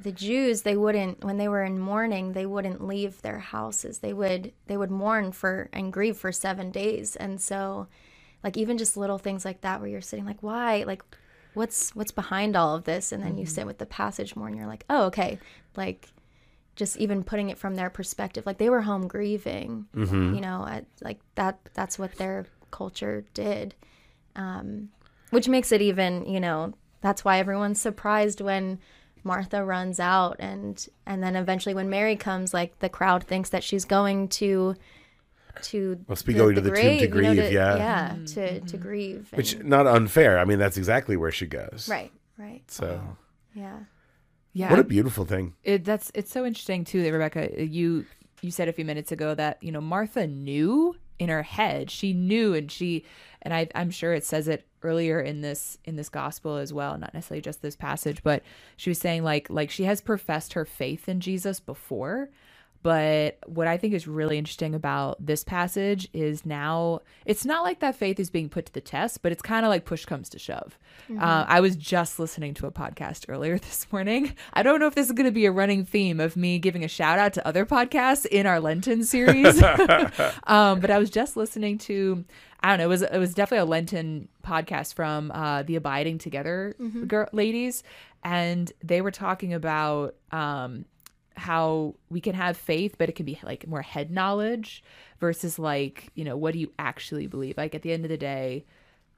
the 0.00 0.12
Jews, 0.12 0.62
they 0.62 0.76
wouldn't 0.76 1.24
when 1.24 1.38
they 1.38 1.48
were 1.48 1.64
in 1.64 1.78
mourning, 1.78 2.32
they 2.34 2.46
wouldn't 2.46 2.86
leave 2.86 3.22
their 3.22 3.38
houses. 3.38 3.98
They 3.98 4.12
would 4.12 4.52
they 4.66 4.76
would 4.76 4.90
mourn 4.90 5.32
for 5.32 5.68
and 5.72 5.92
grieve 5.92 6.16
for 6.16 6.30
seven 6.30 6.70
days, 6.70 7.16
and 7.16 7.40
so 7.40 7.88
like 8.44 8.56
even 8.56 8.78
just 8.78 8.96
little 8.96 9.18
things 9.18 9.44
like 9.44 9.62
that, 9.62 9.80
where 9.80 9.88
you're 9.88 10.00
sitting 10.00 10.26
like, 10.26 10.42
why, 10.42 10.84
like. 10.86 11.02
What's 11.54 11.94
what's 11.94 12.12
behind 12.12 12.56
all 12.56 12.74
of 12.74 12.84
this? 12.84 13.12
And 13.12 13.22
then 13.22 13.36
you 13.36 13.44
sit 13.44 13.66
with 13.66 13.76
the 13.76 13.84
passage 13.84 14.34
more, 14.34 14.48
and 14.48 14.56
you're 14.56 14.66
like, 14.66 14.86
oh, 14.88 15.04
okay. 15.08 15.38
Like, 15.76 16.08
just 16.74 16.96
even 16.96 17.22
putting 17.22 17.50
it 17.50 17.58
from 17.58 17.74
their 17.74 17.90
perspective 17.90 18.46
like 18.46 18.58
they 18.58 18.70
were 18.70 18.80
home 18.80 19.06
grieving 19.06 19.86
mm-hmm. 19.94 20.34
you 20.34 20.40
know 20.40 20.66
at, 20.66 20.86
like 21.02 21.20
that 21.34 21.58
that's 21.74 21.98
what 21.98 22.14
their 22.16 22.46
culture 22.72 23.24
did. 23.34 23.76
Um, 24.34 24.88
which 25.30 25.46
makes 25.46 25.70
it 25.70 25.80
even 25.80 26.26
you 26.26 26.40
know 26.40 26.72
that's 27.00 27.24
why 27.24 27.38
everyone's 27.38 27.80
surprised 27.80 28.40
when 28.40 28.80
martha 29.24 29.62
runs 29.62 30.00
out 30.00 30.34
and 30.40 30.88
and 31.06 31.22
then 31.22 31.36
eventually 31.36 31.74
when 31.74 31.88
mary 31.88 32.16
comes 32.16 32.52
like 32.52 32.76
the 32.80 32.88
crowd 32.88 33.22
thinks 33.22 33.50
that 33.50 33.62
she's 33.62 33.84
going 33.84 34.26
to 34.26 34.74
to 35.60 36.02
Must 36.08 36.24
be 36.24 36.32
going 36.32 36.54
to 36.54 36.62
the 36.62 36.70
tomb 36.70 36.98
to 36.98 37.04
you 37.04 37.08
know, 37.08 37.34
grieve, 37.34 37.52
yeah. 37.52 37.76
yeah 37.76 38.08
mm-hmm. 38.08 38.24
to 38.24 38.60
to 38.60 38.66
mm-hmm. 38.66 38.82
grieve 38.82 39.28
which 39.34 39.58
not 39.62 39.86
unfair. 39.86 40.38
I 40.38 40.46
mean 40.46 40.58
that's 40.58 40.78
exactly 40.78 41.16
where 41.16 41.30
she 41.30 41.46
goes. 41.46 41.88
Right 41.90 42.10
right. 42.38 42.62
So 42.68 43.00
yeah 43.54 43.80
Yeah. 44.54 44.70
what 44.70 44.78
a 44.78 44.84
beautiful 44.84 45.24
thing 45.24 45.54
it, 45.64 45.84
that's 45.84 46.10
it's 46.14 46.30
so 46.30 46.44
interesting 46.44 46.84
too 46.84 47.02
that 47.02 47.12
Rebecca 47.12 47.58
uh, 47.58 47.62
you 47.62 48.04
you 48.42 48.50
said 48.50 48.68
a 48.68 48.72
few 48.72 48.84
minutes 48.84 49.10
ago 49.12 49.34
that 49.34 49.62
you 49.62 49.72
know 49.72 49.80
Martha 49.80 50.26
knew 50.26 50.94
in 51.18 51.28
her 51.28 51.42
head 51.42 51.90
she 51.90 52.12
knew 52.12 52.52
and 52.54 52.70
she 52.70 53.04
and 53.40 53.54
I 53.54 53.68
I'm 53.74 53.90
sure 53.90 54.12
it 54.12 54.24
says 54.24 54.48
it 54.48 54.66
earlier 54.82 55.20
in 55.20 55.40
this 55.40 55.78
in 55.84 55.96
this 55.96 56.08
gospel 56.08 56.56
as 56.56 56.72
well 56.72 56.98
not 56.98 57.14
necessarily 57.14 57.40
just 57.40 57.62
this 57.62 57.76
passage 57.76 58.22
but 58.22 58.42
she 58.76 58.90
was 58.90 58.98
saying 58.98 59.22
like 59.22 59.48
like 59.48 59.70
she 59.70 59.84
has 59.84 60.00
professed 60.00 60.52
her 60.52 60.64
faith 60.64 61.08
in 61.08 61.20
Jesus 61.20 61.60
before 61.60 62.28
but 62.82 63.38
what 63.46 63.66
I 63.66 63.76
think 63.76 63.94
is 63.94 64.08
really 64.08 64.38
interesting 64.38 64.74
about 64.74 65.24
this 65.24 65.44
passage 65.44 66.08
is 66.12 66.44
now 66.44 67.00
it's 67.24 67.44
not 67.44 67.62
like 67.62 67.80
that 67.80 67.94
faith 67.94 68.18
is 68.18 68.28
being 68.28 68.48
put 68.48 68.66
to 68.66 68.72
the 68.72 68.80
test, 68.80 69.22
but 69.22 69.30
it's 69.30 69.42
kind 69.42 69.64
of 69.64 69.70
like 69.70 69.84
push 69.84 70.04
comes 70.04 70.28
to 70.30 70.38
shove. 70.38 70.78
Uh, 71.10 71.44
I 71.46 71.60
was 71.60 71.76
just 71.76 72.18
listening 72.18 72.54
to 72.54 72.66
a 72.66 72.72
podcast 72.72 73.26
earlier 73.28 73.58
this 73.58 73.86
morning. 73.92 74.34
I 74.52 74.62
don't 74.62 74.80
know 74.80 74.86
if 74.86 74.94
this 74.94 75.06
is 75.06 75.12
going 75.12 75.26
to 75.26 75.32
be 75.32 75.46
a 75.46 75.52
running 75.52 75.84
theme 75.84 76.20
of 76.20 76.36
me 76.36 76.58
giving 76.58 76.84
a 76.84 76.88
shout 76.88 77.18
out 77.18 77.32
to 77.34 77.46
other 77.46 77.64
podcasts 77.66 78.26
in 78.26 78.46
our 78.46 78.60
Lenten 78.60 79.04
series, 79.04 79.62
um, 80.44 80.80
but 80.80 80.90
I 80.90 80.98
was 80.98 81.10
just 81.10 81.36
listening 81.36 81.78
to. 81.78 82.24
I 82.64 82.68
don't 82.68 82.78
know. 82.78 82.84
It 82.84 82.88
was 82.88 83.02
it 83.02 83.18
was 83.18 83.34
definitely 83.34 83.62
a 83.62 83.64
Lenten 83.64 84.28
podcast 84.44 84.94
from 84.94 85.32
uh, 85.32 85.64
the 85.64 85.74
Abiding 85.76 86.18
Together 86.18 86.76
girl, 87.08 87.28
ladies, 87.32 87.82
and 88.22 88.72
they 88.84 89.00
were 89.00 89.10
talking 89.10 89.52
about 89.52 90.14
um, 90.30 90.84
how 91.42 91.94
we 92.08 92.20
can 92.20 92.34
have 92.34 92.56
faith, 92.56 92.94
but 92.98 93.08
it 93.08 93.16
can 93.16 93.26
be 93.26 93.38
like 93.42 93.66
more 93.66 93.82
head 93.82 94.10
knowledge 94.10 94.82
versus 95.20 95.58
like, 95.58 96.10
you 96.14 96.24
know, 96.24 96.36
what 96.36 96.52
do 96.54 96.58
you 96.58 96.72
actually 96.78 97.26
believe? 97.26 97.56
Like 97.56 97.74
at 97.74 97.82
the 97.82 97.92
end 97.92 98.04
of 98.04 98.08
the 98.08 98.16
day, 98.16 98.64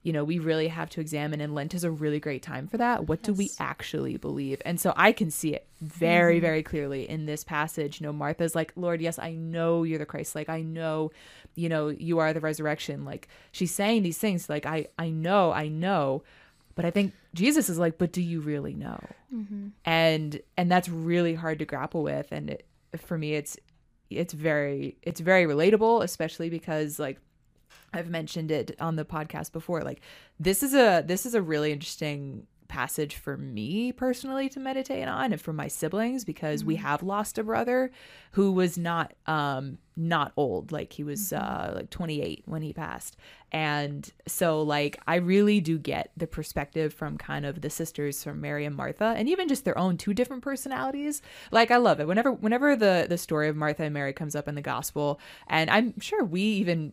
you 0.02 0.12
know, 0.12 0.23
we 0.23 0.38
really 0.38 0.69
have 0.69 0.90
to 0.90 1.00
examine, 1.00 1.40
and 1.40 1.54
Lent 1.54 1.73
is 1.73 1.83
a 1.83 1.90
really 1.90 2.21
great 2.21 2.43
time 2.43 2.66
for 2.69 2.76
that. 2.76 3.09
What 3.09 3.23
do 3.23 3.33
we 3.33 3.50
actually 3.59 4.19
believe? 4.19 4.61
And 4.66 4.78
so 4.78 4.93
I 4.97 5.12
can 5.12 5.31
see 5.31 5.55
it 5.55 5.66
very, 5.81 6.35
mm-hmm. 6.35 6.42
very 6.42 6.62
clearly 6.62 7.09
in 7.09 7.25
this 7.25 7.42
passage. 7.42 8.01
You 8.01 8.07
know, 8.07 8.12
Martha's 8.12 8.55
like, 8.55 8.72
Lord, 8.77 9.01
yes, 9.01 9.18
I 9.18 9.33
know 9.33 9.83
you're 9.83 9.99
the 9.99 10.05
Christ. 10.05 10.35
Like, 10.35 10.51
I 10.51 10.61
know, 10.61 11.11
you 11.55 11.70
know, 11.70 11.88
you 11.88 12.18
are 12.18 12.35
the 12.35 12.40
resurrection. 12.40 13.07
Like, 13.07 13.29
she's 13.51 13.75
saying 13.75 14.03
these 14.03 14.18
things, 14.18 14.51
like, 14.51 14.66
I, 14.66 14.88
I 14.99 15.09
know, 15.09 15.53
I 15.53 15.68
know. 15.68 16.22
But 16.75 16.85
I 16.85 16.91
think 16.91 17.13
Jesus 17.35 17.69
is 17.69 17.79
like, 17.79 17.99
but 17.99 18.13
do 18.13 18.23
you 18.23 18.41
really 18.41 18.75
know? 18.75 18.99
Mm-hmm. 19.35 19.69
And 19.85 20.41
and 20.57 20.71
that's 20.71 20.89
really 20.89 21.35
hard 21.35 21.59
to 21.61 21.65
grapple 21.65 22.03
with. 22.03 22.33
And 22.33 22.51
it, 22.51 22.67
for 22.99 23.17
me, 23.17 23.35
it's 23.35 23.57
it's 24.11 24.33
very 24.33 24.97
it's 25.03 25.21
very 25.21 25.45
relatable, 25.45 26.03
especially 26.03 26.51
because 26.51 26.99
like 26.99 27.19
I've 27.93 28.09
mentioned 28.09 28.51
it 28.51 28.77
on 28.81 28.97
the 28.97 29.05
podcast 29.05 29.53
before. 29.53 29.83
Like 29.83 30.01
this 30.39 30.63
is 30.63 30.75
a 30.75 31.03
this 31.07 31.27
is 31.27 31.35
a 31.35 31.43
really 31.43 31.73
interesting 31.73 32.47
passage 32.68 33.16
for 33.16 33.37
me 33.37 33.92
personally 33.92 34.48
to 34.48 34.61
meditate 34.61 35.07
on 35.07 35.33
and 35.33 35.40
for 35.40 35.53
my 35.53 35.68
siblings 35.68 36.24
because 36.24 36.64
we 36.64 36.77
have 36.77 37.03
lost 37.03 37.38
a 37.38 37.44
brother 37.44 37.90
who 38.33 38.53
was 38.53 38.77
not 38.79 39.12
um 39.27 39.79
not 39.96 40.33
old. 40.37 40.72
Like 40.72 40.92
he 40.92 41.05
was 41.05 41.33
uh 41.33 41.72
like 41.77 41.90
28 41.90 42.42
when 42.46 42.62
he 42.62 42.72
passed. 42.72 43.16
And 43.53 44.11
so 44.27 44.62
like 44.62 45.00
i 45.07 45.16
really 45.16 45.61
do 45.61 45.79
get 45.79 46.11
the 46.16 46.27
perspective 46.27 46.92
from 46.92 47.16
kind 47.16 47.46
of 47.46 47.61
the 47.61 47.70
sisters 47.70 48.24
from 48.24 48.40
mary 48.40 48.64
and 48.64 48.74
martha 48.74 49.14
and 49.16 49.29
even 49.29 49.46
just 49.46 49.64
their 49.64 49.79
own 49.79 49.96
two 49.96 50.14
different 50.14 50.42
personalities. 50.42 51.22
Like 51.50 51.70
i 51.70 51.77
love 51.77 52.00
it. 52.00 52.07
Whenever 52.07 52.33
whenever 52.33 52.74
the 52.77 53.07
the 53.09 53.18
story 53.18 53.48
of 53.48 53.57
martha 53.57 53.85
and 53.85 53.94
mary 53.94 54.12
comes 54.12 54.35
up 54.35 54.48
in 54.48 54.55
the 54.55 54.62
gospel 54.62 55.20
and 55.46 55.70
i'm 55.70 55.98
sure 56.00 56.24
we 56.24 56.40
even 56.40 56.92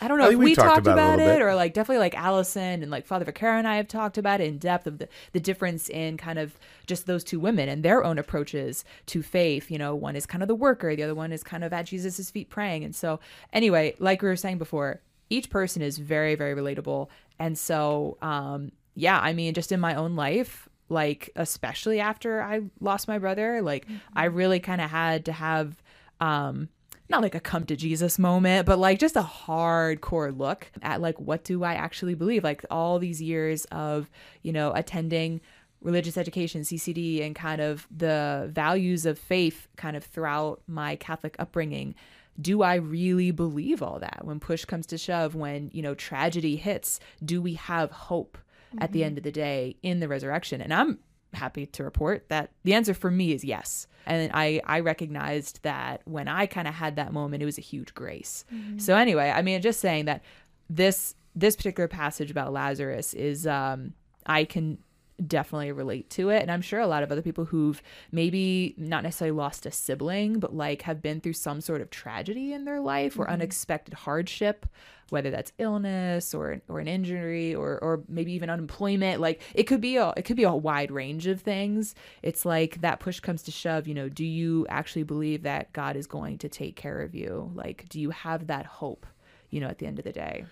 I 0.00 0.08
don't 0.08 0.18
know 0.18 0.24
I 0.24 0.32
if 0.32 0.38
we 0.38 0.44
we 0.46 0.54
talked 0.54 0.68
talked 0.68 0.86
about 0.86 0.98
it 0.98 1.02
about, 1.02 1.18
little 1.18 1.36
it, 1.36 1.42
or 1.42 1.54
like 1.54 1.74
definitely 1.74 2.00
like 2.00 2.16
Allison 2.16 2.82
and 2.82 2.90
like 2.90 3.06
Father 3.06 3.24
Vaquera 3.24 3.58
and 3.58 3.66
I 3.66 3.76
have 3.76 3.88
talked 3.88 4.18
about 4.18 4.40
it 4.40 4.48
in 4.48 4.58
depth 4.58 4.86
of 4.86 4.98
the, 4.98 5.08
the 5.32 5.40
difference 5.40 5.88
in 5.88 6.16
kind 6.16 6.38
of 6.38 6.58
just 6.86 7.06
those 7.06 7.24
two 7.24 7.40
women 7.40 7.68
and 7.68 7.82
their 7.82 8.04
own 8.04 8.18
approaches 8.18 8.84
to 9.06 9.22
faith. 9.22 9.70
You 9.70 9.78
know, 9.78 9.94
one 9.94 10.16
is 10.16 10.26
kind 10.26 10.42
of 10.42 10.48
the 10.48 10.54
worker, 10.54 10.94
the 10.94 11.02
other 11.02 11.14
one 11.14 11.32
is 11.32 11.42
kind 11.42 11.64
of 11.64 11.72
at 11.72 11.86
Jesus's 11.86 12.30
feet 12.30 12.50
praying. 12.50 12.84
And 12.84 12.94
so, 12.94 13.20
anyway, 13.52 13.94
like 13.98 14.22
we 14.22 14.28
were 14.28 14.36
saying 14.36 14.58
before, 14.58 15.00
each 15.30 15.50
person 15.50 15.82
is 15.82 15.98
very, 15.98 16.34
very 16.34 16.54
relatable. 16.54 17.08
And 17.38 17.58
so, 17.58 18.16
um, 18.22 18.72
yeah, 18.94 19.18
I 19.20 19.32
mean, 19.32 19.54
just 19.54 19.72
in 19.72 19.80
my 19.80 19.94
own 19.94 20.16
life, 20.16 20.68
like 20.88 21.30
especially 21.36 22.00
after 22.00 22.42
I 22.42 22.62
lost 22.80 23.08
my 23.08 23.18
brother, 23.18 23.60
like 23.62 23.86
I 24.14 24.26
really 24.26 24.60
kind 24.60 24.80
of 24.80 24.90
had 24.90 25.24
to 25.26 25.32
have 25.32 25.82
um 26.20 26.68
not 27.08 27.22
like 27.22 27.34
a 27.34 27.40
come 27.40 27.64
to 27.66 27.76
Jesus 27.76 28.18
moment, 28.18 28.66
but 28.66 28.78
like 28.78 28.98
just 28.98 29.16
a 29.16 29.22
hardcore 29.22 30.36
look 30.36 30.70
at 30.82 31.00
like 31.00 31.20
what 31.20 31.44
do 31.44 31.64
I 31.64 31.74
actually 31.74 32.14
believe? 32.14 32.44
Like 32.44 32.64
all 32.70 32.98
these 32.98 33.22
years 33.22 33.64
of, 33.66 34.10
you 34.42 34.52
know, 34.52 34.72
attending 34.74 35.40
religious 35.80 36.16
education, 36.16 36.62
CCD, 36.62 37.24
and 37.24 37.34
kind 37.34 37.60
of 37.60 37.86
the 37.96 38.48
values 38.52 39.06
of 39.06 39.18
faith 39.18 39.68
kind 39.76 39.96
of 39.96 40.04
throughout 40.04 40.60
my 40.66 40.96
Catholic 40.96 41.36
upbringing. 41.38 41.94
Do 42.40 42.62
I 42.62 42.74
really 42.74 43.30
believe 43.30 43.82
all 43.82 43.98
that? 44.00 44.20
When 44.24 44.40
push 44.40 44.64
comes 44.64 44.86
to 44.86 44.98
shove, 44.98 45.34
when, 45.34 45.70
you 45.72 45.82
know, 45.82 45.94
tragedy 45.94 46.56
hits, 46.56 47.00
do 47.24 47.40
we 47.40 47.54
have 47.54 47.90
hope 47.90 48.36
at 48.78 48.92
the 48.92 49.04
end 49.04 49.12
mm-hmm. 49.12 49.18
of 49.18 49.24
the 49.24 49.32
day 49.32 49.76
in 49.82 50.00
the 50.00 50.08
resurrection? 50.08 50.60
And 50.60 50.74
I'm 50.74 50.98
happy 51.36 51.66
to 51.66 51.84
report 51.84 52.28
that 52.28 52.50
the 52.64 52.74
answer 52.74 52.94
for 52.94 53.10
me 53.10 53.32
is 53.32 53.44
yes. 53.44 53.86
And 54.06 54.30
I 54.34 54.60
I 54.64 54.80
recognized 54.80 55.60
that 55.62 56.02
when 56.04 56.28
I 56.28 56.46
kind 56.46 56.66
of 56.68 56.74
had 56.74 56.96
that 56.96 57.12
moment, 57.12 57.42
it 57.42 57.46
was 57.46 57.58
a 57.58 57.62
huge 57.62 57.94
grace. 57.94 58.44
So 58.78 58.96
anyway, 58.96 59.30
I 59.30 59.42
mean, 59.42 59.62
just 59.62 59.80
saying 59.80 60.06
that 60.06 60.22
this 60.68 61.14
this 61.34 61.56
particular 61.56 61.88
passage 61.88 62.30
about 62.30 62.52
Lazarus 62.52 63.14
is 63.14 63.46
um 63.46 63.92
I 64.26 64.44
can 64.44 64.78
definitely 65.24 65.72
relate 65.72 66.10
to 66.10 66.30
it. 66.30 66.42
And 66.42 66.50
i'm 66.50 66.62
sure 66.62 66.80
a 66.80 66.86
lot 66.86 67.02
of 67.02 67.12
other 67.12 67.22
people 67.22 67.46
who've 67.46 67.82
maybe 68.12 68.74
not 68.76 69.02
necessarily 69.02 69.36
lost 69.36 69.66
a 69.66 69.70
sibling 69.70 70.38
but 70.38 70.54
like 70.54 70.82
have 70.82 71.00
been 71.02 71.20
through 71.20 71.32
some 71.32 71.60
sort 71.60 71.80
of 71.80 71.90
tragedy 71.90 72.52
in 72.52 72.64
their 72.64 72.80
life 72.80 73.18
or 73.18 73.24
mm-hmm. 73.24 73.34
unexpected 73.34 73.94
hardship 73.94 74.66
whether 75.10 75.30
that's 75.30 75.52
illness 75.58 76.34
or 76.34 76.60
or 76.68 76.80
an 76.80 76.88
injury 76.88 77.54
or 77.54 77.78
or 77.82 78.02
maybe 78.08 78.32
even 78.32 78.50
unemployment. 78.50 79.20
Like 79.20 79.40
it 79.54 79.64
could 79.64 79.80
be 79.80 79.96
a 79.96 80.12
it 80.16 80.22
could 80.22 80.36
be 80.36 80.44
a 80.44 80.54
wide 80.54 80.90
range 80.90 81.26
of 81.26 81.40
things. 81.40 81.94
It's 82.22 82.44
like 82.44 82.80
that 82.80 83.00
push 83.00 83.20
comes 83.20 83.42
to 83.44 83.50
shove 83.50 83.86
you 83.86 83.94
know 83.94 84.08
do 84.08 84.24
you 84.24 84.66
actually 84.68 85.04
believe 85.04 85.42
that 85.42 85.72
god 85.72 85.96
is 85.96 86.06
going 86.06 86.38
to 86.38 86.48
take 86.48 86.76
care 86.76 87.00
of 87.02 87.14
you? 87.14 87.50
Like 87.54 87.88
do 87.88 88.00
you 88.00 88.10
have 88.10 88.48
that 88.48 88.66
hope 88.66 89.06
you 89.50 89.60
know 89.60 89.68
at 89.68 89.78
the 89.78 89.86
end 89.86 89.98
of 89.98 90.04
the 90.04 90.12
day 90.12 90.44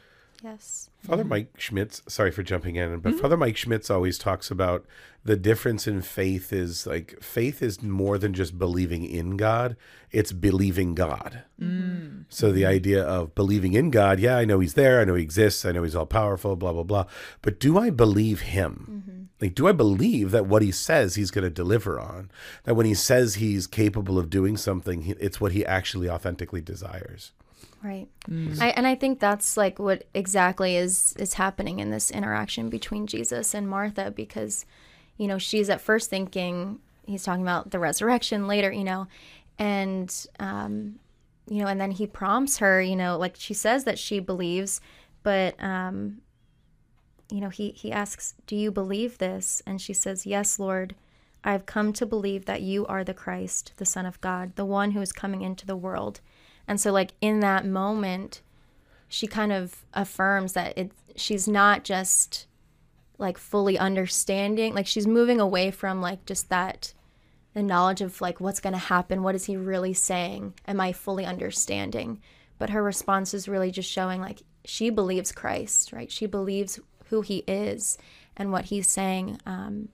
Yes. 0.44 0.90
Father 1.00 1.24
Mike 1.24 1.58
Schmitz, 1.58 2.02
sorry 2.06 2.30
for 2.30 2.42
jumping 2.42 2.76
in, 2.76 2.98
but 2.98 3.12
mm-hmm. 3.12 3.20
Father 3.22 3.38
Mike 3.38 3.56
Schmitz 3.56 3.88
always 3.88 4.18
talks 4.18 4.50
about 4.50 4.84
the 5.24 5.36
difference 5.36 5.86
in 5.86 6.02
faith 6.02 6.52
is 6.52 6.86
like 6.86 7.18
faith 7.22 7.62
is 7.62 7.82
more 7.82 8.18
than 8.18 8.34
just 8.34 8.58
believing 8.58 9.06
in 9.06 9.38
God, 9.38 9.74
it's 10.10 10.32
believing 10.32 10.94
God. 10.94 11.44
Mm. 11.58 12.26
So 12.28 12.52
the 12.52 12.66
idea 12.66 13.02
of 13.02 13.34
believing 13.34 13.72
in 13.72 13.90
God, 13.90 14.20
yeah, 14.20 14.36
I 14.36 14.44
know 14.44 14.60
he's 14.60 14.74
there, 14.74 15.00
I 15.00 15.06
know 15.06 15.14
he 15.14 15.22
exists, 15.22 15.64
I 15.64 15.72
know 15.72 15.82
he's 15.82 15.96
all 15.96 16.04
powerful, 16.04 16.56
blah 16.56 16.74
blah 16.74 16.82
blah, 16.82 17.06
but 17.40 17.58
do 17.58 17.78
I 17.78 17.88
believe 17.88 18.42
him? 18.42 19.06
Mm-hmm. 19.08 19.22
Like 19.40 19.54
do 19.54 19.66
I 19.66 19.72
believe 19.72 20.30
that 20.32 20.44
what 20.44 20.60
he 20.60 20.72
says 20.72 21.14
he's 21.14 21.30
going 21.30 21.44
to 21.44 21.50
deliver 21.50 21.98
on? 21.98 22.30
That 22.64 22.74
when 22.74 22.84
he 22.84 22.94
says 22.94 23.36
he's 23.36 23.66
capable 23.66 24.18
of 24.18 24.28
doing 24.28 24.58
something, 24.58 25.16
it's 25.18 25.40
what 25.40 25.52
he 25.52 25.64
actually 25.64 26.10
authentically 26.10 26.60
desires. 26.60 27.32
Right. 27.84 28.08
I, 28.62 28.70
and 28.70 28.86
I 28.86 28.94
think 28.94 29.20
that's 29.20 29.58
like 29.58 29.78
what 29.78 30.04
exactly 30.14 30.74
is 30.74 31.14
is 31.18 31.34
happening 31.34 31.80
in 31.80 31.90
this 31.90 32.10
interaction 32.10 32.70
between 32.70 33.06
Jesus 33.06 33.52
and 33.52 33.68
Martha 33.68 34.10
because 34.10 34.64
you 35.18 35.28
know 35.28 35.36
she's 35.36 35.68
at 35.68 35.82
first 35.82 36.08
thinking 36.08 36.78
he's 37.06 37.24
talking 37.24 37.42
about 37.42 37.72
the 37.72 37.78
resurrection 37.78 38.46
later 38.46 38.72
you 38.72 38.84
know 38.84 39.06
and 39.58 40.26
um 40.40 40.98
you 41.46 41.60
know 41.60 41.66
and 41.66 41.78
then 41.78 41.90
he 41.90 42.06
prompts 42.06 42.56
her 42.56 42.80
you 42.80 42.96
know 42.96 43.18
like 43.18 43.34
she 43.36 43.52
says 43.52 43.84
that 43.84 43.98
she 43.98 44.18
believes 44.18 44.80
but 45.22 45.54
um 45.62 46.22
you 47.30 47.40
know 47.42 47.50
he 47.50 47.72
he 47.72 47.92
asks 47.92 48.34
do 48.46 48.56
you 48.56 48.70
believe 48.70 49.18
this? 49.18 49.60
And 49.66 49.78
she 49.78 49.92
says 49.92 50.24
yes 50.24 50.58
lord. 50.58 50.94
I've 51.46 51.66
come 51.66 51.92
to 51.92 52.06
believe 52.06 52.46
that 52.46 52.62
you 52.62 52.86
are 52.86 53.04
the 53.04 53.12
christ 53.12 53.74
the 53.76 53.84
son 53.84 54.06
of 54.06 54.22
god 54.22 54.56
the 54.56 54.64
one 54.64 54.92
who 54.92 55.02
is 55.02 55.12
coming 55.12 55.42
into 55.42 55.66
the 55.66 55.76
world 55.76 56.22
and 56.66 56.80
so 56.80 56.92
like 56.92 57.12
in 57.20 57.40
that 57.40 57.66
moment 57.66 58.40
she 59.08 59.26
kind 59.26 59.52
of 59.52 59.84
affirms 59.94 60.54
that 60.54 60.76
it 60.76 60.90
she's 61.16 61.46
not 61.46 61.84
just 61.84 62.46
like 63.18 63.38
fully 63.38 63.78
understanding 63.78 64.74
like 64.74 64.86
she's 64.86 65.06
moving 65.06 65.40
away 65.40 65.70
from 65.70 66.00
like 66.00 66.24
just 66.26 66.48
that 66.48 66.92
the 67.54 67.62
knowledge 67.62 68.00
of 68.00 68.20
like 68.20 68.40
what's 68.40 68.60
going 68.60 68.72
to 68.72 68.78
happen 68.78 69.22
what 69.22 69.34
is 69.34 69.44
he 69.44 69.56
really 69.56 69.94
saying 69.94 70.52
am 70.66 70.80
i 70.80 70.92
fully 70.92 71.24
understanding? 71.24 72.20
But 72.56 72.70
her 72.70 72.82
response 72.82 73.34
is 73.34 73.48
really 73.48 73.70
just 73.70 73.90
showing 73.90 74.20
like 74.20 74.42
she 74.64 74.90
believes 74.90 75.32
christ 75.32 75.92
right? 75.92 76.10
She 76.10 76.26
believes 76.26 76.80
who 77.06 77.20
he 77.20 77.44
is 77.46 77.98
and 78.36 78.50
what 78.50 78.66
he's 78.66 78.88
saying 78.88 79.38
um 79.46 79.88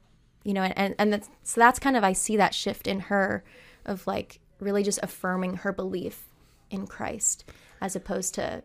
you 0.45 0.55
know 0.55 0.63
and 0.63 0.95
and 0.99 1.13
that's, 1.13 1.29
so 1.43 1.61
that's 1.61 1.79
kind 1.79 1.97
of 1.97 2.05
i 2.05 2.15
see 2.15 2.37
that 2.37 2.55
shift 2.55 2.87
in 2.87 3.01
her 3.01 3.45
of 3.85 4.07
like 4.07 4.41
really 4.59 4.83
just 4.83 5.01
affirming 5.03 5.57
her 5.57 5.73
belief 5.73 6.30
in 6.71 6.87
christ 6.87 7.45
as 7.81 7.95
opposed 7.97 8.35
to 8.35 8.63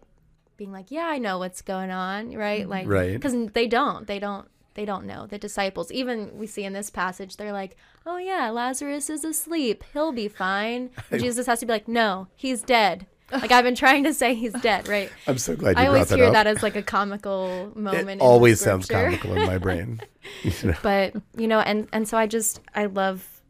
being 0.57 0.71
like 0.71 0.89
yeah 0.91 1.05
i 1.07 1.17
know 1.17 1.37
what's 1.37 1.61
going 1.61 1.91
on 1.91 2.31
right? 2.33 2.61
Mm-hmm. 2.61 2.69
Like 2.71 2.87
Right. 2.87 3.13
because 3.13 3.33
they 3.53 3.67
don't 3.67 4.07
they 4.07 4.19
don't 4.19 4.47
they 4.75 4.83
don't 4.83 5.05
know. 5.05 5.25
The 5.25 5.37
disciples 5.37 5.89
even 5.89 6.37
we 6.37 6.47
see 6.47 6.65
in 6.65 6.73
this 6.73 6.89
passage 6.89 7.37
they're 7.37 7.53
like 7.53 7.77
oh 8.05 8.17
yeah 8.17 8.49
lazarus 8.49 9.09
is 9.09 9.23
asleep. 9.23 9.83
He'll 9.93 10.11
be 10.11 10.27
fine. 10.27 10.89
And 11.11 11.21
jesus 11.21 11.45
has 11.47 11.59
to 11.61 11.65
be 11.65 11.71
like 11.73 11.87
no 11.87 12.27
he's 12.35 12.61
dead. 12.61 13.05
Like 13.31 13.51
i've 13.51 13.63
been 13.63 13.75
trying 13.75 14.03
to 14.03 14.13
say 14.13 14.33
he's 14.35 14.53
dead 14.53 14.87
right? 14.89 15.09
I'm 15.27 15.37
so 15.37 15.55
glad 15.55 15.77
you 15.77 15.83
i 15.83 15.87
always 15.87 16.09
that 16.09 16.17
hear 16.17 16.27
up. 16.27 16.33
that 16.33 16.47
as 16.47 16.61
like 16.61 16.75
a 16.75 16.83
comical 16.83 17.71
moment 17.75 18.21
it 18.21 18.23
always 18.23 18.59
sounds 18.61 18.85
comical 18.87 19.33
in 19.35 19.45
my 19.47 19.57
brain. 19.57 20.01
You 20.43 20.51
know? 20.71 20.75
but 20.81 21.13
you 21.37 21.47
know 21.47 21.59
and 21.59 21.87
and 21.93 22.07
so 22.07 22.17
i 22.17 22.25
just 22.27 22.59
i 22.73 22.85
love 22.85 23.41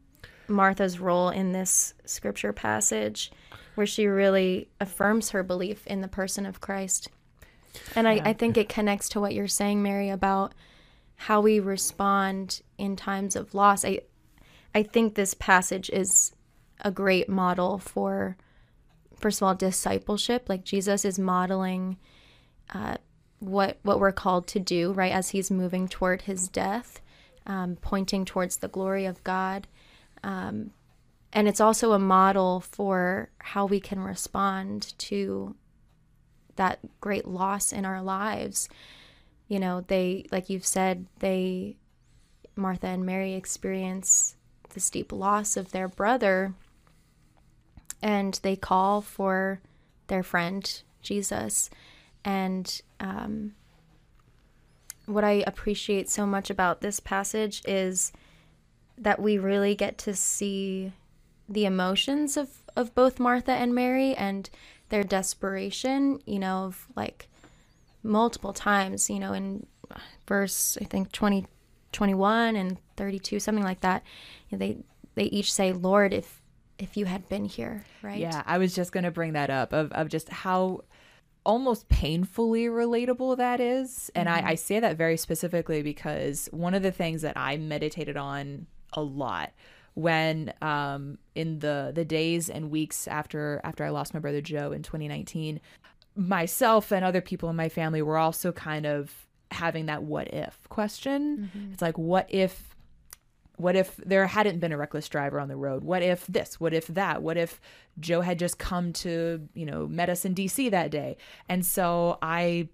martha's 0.48 0.98
role 1.00 1.30
in 1.30 1.52
this 1.52 1.94
scripture 2.04 2.52
passage 2.52 3.32
where 3.76 3.86
she 3.86 4.06
really 4.06 4.68
affirms 4.80 5.30
her 5.30 5.42
belief 5.42 5.86
in 5.86 6.00
the 6.00 6.08
person 6.08 6.46
of 6.46 6.60
christ. 6.60 7.08
And 7.94 8.08
I, 8.08 8.22
I 8.24 8.32
think 8.32 8.56
it 8.56 8.68
connects 8.68 9.08
to 9.10 9.20
what 9.20 9.34
you're 9.34 9.48
saying 9.48 9.82
mary 9.82 10.08
about 10.08 10.52
how 11.16 11.40
we 11.40 11.60
respond 11.60 12.60
in 12.78 12.96
times 12.96 13.36
of 13.36 13.54
loss. 13.54 13.84
I 13.84 14.00
i 14.74 14.82
think 14.82 15.14
this 15.14 15.34
passage 15.34 15.88
is 15.90 16.32
a 16.82 16.90
great 16.90 17.28
model 17.28 17.78
for 17.78 18.36
first 19.18 19.40
of 19.40 19.46
all 19.46 19.54
discipleship. 19.54 20.48
Like 20.48 20.64
jesus 20.64 21.04
is 21.04 21.18
modeling 21.18 21.96
uh, 22.74 22.96
what 23.38 23.78
what 23.82 24.00
we're 24.00 24.12
called 24.12 24.46
to 24.48 24.58
do 24.58 24.92
right 24.92 25.12
as 25.12 25.30
he's 25.30 25.50
moving 25.50 25.86
toward 25.86 26.22
his 26.22 26.48
death 26.48 27.00
um, 27.46 27.76
pointing 27.80 28.24
towards 28.24 28.56
the 28.56 28.68
glory 28.68 29.06
of 29.06 29.22
god. 29.24 29.66
Um, 30.22 30.72
and 31.32 31.48
it's 31.48 31.60
also 31.60 31.92
a 31.92 31.98
model 31.98 32.60
for 32.60 33.30
how 33.38 33.66
we 33.66 33.80
can 33.80 34.00
respond 34.00 34.94
to 34.98 35.54
that 36.56 36.78
great 37.00 37.26
loss 37.26 37.72
in 37.72 37.84
our 37.84 38.02
lives. 38.02 38.68
You 39.48 39.60
know 39.60 39.82
they 39.86 40.26
like 40.32 40.50
you've 40.50 40.66
said 40.66 41.06
they 41.20 41.76
martha 42.58 42.86
and 42.86 43.04
mary 43.04 43.34
experience 43.34 44.34
this 44.72 44.88
deep 44.88 45.12
loss 45.12 45.58
of 45.58 45.72
their 45.72 45.88
brother 45.88 46.54
and 48.00 48.40
they 48.42 48.56
call 48.56 49.02
for 49.02 49.60
their 50.06 50.22
friend 50.22 50.82
jesus. 51.06 51.70
And 52.24 52.82
um, 52.98 53.54
what 55.06 55.22
I 55.24 55.44
appreciate 55.46 56.10
so 56.10 56.26
much 56.26 56.50
about 56.50 56.80
this 56.80 56.98
passage 56.98 57.62
is 57.64 58.12
that 58.98 59.20
we 59.22 59.38
really 59.38 59.74
get 59.74 59.96
to 59.98 60.14
see 60.14 60.92
the 61.48 61.64
emotions 61.64 62.36
of, 62.36 62.62
of 62.74 62.94
both 62.94 63.20
Martha 63.20 63.52
and 63.52 63.74
Mary 63.74 64.14
and 64.14 64.48
their 64.88 65.04
desperation, 65.04 66.20
you 66.26 66.38
know, 66.38 66.64
of 66.64 66.86
like 66.96 67.28
multiple 68.02 68.52
times, 68.52 69.10
you 69.10 69.18
know, 69.18 69.32
in 69.32 69.66
verse, 70.26 70.78
I 70.80 70.84
think 70.84 71.12
20, 71.12 71.46
21 71.92 72.56
and 72.56 72.78
32, 72.96 73.40
something 73.40 73.64
like 73.64 73.80
that. 73.80 74.02
you 74.48 74.58
know, 74.58 74.66
they, 74.66 74.78
they 75.14 75.24
each 75.24 75.52
say, 75.52 75.72
Lord, 75.72 76.12
if, 76.12 76.42
if 76.78 76.96
you 76.96 77.06
had 77.06 77.28
been 77.28 77.44
here, 77.44 77.84
right? 78.02 78.18
Yeah, 78.18 78.42
I 78.46 78.58
was 78.58 78.74
just 78.74 78.92
going 78.92 79.04
to 79.04 79.10
bring 79.10 79.32
that 79.32 79.50
up 79.50 79.72
of, 79.72 79.92
of 79.92 80.08
just 80.08 80.28
how 80.28 80.82
almost 81.44 81.88
painfully 81.88 82.64
relatable 82.64 83.36
that 83.36 83.60
is. 83.60 84.10
And 84.14 84.28
I, 84.28 84.38
mm-hmm. 84.38 84.48
I 84.48 84.54
say 84.56 84.80
that 84.80 84.96
very 84.96 85.16
specifically 85.16 85.82
because 85.82 86.48
one 86.52 86.74
of 86.74 86.82
the 86.82 86.90
things 86.90 87.22
that 87.22 87.36
I 87.36 87.56
meditated 87.56 88.16
on 88.16 88.66
a 88.92 89.00
lot 89.00 89.52
when 89.96 90.52
um 90.60 91.16
in 91.34 91.58
the 91.60 91.90
the 91.94 92.04
days 92.04 92.50
and 92.50 92.70
weeks 92.70 93.08
after 93.08 93.62
after 93.64 93.82
I 93.82 93.88
lost 93.88 94.12
my 94.12 94.20
brother 94.20 94.42
Joe 94.42 94.70
in 94.70 94.82
2019 94.82 95.58
myself 96.14 96.92
and 96.92 97.02
other 97.02 97.22
people 97.22 97.48
in 97.48 97.56
my 97.56 97.70
family 97.70 98.02
were 98.02 98.18
also 98.18 98.52
kind 98.52 98.84
of 98.84 99.26
having 99.50 99.86
that 99.86 100.02
what 100.02 100.32
if 100.34 100.68
question 100.68 101.50
it's 101.72 101.80
like 101.80 101.96
what 101.96 102.26
if 102.28 102.76
what 103.56 103.74
if 103.74 103.96
there 103.96 104.26
hadn't 104.26 104.58
been 104.58 104.72
a 104.72 104.76
reckless 104.76 105.08
driver 105.08 105.40
on 105.40 105.48
the 105.48 105.56
road? 105.56 105.82
What 105.82 106.02
if 106.02 106.26
this? 106.26 106.60
What 106.60 106.74
if 106.74 106.86
that? 106.88 107.22
What 107.22 107.38
if 107.38 107.58
Joe 107.98 108.20
had 108.20 108.38
just 108.38 108.58
come 108.58 108.92
to, 108.94 109.48
you 109.54 109.64
know, 109.64 109.86
met 109.86 110.10
us 110.10 110.26
in 110.26 110.34
DC 110.34 110.70
that 110.70 110.90
day? 110.90 111.16
And 111.48 111.64
so 111.64 112.18
I 112.20 112.68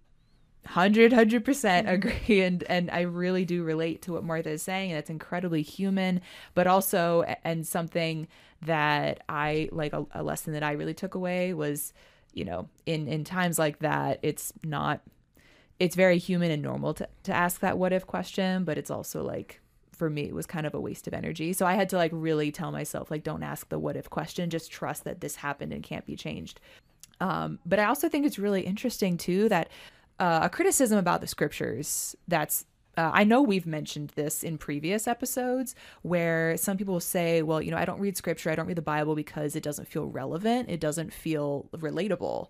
100 0.64 1.12
100% 1.12 1.88
agree 1.88 2.40
and 2.40 2.62
and 2.64 2.90
I 2.90 3.00
really 3.00 3.44
do 3.44 3.64
relate 3.64 4.02
to 4.02 4.12
what 4.12 4.24
Martha 4.24 4.50
is 4.50 4.62
saying 4.62 4.90
and 4.90 4.98
it's 4.98 5.10
incredibly 5.10 5.62
human 5.62 6.20
but 6.54 6.66
also 6.66 7.22
and 7.44 7.66
something 7.66 8.28
that 8.62 9.22
I 9.28 9.68
like 9.72 9.92
a, 9.92 10.06
a 10.12 10.22
lesson 10.22 10.52
that 10.52 10.62
I 10.62 10.72
really 10.72 10.94
took 10.94 11.14
away 11.14 11.52
was 11.52 11.92
you 12.32 12.44
know 12.44 12.68
in 12.86 13.08
in 13.08 13.24
times 13.24 13.58
like 13.58 13.80
that 13.80 14.20
it's 14.22 14.52
not 14.62 15.00
it's 15.80 15.96
very 15.96 16.18
human 16.18 16.50
and 16.50 16.62
normal 16.62 16.94
to, 16.94 17.08
to 17.24 17.32
ask 17.32 17.60
that 17.60 17.76
what 17.76 17.92
if 17.92 18.06
question 18.06 18.64
but 18.64 18.78
it's 18.78 18.90
also 18.90 19.22
like 19.24 19.60
for 19.90 20.08
me 20.08 20.22
it 20.22 20.34
was 20.34 20.46
kind 20.46 20.66
of 20.66 20.74
a 20.74 20.80
waste 20.80 21.06
of 21.08 21.14
energy. 21.14 21.52
So 21.52 21.66
i 21.66 21.74
had 21.74 21.88
to 21.90 21.96
like 21.96 22.12
really 22.14 22.52
tell 22.52 22.70
myself 22.70 23.10
like 23.10 23.24
don't 23.24 23.42
ask 23.42 23.68
the 23.68 23.80
what 23.80 23.96
if 23.96 24.08
question 24.08 24.48
just 24.48 24.70
trust 24.70 25.04
that 25.04 25.20
this 25.20 25.36
happened 25.36 25.72
and 25.72 25.82
can't 25.82 26.06
be 26.06 26.14
changed. 26.14 26.60
Um, 27.20 27.58
but 27.66 27.80
i 27.80 27.84
also 27.84 28.08
think 28.08 28.26
it's 28.26 28.38
really 28.38 28.62
interesting 28.62 29.16
too 29.16 29.48
that 29.48 29.68
uh, 30.22 30.44
a 30.44 30.48
criticism 30.48 30.98
about 30.98 31.20
the 31.20 31.26
scriptures 31.26 32.14
that's 32.28 32.64
uh, 32.96 33.10
I 33.12 33.24
know 33.24 33.42
we've 33.42 33.66
mentioned 33.66 34.10
this 34.10 34.44
in 34.44 34.56
previous 34.56 35.08
episodes 35.08 35.74
where 36.02 36.56
some 36.58 36.76
people 36.76 37.00
say, 37.00 37.42
well, 37.42 37.60
you 37.60 37.70
know, 37.70 37.76
I 37.76 37.86
don't 37.86 37.98
read 37.98 38.16
scripture, 38.16 38.50
I 38.50 38.54
don't 38.54 38.66
read 38.66 38.76
the 38.76 38.82
Bible 38.82 39.14
because 39.14 39.56
it 39.56 39.62
doesn't 39.62 39.88
feel 39.88 40.06
relevant, 40.06 40.68
it 40.70 40.78
doesn't 40.78 41.12
feel 41.12 41.68
relatable. 41.74 42.48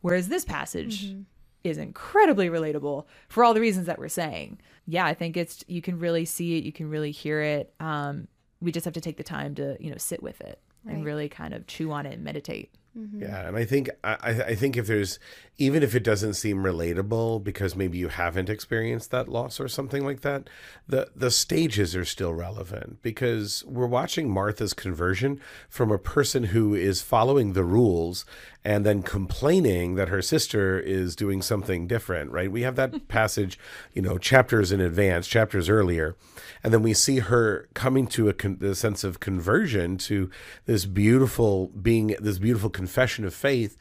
Whereas 0.00 0.28
this 0.28 0.44
passage 0.44 1.14
is 1.62 1.78
incredibly 1.78 2.48
relatable 2.48 3.04
for 3.28 3.44
all 3.44 3.54
the 3.54 3.60
reasons 3.60 3.86
that 3.86 3.98
we're 3.98 4.08
saying. 4.08 4.58
Yeah, 4.86 5.06
I 5.06 5.14
think 5.14 5.36
it's 5.36 5.62
you 5.68 5.80
can 5.80 6.00
really 6.00 6.24
see 6.24 6.58
it, 6.58 6.64
you 6.64 6.72
can 6.72 6.90
really 6.90 7.12
hear 7.12 7.40
it. 7.40 7.72
Um, 7.78 8.26
we 8.60 8.72
just 8.72 8.84
have 8.84 8.94
to 8.94 9.00
take 9.00 9.16
the 9.16 9.22
time 9.22 9.54
to, 9.56 9.76
you 9.78 9.90
know, 9.90 9.98
sit 9.98 10.22
with 10.22 10.40
it 10.40 10.58
and 10.88 11.04
really 11.04 11.28
kind 11.28 11.54
of 11.54 11.68
chew 11.68 11.92
on 11.92 12.06
it 12.06 12.14
and 12.14 12.24
meditate. 12.24 12.74
Mm-hmm. 12.98 13.22
Yeah, 13.22 13.48
and 13.48 13.56
I 13.56 13.64
think 13.64 13.88
I, 14.04 14.16
I 14.48 14.54
think 14.54 14.76
if 14.76 14.86
there's 14.86 15.18
even 15.58 15.82
if 15.82 15.94
it 15.94 16.02
doesn't 16.02 16.34
seem 16.34 16.58
relatable 16.58 17.44
because 17.44 17.76
maybe 17.76 17.98
you 17.98 18.08
haven't 18.08 18.48
experienced 18.48 19.10
that 19.10 19.28
loss 19.28 19.60
or 19.60 19.68
something 19.68 20.04
like 20.04 20.22
that, 20.22 20.48
the 20.88 21.10
the 21.14 21.30
stages 21.30 21.94
are 21.94 22.04
still 22.04 22.32
relevant 22.32 23.02
because 23.02 23.62
we're 23.66 23.86
watching 23.86 24.30
Martha's 24.30 24.72
conversion 24.72 25.40
from 25.68 25.90
a 25.92 25.98
person 25.98 26.44
who 26.44 26.74
is 26.74 27.02
following 27.02 27.52
the 27.52 27.64
rules 27.64 28.24
and 28.64 28.86
then 28.86 29.02
complaining 29.02 29.96
that 29.96 30.08
her 30.08 30.22
sister 30.22 30.78
is 30.78 31.16
doing 31.16 31.42
something 31.42 31.86
different, 31.86 32.30
right? 32.30 32.50
We 32.50 32.62
have 32.62 32.76
that 32.76 33.08
passage, 33.08 33.58
you 33.92 34.00
know, 34.00 34.18
chapters 34.18 34.72
in 34.72 34.80
advance, 34.80 35.26
chapters 35.26 35.68
earlier, 35.68 36.16
and 36.62 36.72
then 36.72 36.82
we 36.82 36.94
see 36.94 37.18
her 37.18 37.68
coming 37.74 38.06
to 38.08 38.28
a, 38.28 38.32
con- 38.32 38.58
a 38.62 38.74
sense 38.74 39.04
of 39.04 39.20
conversion 39.20 39.98
to 39.98 40.30
this 40.66 40.86
beautiful 40.86 41.68
being, 41.68 42.16
this 42.20 42.38
beautiful 42.38 42.70
confession 42.70 43.24
of 43.24 43.34
faith 43.34 43.76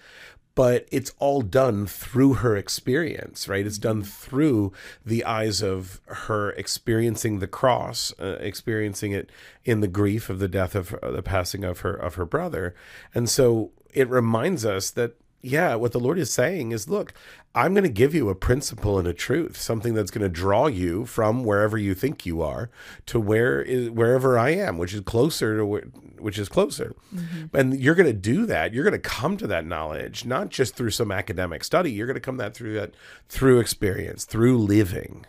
but 0.55 0.87
it's 0.91 1.11
all 1.19 1.41
done 1.41 1.85
through 1.85 2.35
her 2.35 2.55
experience, 2.57 3.47
right? 3.47 3.65
It's 3.65 3.77
done 3.77 4.03
through 4.03 4.73
the 5.05 5.23
eyes 5.23 5.61
of 5.61 6.01
her 6.07 6.51
experiencing 6.51 7.39
the 7.39 7.47
cross, 7.47 8.13
uh, 8.19 8.37
experiencing 8.39 9.11
it 9.11 9.29
in 9.63 9.79
the 9.79 9.87
grief 9.87 10.29
of 10.29 10.39
the 10.39 10.47
death 10.47 10.75
of 10.75 10.93
uh, 10.95 11.11
the 11.11 11.23
passing 11.23 11.63
of 11.63 11.81
her 11.81 11.93
of 11.93 12.15
her 12.15 12.25
brother, 12.25 12.75
and 13.13 13.29
so 13.29 13.71
it 13.93 14.09
reminds 14.09 14.65
us 14.65 14.91
that 14.91 15.15
yeah, 15.41 15.75
what 15.75 15.91
the 15.91 15.99
Lord 15.99 16.19
is 16.19 16.31
saying 16.31 16.71
is, 16.71 16.87
look, 16.87 17.13
I'm 17.55 17.73
going 17.73 17.83
to 17.83 17.89
give 17.89 18.13
you 18.13 18.29
a 18.29 18.35
principle 18.35 18.99
and 18.99 19.07
a 19.07 19.13
truth, 19.13 19.57
something 19.57 19.93
that's 19.93 20.11
going 20.11 20.21
to 20.21 20.29
draw 20.29 20.67
you 20.67 21.05
from 21.05 21.43
wherever 21.43 21.77
you 21.77 21.95
think 21.95 22.25
you 22.25 22.41
are 22.41 22.69
to 23.07 23.19
where 23.19 23.61
is 23.61 23.89
wherever 23.89 24.37
I 24.37 24.51
am, 24.51 24.77
which 24.77 24.93
is 24.93 25.01
closer 25.01 25.57
to 25.57 25.65
where, 25.65 25.81
which 26.19 26.37
is 26.37 26.47
closer. 26.47 26.95
Mm-hmm. 27.13 27.55
And 27.55 27.79
you're 27.79 27.95
going 27.95 28.07
to 28.07 28.13
do 28.13 28.45
that. 28.45 28.73
You're 28.73 28.83
going 28.83 28.93
to 28.93 28.99
come 28.99 29.35
to 29.37 29.47
that 29.47 29.65
knowledge 29.65 30.25
not 30.25 30.49
just 30.49 30.75
through 30.75 30.91
some 30.91 31.11
academic 31.11 31.63
study. 31.63 31.91
You're 31.91 32.07
going 32.07 32.15
to 32.15 32.21
come 32.21 32.37
that 32.37 32.53
through 32.53 32.75
that 32.75 32.93
through 33.27 33.59
experience, 33.59 34.25
through 34.25 34.59
living, 34.59 35.25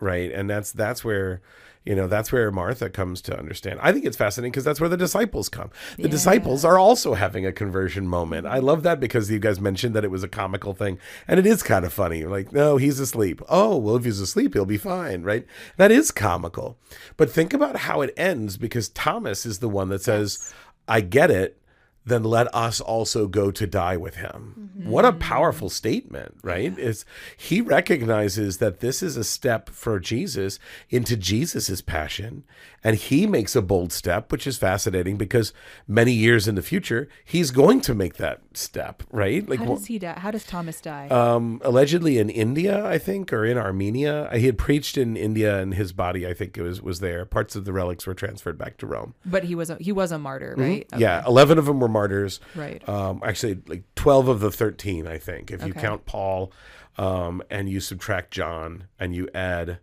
right? 0.00 0.30
And 0.30 0.50
that's 0.50 0.70
that's 0.70 1.02
where 1.02 1.40
you 1.86 1.94
know, 1.94 2.08
that's 2.08 2.32
where 2.32 2.50
Martha 2.50 2.90
comes 2.90 3.22
to 3.22 3.38
understand. 3.38 3.78
I 3.80 3.92
think 3.92 4.04
it's 4.04 4.16
fascinating 4.16 4.50
because 4.50 4.64
that's 4.64 4.80
where 4.80 4.88
the 4.88 4.96
disciples 4.96 5.48
come. 5.48 5.70
The 5.96 6.02
yeah. 6.02 6.08
disciples 6.08 6.64
are 6.64 6.78
also 6.78 7.14
having 7.14 7.46
a 7.46 7.52
conversion 7.52 8.08
moment. 8.08 8.44
I 8.46 8.58
love 8.58 8.82
that 8.82 8.98
because 8.98 9.30
you 9.30 9.38
guys 9.38 9.60
mentioned 9.60 9.94
that 9.94 10.04
it 10.04 10.10
was 10.10 10.24
a 10.24 10.28
comical 10.28 10.74
thing. 10.74 10.98
And 11.28 11.38
it 11.38 11.46
is 11.46 11.62
kind 11.62 11.84
of 11.84 11.92
funny. 11.92 12.24
Like, 12.24 12.52
no, 12.52 12.76
he's 12.76 12.98
asleep. 12.98 13.40
Oh, 13.48 13.76
well, 13.76 13.94
if 13.94 14.04
he's 14.04 14.20
asleep, 14.20 14.54
he'll 14.54 14.66
be 14.66 14.76
fine, 14.76 15.22
right? 15.22 15.46
That 15.76 15.92
is 15.92 16.10
comical. 16.10 16.76
But 17.16 17.30
think 17.30 17.54
about 17.54 17.76
how 17.76 18.00
it 18.00 18.12
ends 18.16 18.56
because 18.56 18.88
Thomas 18.88 19.46
is 19.46 19.60
the 19.60 19.68
one 19.68 19.88
that 19.90 20.02
says, 20.02 20.38
yes. 20.40 20.54
I 20.88 21.00
get 21.02 21.30
it 21.30 21.60
then 22.06 22.22
let 22.22 22.52
us 22.54 22.80
also 22.80 23.26
go 23.26 23.50
to 23.50 23.66
die 23.66 23.96
with 23.96 24.14
him. 24.14 24.70
Mm-hmm. 24.78 24.88
What 24.88 25.04
a 25.04 25.12
powerful 25.12 25.68
statement, 25.68 26.36
right? 26.42 26.72
Yeah. 26.78 26.84
Is 26.84 27.04
he 27.36 27.60
recognizes 27.60 28.58
that 28.58 28.78
this 28.78 29.02
is 29.02 29.16
a 29.16 29.24
step 29.24 29.68
for 29.68 29.98
Jesus 29.98 30.60
into 30.88 31.16
Jesus's 31.16 31.82
passion 31.82 32.44
and 32.86 32.94
he 32.94 33.26
makes 33.26 33.56
a 33.56 33.62
bold 33.62 33.92
step, 33.92 34.30
which 34.30 34.46
is 34.46 34.56
fascinating 34.56 35.16
because 35.16 35.52
many 35.88 36.12
years 36.12 36.46
in 36.46 36.54
the 36.54 36.62
future, 36.62 37.08
he's 37.24 37.50
going 37.50 37.80
to 37.80 37.96
make 37.96 38.14
that 38.14 38.40
step, 38.54 39.02
right? 39.10 39.48
Like, 39.48 39.58
how 39.58 39.64
does 39.64 39.86
he 39.86 39.98
die? 39.98 40.16
How 40.16 40.30
does 40.30 40.44
Thomas 40.44 40.80
die? 40.80 41.08
Um, 41.08 41.60
allegedly 41.64 42.18
in 42.18 42.30
India, 42.30 42.86
I 42.86 42.98
think, 42.98 43.32
or 43.32 43.44
in 43.44 43.58
Armenia. 43.58 44.30
He 44.32 44.46
had 44.46 44.56
preached 44.56 44.96
in 44.96 45.16
India, 45.16 45.58
and 45.58 45.74
his 45.74 45.92
body, 45.92 46.28
I 46.28 46.32
think, 46.32 46.56
it 46.56 46.62
was 46.62 46.80
was 46.80 47.00
there. 47.00 47.24
Parts 47.24 47.56
of 47.56 47.64
the 47.64 47.72
relics 47.72 48.06
were 48.06 48.14
transferred 48.14 48.56
back 48.56 48.76
to 48.76 48.86
Rome. 48.86 49.14
But 49.24 49.42
he 49.42 49.56
was 49.56 49.68
a, 49.68 49.76
he 49.80 49.90
was 49.90 50.12
a 50.12 50.18
martyr, 50.18 50.52
mm-hmm. 50.52 50.62
right? 50.62 50.86
Mm-hmm. 50.86 50.94
Okay. 50.94 51.02
Yeah, 51.02 51.24
eleven 51.26 51.58
of 51.58 51.66
them 51.66 51.80
were 51.80 51.88
martyrs. 51.96 52.40
Right. 52.54 52.86
Um, 52.88 53.22
actually, 53.24 53.58
like 53.66 53.82
twelve 53.94 54.28
of 54.28 54.40
the 54.40 54.50
thirteen, 54.50 55.06
I 55.06 55.18
think, 55.18 55.50
if 55.50 55.66
you 55.66 55.72
count 55.72 56.04
Paul, 56.04 56.52
um, 56.98 57.42
and 57.50 57.68
you 57.68 57.80
subtract 57.80 58.30
John, 58.30 58.84
and 58.98 59.14
you 59.14 59.28
add 59.34 59.78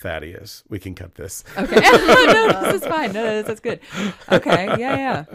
Thaddeus. 0.00 0.64
We 0.68 0.78
can 0.78 0.94
cut 0.94 1.14
this. 1.14 1.44
Okay. 1.56 1.76
no, 1.80 2.62
this 2.62 2.82
is 2.82 2.88
fine. 2.88 3.12
No, 3.12 3.42
that's 3.42 3.60
good. 3.60 3.80
Okay. 4.30 4.66
Yeah, 4.78 4.96
yeah. 4.96 5.24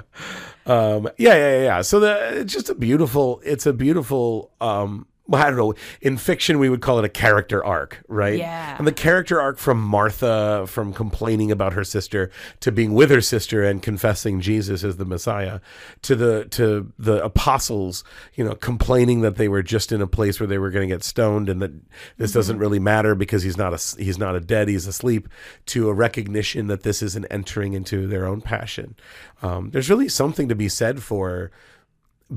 Um, 0.67 1.07
yeah, 1.19 1.35
yeah, 1.35 1.61
yeah. 1.61 1.81
So 1.83 1.99
the 1.99 2.39
it's 2.39 2.51
just 2.51 2.71
a 2.71 2.73
beautiful. 2.73 3.39
It's 3.45 3.67
a 3.67 3.73
beautiful 3.73 4.49
um, 4.59 5.05
I 5.33 5.49
don't 5.49 5.57
know. 5.57 5.73
In 6.01 6.17
fiction, 6.17 6.59
we 6.59 6.69
would 6.69 6.81
call 6.81 6.99
it 6.99 7.05
a 7.05 7.09
character 7.09 7.63
arc, 7.65 8.03
right? 8.07 8.37
Yeah. 8.37 8.75
And 8.77 8.85
the 8.85 8.91
character 8.91 9.41
arc 9.41 9.57
from 9.57 9.81
Martha, 9.81 10.65
from 10.67 10.93
complaining 10.93 11.51
about 11.51 11.73
her 11.73 11.83
sister 11.83 12.29
to 12.59 12.71
being 12.71 12.93
with 12.93 13.09
her 13.09 13.21
sister 13.21 13.63
and 13.63 13.81
confessing 13.81 14.39
Jesus 14.39 14.83
as 14.83 14.97
the 14.97 15.05
Messiah, 15.05 15.61
to 16.03 16.15
the 16.15 16.45
to 16.51 16.91
the 16.99 17.23
apostles, 17.23 18.03
you 18.35 18.43
know, 18.43 18.53
complaining 18.53 19.21
that 19.21 19.35
they 19.35 19.47
were 19.47 19.63
just 19.63 19.91
in 19.91 20.01
a 20.01 20.07
place 20.07 20.39
where 20.39 20.47
they 20.47 20.59
were 20.59 20.69
going 20.69 20.87
to 20.87 20.93
get 20.93 21.03
stoned 21.03 21.49
and 21.49 21.59
that 21.61 21.71
this 22.17 22.29
mm-hmm. 22.29 22.39
doesn't 22.39 22.59
really 22.59 22.79
matter 22.79 23.15
because 23.15 23.41
he's 23.41 23.57
not 23.57 23.73
a 23.73 24.01
he's 24.01 24.19
not 24.19 24.35
a 24.35 24.39
dead, 24.39 24.67
he's 24.67 24.85
asleep. 24.85 25.27
To 25.67 25.89
a 25.89 25.93
recognition 25.93 26.67
that 26.67 26.83
this 26.83 27.01
is 27.01 27.15
an 27.15 27.25
entering 27.31 27.73
into 27.73 28.05
their 28.05 28.27
own 28.27 28.41
passion. 28.41 28.95
Um, 29.41 29.71
there's 29.71 29.89
really 29.89 30.09
something 30.09 30.47
to 30.49 30.55
be 30.55 30.69
said 30.69 31.01
for 31.01 31.51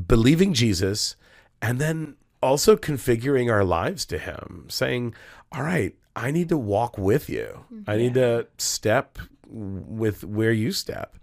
believing 0.07 0.55
Jesus 0.55 1.16
and 1.61 1.79
then 1.79 2.16
also 2.42 2.77
configuring 2.77 3.51
our 3.51 3.64
lives 3.64 4.05
to 4.07 4.18
him 4.18 4.64
saying 4.68 5.14
all 5.53 5.62
right 5.62 5.94
i 6.16 6.31
need 6.31 6.48
to 6.48 6.57
walk 6.57 6.96
with 6.98 7.29
you 7.29 7.64
i 7.87 7.96
need 7.96 8.14
to 8.14 8.46
step 8.59 9.18
with 9.51 10.24
where 10.24 10.53
you 10.53 10.72
step 10.72 11.16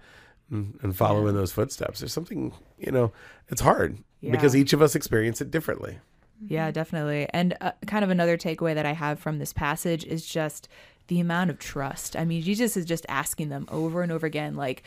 and 0.49 0.95
follow 0.95 1.23
yeah. 1.23 1.29
in 1.29 1.35
those 1.35 1.51
footsteps 1.51 1.99
there's 1.99 2.13
something 2.13 2.53
you 2.77 2.91
know 2.91 3.11
it's 3.49 3.61
hard 3.61 3.97
yeah. 4.21 4.31
because 4.31 4.55
each 4.55 4.73
of 4.73 4.81
us 4.81 4.95
experience 4.95 5.41
it 5.41 5.51
differently 5.51 5.99
yeah 6.47 6.69
definitely 6.71 7.27
and 7.31 7.55
uh, 7.61 7.71
kind 7.87 8.03
of 8.03 8.09
another 8.09 8.37
takeaway 8.37 8.73
that 8.73 8.85
i 8.85 8.93
have 8.93 9.19
from 9.19 9.39
this 9.39 9.53
passage 9.53 10.05
is 10.05 10.25
just 10.25 10.67
the 11.07 11.19
amount 11.19 11.49
of 11.49 11.57
trust 11.59 12.15
i 12.15 12.23
mean 12.23 12.41
jesus 12.41 12.77
is 12.77 12.85
just 12.85 13.05
asking 13.09 13.49
them 13.49 13.65
over 13.69 14.01
and 14.01 14.11
over 14.11 14.25
again 14.25 14.55
like 14.55 14.83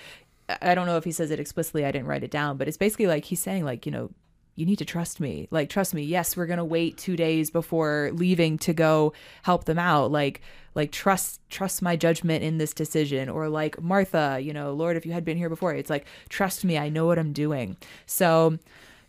I 0.63 0.75
don't 0.75 0.87
know 0.87 0.97
if 0.97 1.05
he 1.05 1.13
says 1.13 1.31
it 1.31 1.41
explicitly. 1.41 1.85
I 1.85 1.93
didn't 1.93 2.07
write 2.07 2.25
it 2.25 2.31
down, 2.31 2.57
but 2.57 2.69
it's 2.69 2.77
basically 2.77 3.07
like 3.07 3.27
he's 3.27 3.41
saying, 3.41 3.65
like, 3.65 3.85
you 3.85 3.93
know, 3.93 4.11
you 4.59 4.67
need 4.67 4.79
to 4.79 4.85
trust 4.85 5.21
me. 5.21 5.47
Like, 5.53 5.69
trust 5.69 5.95
me. 5.95 6.03
Yes, 6.03 6.37
we're 6.37 6.47
to 6.49 6.65
wait 6.65 6.99
two 6.99 7.15
days 7.15 7.49
before 7.49 8.11
leaving 8.13 8.59
to 8.59 8.73
go 8.73 9.13
help 9.45 9.67
them 9.67 9.79
out. 9.79 10.11
Like, 10.11 10.41
like 10.75 10.91
trust, 10.91 11.41
trust 11.49 11.81
my 11.81 11.95
judgment 11.95 12.43
in 12.43 12.59
this 12.59 12.73
decision. 12.73 13.29
Or 13.29 13.49
like 13.49 13.81
Martha, 13.81 14.41
you 14.43 14.53
know, 14.53 14.73
Lord, 14.73 14.97
if 14.97 15.07
you 15.07 15.13
had 15.13 15.25
been 15.25 15.37
here 15.37 15.49
before, 15.49 15.75
it's 15.75 15.89
like, 15.89 16.07
trust 16.29 16.65
me. 16.65 16.77
I 16.77 16.89
know 16.89 17.07
what 17.07 17.21
I'm 17.21 17.33
doing. 17.33 17.77
So 18.07 18.59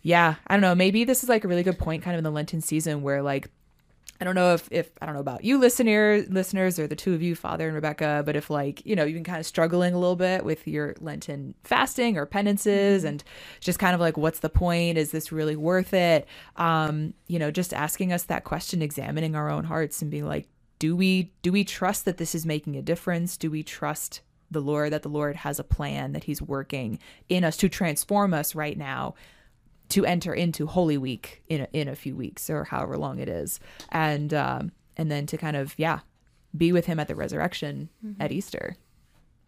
yeah, 0.02 0.36
I 0.46 0.54
don't 0.54 0.62
know. 0.62 0.76
Maybe 0.76 1.02
this 1.02 1.24
is 1.24 1.28
like 1.28 1.44
a 1.44 1.48
really 1.48 1.64
good 1.64 1.78
point 1.78 2.04
kind 2.04 2.14
of 2.14 2.18
in 2.18 2.24
the 2.24 2.30
Lenten 2.30 2.60
season 2.60 3.02
where 3.02 3.20
like 3.20 3.50
I 4.20 4.24
don't 4.24 4.34
know 4.34 4.52
if, 4.52 4.68
if 4.70 4.90
I 5.00 5.06
don't 5.06 5.14
know 5.14 5.20
about 5.20 5.44
you 5.44 5.58
listener 5.58 6.26
listeners 6.28 6.78
or 6.78 6.86
the 6.86 6.96
two 6.96 7.14
of 7.14 7.22
you, 7.22 7.34
Father 7.34 7.66
and 7.66 7.74
Rebecca, 7.74 8.22
but 8.26 8.36
if 8.36 8.50
like, 8.50 8.84
you 8.84 8.94
know, 8.94 9.04
you've 9.04 9.14
been 9.14 9.24
kind 9.24 9.40
of 9.40 9.46
struggling 9.46 9.94
a 9.94 9.98
little 9.98 10.16
bit 10.16 10.44
with 10.44 10.68
your 10.68 10.94
Lenten 11.00 11.54
fasting 11.64 12.18
or 12.18 12.26
penances 12.26 13.04
and 13.04 13.24
just 13.60 13.78
kind 13.78 13.94
of 13.94 14.00
like 14.00 14.18
what's 14.18 14.40
the 14.40 14.50
point? 14.50 14.98
Is 14.98 15.10
this 15.10 15.32
really 15.32 15.56
worth 15.56 15.94
it? 15.94 16.28
Um, 16.56 17.14
you 17.28 17.38
know, 17.38 17.50
just 17.50 17.72
asking 17.72 18.12
us 18.12 18.24
that 18.24 18.44
question, 18.44 18.82
examining 18.82 19.34
our 19.34 19.50
own 19.50 19.64
hearts 19.64 20.02
and 20.02 20.10
being 20.10 20.26
like, 20.26 20.48
do 20.78 20.94
we 20.94 21.32
do 21.42 21.50
we 21.50 21.64
trust 21.64 22.04
that 22.04 22.18
this 22.18 22.34
is 22.34 22.44
making 22.44 22.76
a 22.76 22.82
difference? 22.82 23.36
Do 23.36 23.50
we 23.50 23.62
trust 23.62 24.20
the 24.50 24.60
Lord 24.60 24.92
that 24.92 25.02
the 25.02 25.08
Lord 25.08 25.36
has 25.36 25.58
a 25.58 25.64
plan 25.64 26.12
that 26.12 26.24
He's 26.24 26.42
working 26.42 26.98
in 27.28 27.44
us 27.44 27.56
to 27.58 27.68
transform 27.70 28.34
us 28.34 28.54
right 28.54 28.76
now? 28.76 29.14
To 29.90 30.04
enter 30.04 30.32
into 30.32 30.66
Holy 30.66 30.98
Week 30.98 31.42
in 31.48 31.62
a, 31.62 31.68
in 31.72 31.88
a 31.88 31.94
few 31.94 32.16
weeks 32.16 32.48
or 32.48 32.64
however 32.64 32.96
long 32.96 33.18
it 33.18 33.28
is, 33.28 33.60
and 33.90 34.32
um, 34.32 34.72
and 34.96 35.10
then 35.10 35.26
to 35.26 35.36
kind 35.36 35.56
of 35.56 35.74
yeah, 35.76 36.00
be 36.56 36.72
with 36.72 36.86
Him 36.86 36.98
at 36.98 37.08
the 37.08 37.14
resurrection 37.14 37.88
mm-hmm. 38.04 38.20
at 38.20 38.32
Easter. 38.32 38.76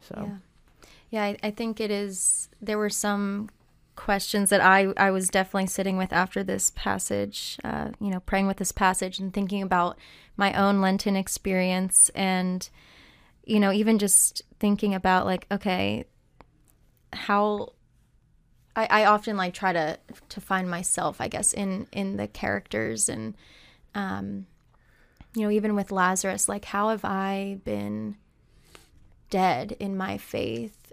So, 0.01 0.29
yeah, 0.29 0.87
yeah 1.11 1.23
I, 1.25 1.37
I 1.43 1.51
think 1.51 1.81
it 1.81 1.91
is. 1.91 2.49
There 2.61 2.79
were 2.79 2.91
some 2.91 3.49
questions 3.95 4.51
that 4.51 4.61
I 4.61 4.93
I 4.97 5.11
was 5.11 5.29
definitely 5.29 5.67
sitting 5.67 5.97
with 5.97 6.13
after 6.13 6.43
this 6.43 6.71
passage. 6.75 7.59
Uh, 7.65 7.91
you 8.01 8.11
know, 8.11 8.21
praying 8.21 8.47
with 8.47 8.57
this 8.57 8.73
passage 8.73 9.19
and 9.19 9.33
thinking 9.33 9.63
about 9.63 9.99
my 10.37 10.53
own 10.55 10.81
Lenten 10.81 11.17
experience 11.17 12.11
and 12.15 12.69
you 13.45 13.61
know 13.61 13.73
even 13.73 13.99
just 13.99 14.43
thinking 14.59 14.95
about 14.95 15.27
like 15.27 15.47
okay 15.51 16.05
how 17.13 17.69
I, 18.75 18.87
I 18.91 19.05
often 19.05 19.37
like 19.37 19.55
try 19.55 19.73
to 19.73 19.99
to 20.29 20.41
find 20.41 20.69
myself, 20.71 21.21
I 21.21 21.29
guess, 21.29 21.53
in 21.53 21.87
in 21.93 22.17
the 22.17 22.27
characters 22.27 23.09
and 23.09 23.35
um 23.95 24.47
you 25.35 25.43
know, 25.43 25.51
even 25.51 25.75
with 25.75 25.91
Lazarus, 25.91 26.49
like 26.49 26.67
how 26.67 26.91
have 26.91 27.05
I 27.05 27.59
been 27.65 28.17
dead 29.31 29.77
in 29.81 29.97
my 29.97 30.19
faith 30.19 30.93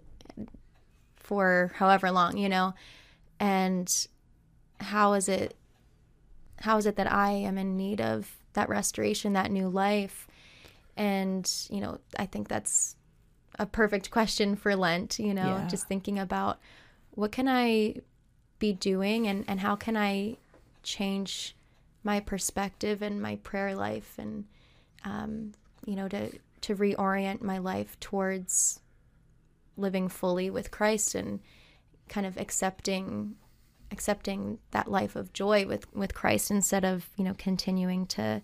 for 1.17 1.73
however 1.75 2.09
long, 2.09 2.37
you 2.37 2.47
know? 2.49 2.73
And 3.39 4.07
how 4.79 5.13
is 5.13 5.27
it 5.27 5.55
how 6.61 6.77
is 6.77 6.85
it 6.85 6.95
that 6.97 7.11
I 7.11 7.31
am 7.31 7.57
in 7.57 7.77
need 7.77 8.01
of 8.01 8.35
that 8.53 8.69
restoration, 8.69 9.33
that 9.33 9.51
new 9.51 9.69
life? 9.69 10.27
And, 10.97 11.49
you 11.69 11.79
know, 11.79 11.99
I 12.17 12.25
think 12.25 12.49
that's 12.49 12.97
a 13.57 13.65
perfect 13.65 14.11
question 14.11 14.55
for 14.55 14.75
Lent, 14.75 15.19
you 15.19 15.33
know, 15.33 15.57
yeah. 15.59 15.67
just 15.67 15.87
thinking 15.87 16.19
about 16.19 16.59
what 17.11 17.31
can 17.31 17.47
I 17.47 17.95
be 18.59 18.73
doing 18.73 19.27
and, 19.27 19.45
and 19.47 19.59
how 19.59 19.75
can 19.75 19.95
I 19.95 20.37
change 20.83 21.55
my 22.03 22.19
perspective 22.19 23.01
and 23.01 23.21
my 23.21 23.35
prayer 23.37 23.75
life 23.75 24.15
and 24.17 24.45
um, 25.05 25.51
you 25.85 25.95
know 25.95 26.07
to 26.07 26.31
to 26.61 26.75
reorient 26.75 27.41
my 27.41 27.57
life 27.57 27.99
towards 27.99 28.79
living 29.77 30.09
fully 30.09 30.49
with 30.49 30.71
Christ 30.71 31.15
and 31.15 31.39
kind 32.07 32.25
of 32.25 32.37
accepting 32.37 33.35
accepting 33.91 34.59
that 34.71 34.89
life 34.89 35.15
of 35.15 35.33
joy 35.33 35.65
with 35.65 35.93
with 35.93 36.13
Christ 36.13 36.51
instead 36.51 36.85
of 36.85 37.09
you 37.15 37.23
know 37.23 37.35
continuing 37.37 38.05
to 38.07 38.41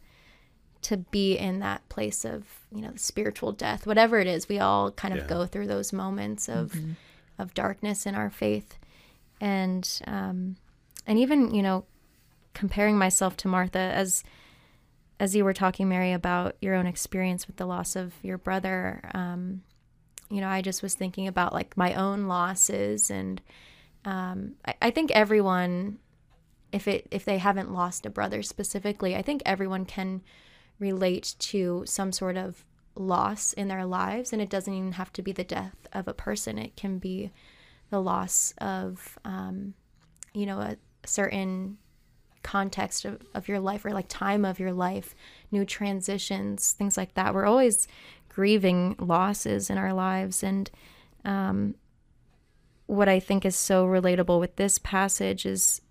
to 0.84 0.98
be 0.98 1.36
in 1.36 1.60
that 1.60 1.88
place 1.90 2.26
of 2.26 2.46
you 2.72 2.82
know 2.82 2.92
spiritual 2.96 3.52
death 3.52 3.88
whatever 3.88 4.20
it 4.20 4.28
is 4.28 4.48
we 4.48 4.60
all 4.60 4.92
kind 4.92 5.14
of 5.14 5.22
yeah. 5.22 5.28
go 5.28 5.46
through 5.46 5.68
those 5.68 5.92
moments 5.92 6.48
of 6.48 6.72
mm-hmm. 6.72 6.92
Of 7.38 7.54
darkness 7.54 8.06
in 8.06 8.16
our 8.16 8.30
faith. 8.30 8.78
And 9.40 9.88
um 10.08 10.58
and 11.06 11.20
even 11.20 11.54
you 11.54 11.62
know 11.62 11.86
comparing 12.54 12.98
myself 12.98 13.36
to 13.38 13.48
Martha 13.48 13.80
as 13.80 14.24
as 15.20 15.36
you 15.36 15.44
were 15.44 15.54
talking 15.54 15.88
Mary 15.88 16.12
about 16.12 16.56
your 16.62 16.76
own 16.76 16.88
experience 16.88 17.48
with 17.48 17.58
the 17.58 17.66
loss 17.66 17.96
of 17.96 18.14
your 18.22 18.38
brother 18.38 19.02
um 19.14 19.62
you 20.30 20.42
know 20.42 20.48
I 20.48 20.62
just 20.62 20.82
was 20.82 20.96
thinking 20.96 21.28
about 21.28 21.54
like 21.54 21.78
my 21.78 21.94
own 21.94 22.28
losses 22.28 23.12
and 23.12 23.42
um, 24.06 24.54
I, 24.66 24.76
I 24.84 24.92
think 24.92 25.12
everyone, 25.12 25.98
if 26.72 26.88
it 26.88 27.08
if 27.12 27.26
they 27.26 27.40
haven't 27.40 27.74
lost 27.74 28.06
a 28.06 28.10
brother 28.10 28.44
specifically, 28.44 29.16
I 29.16 29.22
think 29.22 29.42
everyone 29.46 29.86
can 29.86 30.22
relate 30.80 31.36
to 31.40 31.84
some 31.86 32.12
sort 32.12 32.38
of 32.38 32.64
loss 32.96 33.54
in 33.54 33.68
their 33.68 33.86
lives, 33.86 34.34
and 34.34 34.42
it 34.42 34.50
doesn't 34.50 34.74
even 34.74 34.94
have 34.94 35.12
to 35.14 35.22
be 35.22 35.32
the 35.32 35.44
death 35.44 35.76
of 35.94 36.08
a 36.08 36.14
person. 36.14 36.58
It 36.58 36.76
can 36.76 36.98
be 36.98 37.32
the 37.90 38.02
loss 38.02 38.54
of, 38.60 39.20
um, 39.26 39.74
you 40.34 40.46
know, 40.46 40.60
a 40.60 40.78
certain 41.06 41.78
context 42.44 43.06
of, 43.06 43.22
of 43.34 43.48
your 43.48 43.60
life 43.60 43.84
or 43.86 43.92
like 43.92 44.08
time 44.08 44.46
of 44.46 44.60
your 44.60 44.72
life, 44.72 45.16
new 45.52 45.66
transitions, 45.66 46.72
things 46.72 46.96
like 46.98 47.14
that. 47.16 47.34
We're 47.34 47.46
always 47.46 47.88
grieving 48.30 48.96
losses 49.00 49.70
in 49.70 49.78
our 49.78 49.94
lives, 49.94 50.44
and 50.44 50.70
um, 51.24 51.76
what 52.86 53.10
I 53.10 53.20
think 53.20 53.46
is 53.46 53.56
so 53.56 53.86
relatable 53.86 54.40
with 54.40 54.56
this 54.56 54.78
passage 54.78 55.46
is 55.46 55.82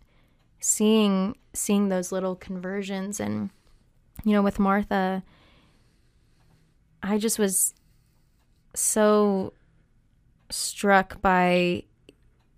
seeing 0.60 1.36
seeing 1.52 1.88
those 1.88 2.10
little 2.10 2.34
conversions 2.34 3.20
and 3.20 3.50
you 4.24 4.32
know 4.32 4.42
with 4.42 4.58
Martha 4.58 5.22
I 7.04 7.18
just 7.18 7.38
was 7.38 7.74
so 8.74 9.52
struck 10.50 11.20
by 11.20 11.84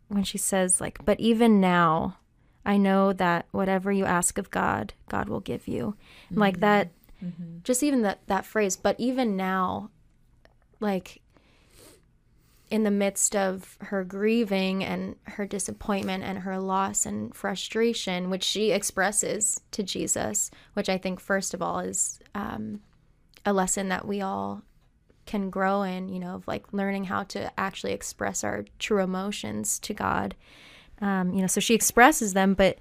when 0.09 0.22
she 0.22 0.38
says 0.38 0.80
like 0.80 1.04
but 1.04 1.18
even 1.20 1.61
now 1.61 2.18
I 2.64 2.76
know 2.76 3.12
that 3.12 3.46
whatever 3.50 3.90
you 3.92 4.04
ask 4.04 4.38
of 4.38 4.50
God 4.50 4.94
God 5.09 5.28
will 5.28 5.40
give 5.40 5.66
you 5.68 5.96
mm-hmm. 6.26 6.38
like 6.38 6.61
that 6.61 6.90
mm-hmm. 7.22 7.59
just 7.64 7.82
even 7.82 8.02
that 8.02 8.26
that 8.28 8.46
phrase 8.46 8.76
but 8.76 8.96
even 8.98 9.37
now 9.37 9.90
like 10.80 11.20
in 12.70 12.82
the 12.82 12.90
midst 12.90 13.37
of 13.37 13.76
her 13.80 14.04
grieving 14.04 14.82
and 14.82 15.16
her 15.24 15.46
disappointment 15.46 16.24
and 16.24 16.38
her 16.38 16.59
loss 16.59 17.06
and 17.06 17.32
frustration, 17.32 18.28
which 18.28 18.42
she 18.42 18.72
expresses 18.72 19.61
to 19.70 19.85
Jesus, 19.85 20.50
which 20.74 20.88
I 20.88 20.98
think, 20.98 21.20
first 21.20 21.54
of 21.54 21.62
all, 21.62 21.78
is 21.78 22.18
um, 22.35 22.80
a 23.46 23.52
lesson 23.52 23.88
that 23.88 24.06
we 24.06 24.20
all 24.20 24.62
can 25.24 25.50
grow 25.50 25.82
in, 25.82 26.09
you 26.09 26.18
know, 26.18 26.35
of 26.35 26.46
like 26.46 26.72
learning 26.72 27.04
how 27.04 27.22
to 27.24 27.50
actually 27.59 27.92
express 27.92 28.44
our 28.44 28.64
true 28.78 29.02
emotions 29.02 29.78
to 29.80 29.94
God. 29.94 30.35
Um, 31.00 31.32
you 31.32 31.40
know, 31.40 31.46
so 31.46 31.61
she 31.61 31.74
expresses 31.74 32.35
them, 32.35 32.54
but 32.54 32.78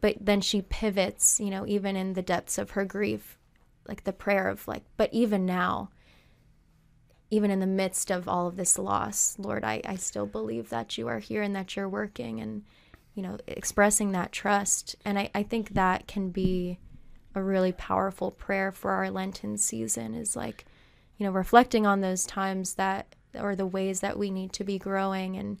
but 0.00 0.16
then 0.20 0.40
she 0.40 0.62
pivots, 0.62 1.40
you 1.40 1.50
know, 1.50 1.66
even 1.66 1.96
in 1.96 2.12
the 2.12 2.22
depths 2.22 2.56
of 2.58 2.70
her 2.70 2.84
grief, 2.84 3.36
like 3.88 4.04
the 4.04 4.12
prayer 4.12 4.48
of 4.48 4.68
like, 4.68 4.84
but 4.96 5.12
even 5.12 5.44
now, 5.44 5.90
even 7.30 7.50
in 7.50 7.58
the 7.58 7.66
midst 7.66 8.10
of 8.10 8.28
all 8.28 8.46
of 8.46 8.56
this 8.56 8.78
loss, 8.78 9.36
Lord, 9.38 9.64
I, 9.64 9.82
I 9.84 9.96
still 9.96 10.26
believe 10.26 10.70
that 10.70 10.96
you 10.96 11.08
are 11.08 11.18
here 11.18 11.42
and 11.42 11.54
that 11.56 11.74
you're 11.74 11.88
working 11.88 12.40
and, 12.40 12.62
you 13.14 13.22
know, 13.24 13.38
expressing 13.48 14.12
that 14.12 14.30
trust. 14.30 14.94
And 15.04 15.18
I, 15.18 15.30
I 15.34 15.42
think 15.42 15.70
that 15.70 16.06
can 16.06 16.30
be 16.30 16.78
a 17.34 17.42
really 17.42 17.72
powerful 17.72 18.30
prayer 18.30 18.72
for 18.72 18.92
our 18.92 19.10
Lenten 19.10 19.56
season 19.56 20.14
is 20.14 20.34
like, 20.36 20.64
you 21.16 21.26
know, 21.26 21.32
reflecting 21.32 21.86
on 21.86 22.00
those 22.00 22.26
times 22.26 22.74
that, 22.74 23.14
or 23.38 23.54
the 23.54 23.66
ways 23.66 24.00
that 24.00 24.18
we 24.18 24.30
need 24.30 24.52
to 24.54 24.64
be 24.64 24.78
growing 24.78 25.36
and, 25.36 25.58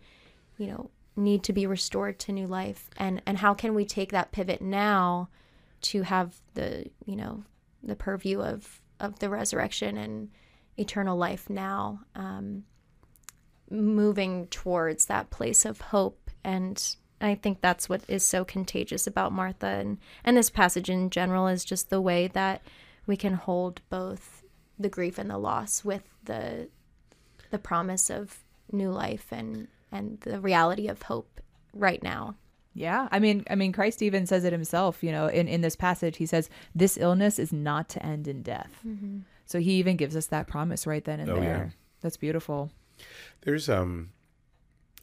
you 0.56 0.66
know, 0.66 0.90
need 1.16 1.42
to 1.44 1.52
be 1.52 1.66
restored 1.66 2.18
to 2.20 2.32
new 2.32 2.46
life. 2.46 2.88
And, 2.96 3.22
and 3.26 3.38
how 3.38 3.54
can 3.54 3.74
we 3.74 3.84
take 3.84 4.12
that 4.12 4.32
pivot 4.32 4.62
now 4.62 5.28
to 5.82 6.02
have 6.02 6.40
the, 6.54 6.86
you 7.04 7.16
know, 7.16 7.44
the 7.82 7.96
purview 7.96 8.40
of, 8.40 8.80
of 9.00 9.18
the 9.18 9.28
resurrection 9.28 9.96
and, 9.96 10.30
eternal 10.78 11.16
life 11.16 11.50
now, 11.50 12.00
um, 12.14 12.64
moving 13.70 14.46
towards 14.46 15.06
that 15.06 15.28
place 15.30 15.64
of 15.64 15.80
hope. 15.80 16.30
And 16.44 16.96
I 17.20 17.34
think 17.34 17.60
that's 17.60 17.88
what 17.88 18.02
is 18.08 18.24
so 18.24 18.44
contagious 18.44 19.06
about 19.06 19.32
Martha 19.32 19.66
and, 19.66 19.98
and 20.24 20.36
this 20.36 20.50
passage 20.50 20.88
in 20.88 21.10
general 21.10 21.48
is 21.48 21.64
just 21.64 21.90
the 21.90 22.00
way 22.00 22.28
that 22.28 22.62
we 23.06 23.16
can 23.16 23.34
hold 23.34 23.80
both 23.90 24.44
the 24.78 24.88
grief 24.88 25.18
and 25.18 25.30
the 25.30 25.38
loss 25.38 25.84
with 25.84 26.02
the 26.24 26.68
the 27.50 27.58
promise 27.58 28.10
of 28.10 28.44
new 28.70 28.90
life 28.90 29.26
and 29.32 29.68
and 29.90 30.20
the 30.20 30.38
reality 30.40 30.86
of 30.86 31.02
hope 31.02 31.40
right 31.72 32.02
now. 32.02 32.36
Yeah. 32.74 33.08
I 33.10 33.18
mean 33.18 33.44
I 33.50 33.54
mean 33.54 33.72
Christ 33.72 34.02
even 34.02 34.26
says 34.26 34.44
it 34.44 34.52
himself, 34.52 35.02
you 35.02 35.10
know, 35.10 35.26
in, 35.26 35.48
in 35.48 35.62
this 35.62 35.74
passage 35.74 36.18
he 36.18 36.26
says 36.26 36.48
this 36.74 36.96
illness 36.96 37.38
is 37.38 37.52
not 37.52 37.88
to 37.90 38.04
end 38.04 38.28
in 38.28 38.42
death. 38.42 38.78
Mm-hmm. 38.86 39.20
So 39.46 39.58
he 39.58 39.72
even 39.72 39.96
gives 39.96 40.14
us 40.14 40.26
that 40.26 40.46
promise 40.46 40.86
right 40.86 41.04
then 41.04 41.20
and 41.20 41.30
oh, 41.30 41.40
there. 41.40 41.72
Yeah. 41.72 41.76
That's 42.02 42.18
beautiful. 42.18 42.70
There's 43.40 43.68
um 43.68 44.10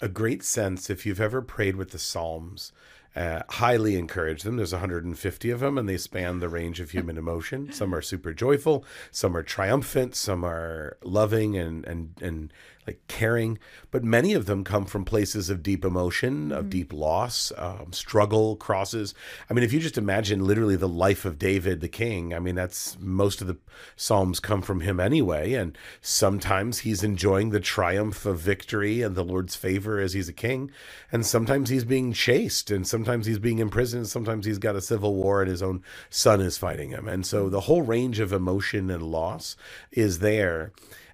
a 0.02 0.08
great 0.08 0.44
sense 0.44 0.90
if 0.90 1.06
you've 1.06 1.22
ever 1.22 1.42
prayed 1.42 1.76
with 1.76 1.92
the 1.92 2.00
Psalms. 2.00 2.72
Uh, 3.16 3.44
highly 3.48 3.96
encourage 3.96 4.44
them. 4.44 4.58
There's 4.58 4.74
150 4.74 5.50
of 5.50 5.62
them, 5.62 5.78
and 5.78 5.88
they 5.88 5.96
span 5.96 6.40
the 6.40 6.50
range 6.50 6.82
of 6.82 6.92
human 6.92 7.18
emotion. 7.18 7.72
Some 7.72 7.96
are 7.96 8.02
super 8.02 8.34
joyful, 8.34 8.84
some 9.10 9.38
are 9.38 9.44
triumphant, 9.44 10.16
some 10.16 10.44
are 10.44 10.98
loving 11.02 11.56
and 11.56 11.86
and 11.86 12.14
and 12.22 12.52
like 12.88 13.00
caring, 13.08 13.58
but 13.92 14.04
many 14.04 14.34
of 14.34 14.46
them 14.46 14.64
come 14.64 14.86
from 14.86 15.06
places 15.06 15.50
of 15.50 15.64
deep 15.64 15.84
emotion, 15.84 16.52
of 16.52 16.62
mm-hmm. 16.62 16.70
deep 16.70 16.94
loss, 16.94 17.52
um, 17.58 17.92
struggle, 17.92 18.56
crosses. 18.56 19.14
I 19.50 19.54
mean, 19.54 19.64
if 19.64 19.74
you 19.74 19.80
just 19.80 19.98
imagine 19.98 20.46
literally 20.46 20.76
the 20.76 20.88
life 20.88 21.26
of 21.26 21.40
David 21.40 21.82
the 21.82 21.88
king, 21.88 22.34
I 22.34 22.40
mean, 22.40 22.56
that's 22.56 22.98
most 23.00 23.42
of 23.42 23.48
the 23.48 23.58
Psalms 23.96 24.40
come 24.40 24.62
from 24.62 24.82
him 24.82 25.00
anyway. 25.00 25.54
And 25.54 25.78
sometimes 26.02 26.80
he's 26.80 27.04
enjoying 27.04 27.50
the 27.50 27.60
triumph 27.60 28.26
of 28.26 28.40
victory 28.40 29.02
and 29.02 29.16
the 29.16 29.24
Lord's 29.24 29.56
favor 29.56 30.00
as 30.00 30.14
he's 30.14 30.30
a 30.30 30.34
king. 30.34 30.72
And 31.12 31.26
sometimes 31.26 31.70
he's 31.70 31.86
being 31.86 32.14
chased, 32.14 32.72
and 32.72 32.88
sometimes 32.88 33.26
he's 33.26 33.40
being 33.40 33.60
imprisoned, 33.60 34.08
sometimes 34.08 34.46
he's 34.46 34.60
got 34.60 34.76
a 34.76 34.82
civil 34.82 35.16
war 35.16 35.42
and 35.42 35.50
his 35.50 35.64
own 35.64 35.84
son 36.10 36.42
is 36.42 36.58
fighting 36.58 36.90
him. 36.92 37.08
And 37.08 37.26
so 37.26 37.50
the 37.50 37.62
whole 37.62 37.82
range 37.82 38.20
of 38.20 38.34
emotion 38.34 38.90
and 38.90 39.04
loss 39.04 39.56
is 39.92 40.20
there. 40.20 40.72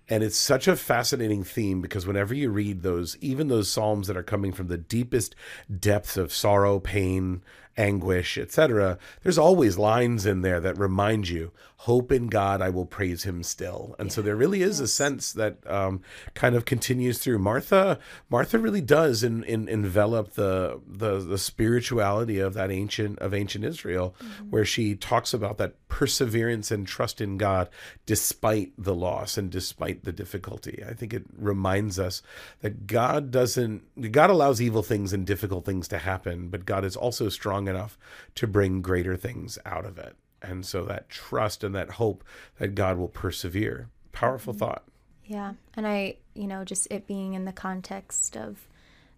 And 0.10 0.24
it's 0.24 0.38
such 0.38 0.68
a 0.68 0.76
fascinating 0.76 1.44
theme 1.44 1.82
because 1.82 2.06
whenever 2.06 2.34
you 2.34 2.50
read 2.50 2.82
those, 2.82 3.18
even 3.22 3.48
those 3.48 3.70
Psalms 3.70 4.08
that 4.08 4.18
are 4.18 4.24
coming 4.24 4.52
from 4.52 4.68
the 4.68 4.78
deepest 4.78 5.36
depths 5.80 6.18
of 6.18 6.34
sorrow, 6.34 6.80
pain, 6.80 7.42
anguish, 7.78 8.38
etc., 8.38 8.98
there's 9.24 9.38
always 9.38 9.78
lines 9.78 10.26
in 10.26 10.42
there 10.42 10.60
that 10.60 10.78
remind 10.78 11.30
you, 11.30 11.52
hope 11.82 12.12
in 12.12 12.28
God, 12.28 12.62
I 12.62 12.70
will 12.70 12.86
praise 12.86 13.24
him 13.24 13.42
still. 13.42 13.96
And 13.98 14.10
yeah. 14.10 14.14
so 14.14 14.22
there 14.22 14.36
really 14.36 14.62
is 14.62 14.80
yes. 14.80 14.82
a 14.82 14.88
sense 14.88 15.34
that 15.34 15.58
um, 15.66 16.02
kind 16.36 16.56
of 16.56 16.64
continues 16.64 17.18
through 17.18 17.40
Martha. 17.40 17.98
Martha 18.30 18.60
really 18.60 18.82
does 18.82 19.24
in, 19.24 19.44
in, 19.46 19.68
envelop 19.68 20.34
the, 20.34 20.80
the 20.88 21.18
the 21.18 21.40
spirituality 21.40 22.38
of 22.38 22.54
that 22.54 22.70
ancient 22.70 23.18
of 23.18 23.34
ancient 23.34 23.66
Israel, 23.66 24.16
mm-hmm. 24.20 24.52
where 24.52 24.64
she 24.64 24.96
talks 24.96 25.34
about 25.34 25.58
that 25.58 25.74
perseverance 25.88 26.70
and 26.70 26.86
trust 26.86 27.20
in 27.20 27.40
God 27.40 27.68
despite 28.06 28.74
the 28.78 28.94
loss 28.94 29.36
and 29.36 29.50
despite 29.50 30.04
the 30.04 30.12
difficulty. 30.12 30.84
I 30.88 30.94
think 30.94 31.16
it 31.16 31.24
reminds 31.36 31.98
us 31.98 32.22
that 32.62 32.86
God 32.86 33.32
doesn't 33.32 34.12
God 34.12 34.30
allows 34.30 34.62
evil 34.62 34.84
things 34.84 35.14
and 35.14 35.26
difficult 35.26 35.66
things 35.66 35.88
to 35.88 35.98
happen, 35.98 36.50
but 36.50 36.68
God 36.68 36.86
is 36.86 36.96
also 36.96 37.28
strong 37.28 37.61
enough 37.68 37.98
to 38.36 38.48
bring 38.48 38.82
greater 38.82 39.16
things 39.16 39.58
out 39.66 39.86
of 39.86 39.98
it. 39.98 40.16
And 40.42 40.66
so 40.66 40.86
that 40.86 41.10
trust 41.10 41.64
and 41.64 41.76
that 41.76 41.92
hope 41.92 42.24
that 42.58 42.76
God 42.76 42.98
will 42.98 43.08
persevere. 43.08 43.90
Powerful 44.12 44.54
mm-hmm. 44.54 44.60
thought. 44.60 44.84
Yeah. 45.26 45.54
And 45.76 45.88
I, 45.88 46.18
you 46.34 46.48
know, 46.48 46.66
just 46.66 46.88
it 46.92 47.08
being 47.08 47.36
in 47.36 47.46
the 47.46 47.52
context 47.52 48.36
of 48.36 48.68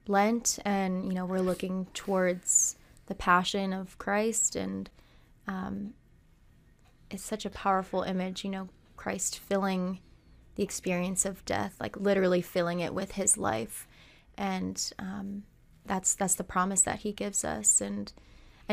Lent 0.07 0.59
and, 0.65 1.05
you 1.05 1.13
know, 1.13 1.25
we're 1.25 1.39
looking 1.39 1.87
towards 1.93 2.75
the 3.07 3.15
passion 3.15 3.73
of 3.73 3.97
Christ 3.97 4.55
and 4.55 4.89
um, 5.47 5.93
it's 7.09 7.23
such 7.23 7.45
a 7.45 7.49
powerful 7.49 8.03
image, 8.03 8.43
you 8.43 8.49
know, 8.49 8.69
Christ 8.97 9.39
filling 9.39 9.99
the 10.55 10.63
experience 10.63 11.25
of 11.25 11.43
death, 11.45 11.75
like 11.79 11.97
literally 11.97 12.41
filling 12.41 12.79
it 12.79 12.93
with 12.93 13.13
his 13.13 13.37
life. 13.37 13.87
And 14.37 14.91
um, 14.99 15.43
that's 15.85 16.15
that's 16.15 16.35
the 16.35 16.43
promise 16.43 16.81
that 16.81 16.99
he 16.99 17.11
gives 17.11 17.43
us 17.43 17.81
and 17.81 18.11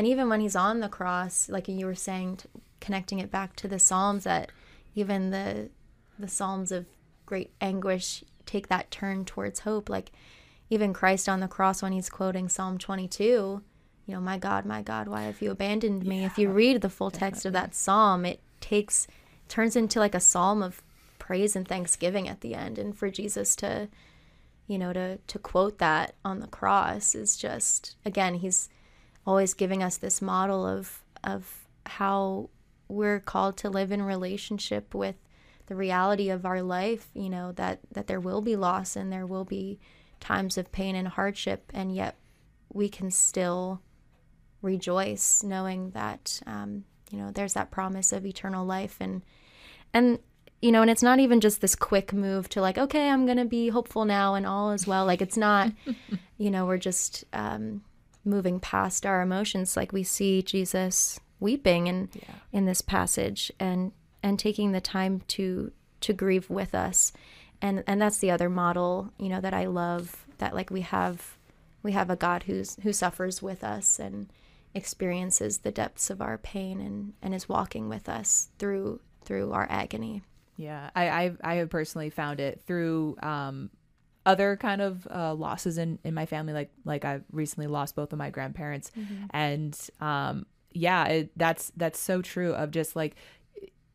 and 0.01 0.07
even 0.07 0.29
when 0.29 0.39
he's 0.39 0.55
on 0.55 0.79
the 0.79 0.89
cross 0.89 1.47
like 1.47 1.67
you 1.67 1.85
were 1.85 1.93
saying 1.93 2.37
t- 2.37 2.49
connecting 2.79 3.19
it 3.19 3.29
back 3.29 3.55
to 3.55 3.67
the 3.67 3.77
psalms 3.77 4.23
that 4.23 4.51
even 4.95 5.29
the 5.29 5.69
the 6.17 6.27
psalms 6.27 6.71
of 6.71 6.87
great 7.27 7.51
anguish 7.61 8.23
take 8.47 8.67
that 8.67 8.89
turn 8.89 9.25
towards 9.25 9.59
hope. 9.59 9.89
Like 9.89 10.11
even 10.71 10.91
christ 10.91 11.29
on 11.29 11.39
the 11.39 11.47
cross 11.47 11.83
when 11.83 11.91
he's 11.91 12.09
quoting 12.09 12.49
psalm 12.49 12.79
22 12.79 13.21
you 13.21 13.61
know 14.07 14.19
my 14.19 14.39
god 14.39 14.65
my 14.65 14.81
god 14.81 15.07
why 15.07 15.21
have 15.21 15.39
you 15.39 15.51
abandoned 15.51 16.03
me? 16.03 16.21
Yeah, 16.21 16.25
if 16.25 16.39
you 16.39 16.49
read 16.49 16.81
the 16.81 16.89
full 16.89 17.11
definitely. 17.11 17.31
text 17.33 17.45
of 17.45 17.53
that 17.53 17.75
psalm 17.75 18.25
it 18.25 18.39
takes 18.59 19.05
turns 19.49 19.75
into 19.75 19.99
like 19.99 20.15
a 20.15 20.19
psalm 20.19 20.63
of 20.63 20.81
praise 21.19 21.55
and 21.55 21.67
thanksgiving 21.67 22.27
at 22.27 22.41
the 22.41 22.55
end. 22.55 22.79
And 22.79 22.97
for 22.97 23.11
jesus 23.11 23.55
to 23.57 23.87
you 24.65 24.79
know 24.79 24.93
to 24.93 25.19
to 25.27 25.37
quote 25.37 25.77
that 25.77 26.15
on 26.25 26.39
the 26.39 26.47
cross 26.47 27.13
is 27.13 27.37
just 27.37 27.97
again 28.03 28.33
he's 28.33 28.67
always 29.25 29.53
giving 29.53 29.83
us 29.83 29.97
this 29.97 30.21
model 30.21 30.65
of 30.65 31.03
of 31.23 31.67
how 31.85 32.49
we're 32.87 33.19
called 33.19 33.57
to 33.57 33.69
live 33.69 33.91
in 33.91 34.01
relationship 34.01 34.93
with 34.93 35.15
the 35.67 35.75
reality 35.75 36.29
of 36.29 36.45
our 36.45 36.61
life 36.61 37.07
you 37.13 37.29
know 37.29 37.51
that 37.53 37.79
that 37.91 38.07
there 38.07 38.19
will 38.19 38.41
be 38.41 38.55
loss 38.55 38.95
and 38.95 39.11
there 39.11 39.25
will 39.25 39.45
be 39.45 39.79
times 40.19 40.57
of 40.57 40.71
pain 40.71 40.95
and 40.95 41.07
hardship 41.07 41.71
and 41.73 41.95
yet 41.95 42.15
we 42.73 42.89
can 42.89 43.09
still 43.09 43.81
rejoice 44.61 45.43
knowing 45.43 45.89
that 45.91 46.41
um, 46.45 46.83
you 47.09 47.17
know 47.17 47.31
there's 47.31 47.53
that 47.53 47.71
promise 47.71 48.11
of 48.11 48.25
eternal 48.25 48.65
life 48.65 48.97
and 48.99 49.21
and 49.93 50.19
you 50.61 50.71
know, 50.71 50.81
and 50.81 50.91
it's 50.91 51.01
not 51.01 51.19
even 51.19 51.41
just 51.41 51.59
this 51.59 51.75
quick 51.75 52.13
move 52.13 52.47
to 52.49 52.61
like, 52.61 52.77
okay, 52.77 53.09
I'm 53.09 53.25
going 53.25 53.39
to 53.39 53.45
be 53.45 53.69
hopeful 53.69 54.05
now 54.05 54.35
and 54.35 54.45
all 54.45 54.71
is 54.71 54.85
well. 54.85 55.05
Like, 55.05 55.21
it's 55.21 55.37
not, 55.37 55.71
you 56.37 56.51
know, 56.51 56.65
we're 56.65 56.77
just 56.77 57.25
um, 57.33 57.81
moving 58.23 58.59
past 58.59 59.05
our 59.05 59.21
emotions. 59.21 59.77
Like, 59.77 59.91
we 59.91 60.03
see 60.03 60.41
Jesus 60.41 61.19
weeping 61.39 61.87
in, 61.87 62.09
yeah. 62.13 62.35
in 62.51 62.65
this 62.65 62.81
passage 62.81 63.51
and, 63.59 63.91
and 64.21 64.37
taking 64.37 64.71
the 64.71 64.81
time 64.81 65.21
to, 65.27 65.71
to 66.01 66.13
grieve 66.13 66.49
with 66.49 66.75
us. 66.75 67.11
And, 67.61 67.83
and 67.87 68.01
that's 68.01 68.19
the 68.19 68.31
other 68.31 68.49
model, 68.49 69.11
you 69.17 69.29
know, 69.29 69.41
that 69.41 69.53
I 69.53 69.65
love 69.65 70.25
that 70.37 70.55
like 70.55 70.69
we 70.69 70.81
have, 70.81 71.37
we 71.83 71.91
have 71.91 72.09
a 72.09 72.15
God 72.15 72.43
who's, 72.43 72.77
who 72.83 72.93
suffers 72.93 73.41
with 73.41 73.63
us 73.63 73.99
and 73.99 74.31
experiences 74.73 75.59
the 75.59 75.71
depths 75.71 76.09
of 76.09 76.21
our 76.21 76.37
pain 76.37 76.79
and, 76.79 77.13
and 77.21 77.33
is 77.33 77.49
walking 77.49 77.89
with 77.89 78.07
us 78.07 78.49
through, 78.57 78.99
through 79.23 79.51
our 79.51 79.67
agony. 79.69 80.23
Yeah, 80.57 80.91
I 80.95 81.09
I, 81.09 81.31
I 81.43 81.53
have 81.55 81.69
personally 81.69 82.11
found 82.11 82.39
it 82.39 82.61
through 82.67 83.17
um, 83.23 83.71
other 84.25 84.55
kind 84.55 84.81
of 84.81 85.07
uh, 85.09 85.33
losses 85.33 85.77
in 85.77 85.99
in 86.03 86.13
my 86.13 86.25
family. 86.25 86.53
Like 86.53 86.71
like 86.85 87.05
I 87.05 87.21
recently 87.31 87.67
lost 87.67 87.95
both 87.95 88.13
of 88.13 88.19
my 88.19 88.29
grandparents, 88.29 88.91
mm-hmm. 88.97 89.25
and 89.31 89.77
um, 89.99 90.45
yeah, 90.71 91.05
it, 91.07 91.31
that's 91.37 91.71
that's 91.75 91.99
so 91.99 92.21
true. 92.21 92.53
Of 92.53 92.71
just 92.71 92.95
like 92.95 93.15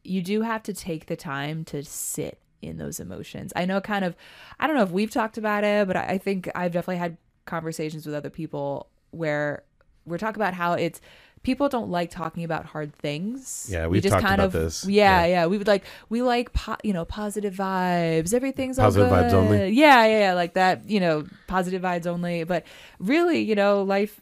you 0.05 0.22
do 0.22 0.43
have 0.43 0.62
to 0.64 0.72
take 0.72 1.07
the 1.07 1.16
time 1.16 1.64
to 1.64 1.83
sit 1.85 2.41
in 2.62 2.79
those 2.79 3.01
emotions. 3.01 3.53
I 3.57 3.64
know, 3.64 3.81
kind 3.81 4.05
of, 4.05 4.16
I 4.59 4.66
don't 4.66 4.77
know 4.77 4.83
if 4.83 4.91
we've 4.91 5.11
talked 5.11 5.37
about 5.39 5.64
it, 5.64 5.87
but 5.87 5.97
I, 5.97 6.05
I 6.05 6.18
think 6.18 6.49
I've 6.55 6.72
definitely 6.72 6.99
had 6.99 7.16
conversations 7.45 8.07
with 8.07 8.14
other 8.14 8.31
people 8.31 8.89
where 9.11 9.64
we're 10.05 10.18
talking 10.18 10.41
about 10.41 10.55
how 10.55 10.74
it's 10.74 11.01
people 11.47 11.69
don't 11.69 11.91
like 11.91 12.11
talking 12.11 12.43
about 12.43 12.67
hard 12.67 12.93
things. 12.97 13.69
Yeah, 13.71 13.87
we 13.87 14.01
just 14.01 14.13
talked 14.13 14.25
kind 14.25 14.41
about 14.41 14.47
of, 14.47 14.53
this. 14.53 14.85
Yeah, 14.85 15.21
yeah, 15.21 15.27
yeah, 15.27 15.47
We 15.47 15.59
would 15.59 15.69
like 15.69 15.85
we 16.09 16.21
like 16.21 16.53
po- 16.53 16.77
you 16.83 16.93
know 16.93 17.05
positive 17.05 17.55
vibes. 17.55 18.35
Everything's 18.35 18.79
positive 18.79 19.13
all 19.13 19.17
good. 19.17 19.31
vibes 19.31 19.33
only. 19.33 19.69
Yeah, 19.69 20.05
yeah, 20.07 20.19
yeah, 20.19 20.33
like 20.35 20.55
that. 20.55 20.91
You 20.91 20.99
know, 20.99 21.25
positive 21.47 21.83
vibes 21.83 22.09
only. 22.09 22.43
But 22.43 22.67
really, 22.99 23.39
you 23.39 23.55
know, 23.55 23.85
life, 23.85 24.21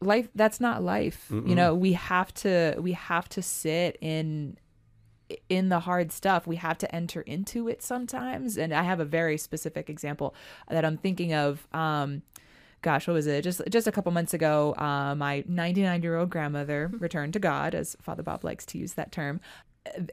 life. 0.00 0.28
That's 0.36 0.60
not 0.60 0.84
life. 0.84 1.26
Mm-mm. 1.32 1.48
You 1.48 1.56
know, 1.56 1.74
we 1.74 1.94
have 1.94 2.32
to 2.34 2.76
we 2.78 2.92
have 2.92 3.28
to 3.30 3.42
sit 3.42 3.98
in 4.00 4.56
in 5.48 5.70
the 5.70 5.80
hard 5.80 6.12
stuff 6.12 6.46
we 6.46 6.56
have 6.56 6.76
to 6.76 6.94
enter 6.94 7.22
into 7.22 7.66
it 7.66 7.82
sometimes 7.82 8.58
and 8.58 8.70
i 8.74 8.82
have 8.82 9.00
a 9.00 9.04
very 9.04 9.38
specific 9.38 9.88
example 9.88 10.34
that 10.68 10.84
i'm 10.84 10.98
thinking 10.98 11.32
of 11.32 11.66
um 11.72 12.20
gosh, 12.82 13.06
what 13.06 13.14
was 13.14 13.26
it? 13.26 13.42
Just 13.42 13.62
just 13.70 13.86
a 13.86 13.92
couple 13.92 14.12
months 14.12 14.34
ago, 14.34 14.74
uh, 14.76 15.14
my 15.14 15.44
99 15.46 16.02
year 16.02 16.16
old 16.16 16.30
grandmother 16.30 16.88
mm-hmm. 16.88 16.98
returned 16.98 17.32
to 17.32 17.38
God, 17.38 17.74
as 17.74 17.96
Father 18.02 18.22
Bob 18.22 18.44
likes 18.44 18.66
to 18.66 18.78
use 18.78 18.94
that 18.94 19.12
term. 19.12 19.40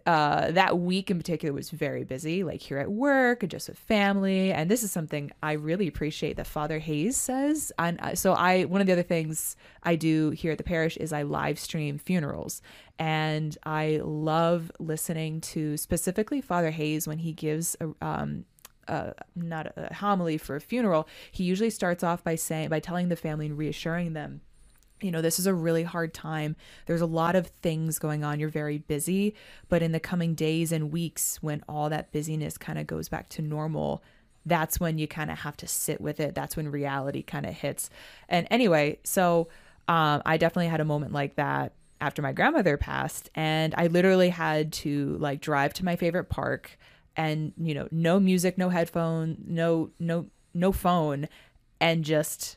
Uh, 0.08 0.50
that 0.50 0.80
week 0.80 1.12
in 1.12 1.18
particular 1.20 1.54
was 1.54 1.70
very 1.70 2.04
busy, 2.04 2.44
like 2.44 2.60
here 2.60 2.80
at 2.80 2.92
work 2.92 3.44
and 3.44 3.52
just 3.52 3.70
with 3.70 3.78
family. 3.78 4.52
And 4.52 4.70
this 4.70 4.82
is 4.82 4.92
something 4.92 5.32
I 5.44 5.52
really 5.52 5.88
appreciate 5.88 6.38
that 6.38 6.48
Father 6.48 6.80
Hayes 6.80 7.16
says. 7.18 7.72
And 7.78 8.00
uh, 8.02 8.16
so 8.16 8.34
I, 8.34 8.64
one 8.64 8.82
of 8.82 8.88
the 8.88 8.94
other 8.94 9.04
things 9.04 9.56
I 9.84 9.96
do 9.96 10.32
here 10.32 10.54
at 10.54 10.58
the 10.58 10.64
parish 10.64 10.98
is 10.98 11.14
I 11.14 11.22
live 11.22 11.60
stream 11.60 12.00
funerals, 12.00 12.64
and 12.98 13.56
I 13.64 14.02
love 14.04 14.72
listening 14.80 15.40
to 15.42 15.78
specifically 15.78 16.42
Father 16.42 16.72
Hayes 16.72 17.08
when 17.08 17.20
he 17.20 17.32
gives 17.32 17.78
a, 17.80 17.92
um, 18.02 18.46
uh, 18.90 19.14
not 19.36 19.68
a 19.78 19.94
homily 19.94 20.38
for 20.38 20.56
a 20.56 20.62
funeral, 20.62 21.08
he 21.32 21.44
usually 21.44 21.70
starts 21.70 22.04
off 22.04 22.24
by 22.24 22.36
saying 22.36 22.70
by 22.70 22.80
telling 22.80 23.10
the 23.10 23.16
family 23.16 23.46
and 23.46 23.58
reassuring 23.58 24.14
them 24.14 24.42
you 25.02 25.12
know, 25.12 25.22
this 25.22 25.40
is 25.40 25.48
a 25.48 25.54
really 25.54 25.84
hard 25.84 26.14
time. 26.14 26.56
There's 26.86 27.02
a 27.02 27.06
lot 27.06 27.36
of 27.36 27.48
things 27.48 28.00
going 28.00 28.24
on. 28.24 28.40
You're 28.40 28.50
very 28.50 28.80
busy, 28.80 29.36
but 29.70 29.82
in 29.82 29.92
the 29.92 30.00
coming 30.00 30.36
days 30.36 30.72
and 30.72 30.92
weeks, 30.92 31.42
when 31.42 31.64
all 31.70 31.90
that 31.90 32.12
busyness 32.12 32.58
kind 32.58 32.78
of 32.80 32.88
goes 32.88 33.10
back 33.10 33.30
to 33.30 33.42
normal, 33.42 34.04
that's 34.46 34.80
when 34.80 34.98
you 34.98 35.08
kind 35.08 35.32
of 35.32 35.40
have 35.40 35.58
to 35.58 35.68
sit 35.68 36.02
with 36.02 36.20
it. 36.20 36.36
That's 36.36 36.58
when 36.58 36.70
reality 36.70 37.22
kind 37.22 37.46
of 37.46 37.54
hits. 37.54 37.90
And 38.28 38.48
anyway, 38.50 39.00
so 39.04 39.48
um, 39.88 40.22
I 40.26 40.38
definitely 40.38 40.68
had 40.68 40.82
a 40.82 40.86
moment 40.86 41.14
like 41.14 41.36
that 41.36 41.74
after 42.02 42.22
my 42.22 42.32
grandmother 42.32 42.78
passed, 42.78 43.30
and 43.36 43.76
I 43.78 43.88
literally 43.88 44.30
had 44.30 44.72
to 44.74 45.18
like 45.20 45.42
drive 45.42 45.74
to 45.76 45.86
my 45.86 45.96
favorite 45.96 46.30
park 46.30 46.78
and 47.20 47.54
you 47.58 47.74
know 47.74 47.88
no 47.92 48.20
music 48.20 48.58
no 48.58 48.70
headphone 48.70 49.38
no 49.46 49.90
no 50.00 50.28
no 50.54 50.72
phone 50.72 51.28
and 51.82 52.04
just 52.06 52.56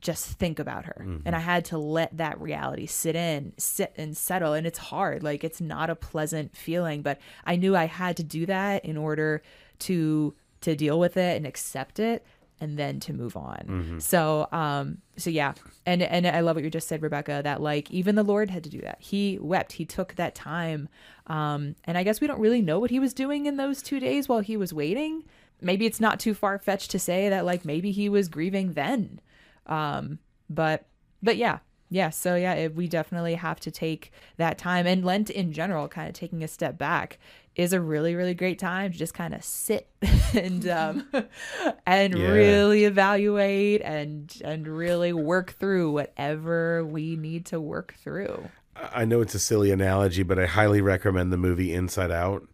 just 0.00 0.26
think 0.26 0.58
about 0.58 0.84
her. 0.84 0.98
Mm-hmm. 1.00 1.18
and 1.24 1.34
i 1.34 1.38
had 1.38 1.64
to 1.66 1.78
let 1.78 2.16
that 2.16 2.40
reality 2.40 2.86
sit 2.86 3.16
in 3.16 3.52
sit 3.56 3.92
and 3.96 4.16
settle. 4.16 4.52
And 4.52 4.66
it's 4.66 4.78
hard. 4.78 5.22
Like 5.22 5.44
it's 5.44 5.60
not 5.60 5.88
a 5.90 5.96
pleasant 5.96 6.56
feeling 6.56 7.02
but 7.02 7.18
i 7.44 7.56
knew 7.56 7.74
i 7.74 7.86
had 7.86 8.16
to 8.18 8.24
do 8.24 8.44
that 8.46 8.84
in 8.84 8.96
order 8.96 9.42
to 9.80 10.34
to 10.60 10.76
deal 10.76 10.98
with 10.98 11.16
it 11.16 11.36
and 11.36 11.46
accept 11.46 11.98
it 11.98 12.24
and 12.62 12.78
then 12.78 13.00
to 13.00 13.12
move 13.12 13.36
on. 13.36 13.64
Mm-hmm. 13.68 13.98
So 13.98 14.48
um 14.52 14.98
so 15.16 15.28
yeah. 15.28 15.54
And 15.84 16.00
and 16.00 16.26
I 16.26 16.40
love 16.40 16.54
what 16.56 16.64
you 16.64 16.70
just 16.70 16.86
said 16.86 17.02
Rebecca 17.02 17.40
that 17.42 17.60
like 17.60 17.90
even 17.90 18.14
the 18.14 18.22
Lord 18.22 18.50
had 18.50 18.62
to 18.64 18.70
do 18.70 18.80
that. 18.82 18.98
He 19.00 19.36
wept. 19.40 19.72
He 19.72 19.84
took 19.84 20.14
that 20.14 20.34
time. 20.36 20.88
Um 21.26 21.74
and 21.84 21.98
I 21.98 22.04
guess 22.04 22.20
we 22.20 22.28
don't 22.28 22.40
really 22.40 22.62
know 22.62 22.78
what 22.78 22.90
he 22.90 23.00
was 23.00 23.12
doing 23.12 23.46
in 23.46 23.56
those 23.56 23.82
2 23.82 23.98
days 23.98 24.28
while 24.28 24.40
he 24.40 24.56
was 24.56 24.72
waiting. 24.72 25.24
Maybe 25.60 25.86
it's 25.86 26.00
not 26.00 26.20
too 26.20 26.34
far 26.34 26.58
fetched 26.58 26.92
to 26.92 26.98
say 27.00 27.28
that 27.28 27.44
like 27.44 27.64
maybe 27.64 27.90
he 27.90 28.08
was 28.08 28.28
grieving 28.28 28.72
then. 28.74 29.20
Um 29.66 30.20
but 30.48 30.86
but 31.20 31.36
yeah, 31.36 31.58
yeah 31.90 32.10
so 32.10 32.36
yeah 32.36 32.54
it, 32.54 32.76
we 32.76 32.86
definitely 32.86 33.34
have 33.34 33.58
to 33.60 33.72
take 33.72 34.12
that 34.36 34.56
time 34.56 34.86
and 34.86 35.04
lent 35.04 35.30
in 35.30 35.52
general 35.52 35.88
kind 35.88 36.08
of 36.08 36.14
taking 36.14 36.44
a 36.44 36.48
step 36.48 36.78
back 36.78 37.18
is 37.54 37.72
a 37.72 37.80
really 37.80 38.14
really 38.14 38.34
great 38.34 38.58
time 38.58 38.92
to 38.92 38.98
just 38.98 39.14
kind 39.14 39.34
of 39.34 39.44
sit 39.44 39.88
and 40.34 40.68
um 40.68 41.06
and 41.86 42.16
yeah. 42.16 42.28
really 42.28 42.84
evaluate 42.84 43.82
and 43.82 44.40
and 44.44 44.66
really 44.66 45.12
work 45.12 45.52
through 45.58 45.90
whatever 45.90 46.84
we 46.84 47.16
need 47.16 47.46
to 47.46 47.60
work 47.60 47.94
through 48.02 48.48
i 48.94 49.04
know 49.04 49.20
it's 49.20 49.34
a 49.34 49.38
silly 49.38 49.70
analogy 49.70 50.22
but 50.22 50.38
i 50.38 50.46
highly 50.46 50.80
recommend 50.80 51.32
the 51.32 51.36
movie 51.36 51.72
inside 51.72 52.10
out 52.10 52.46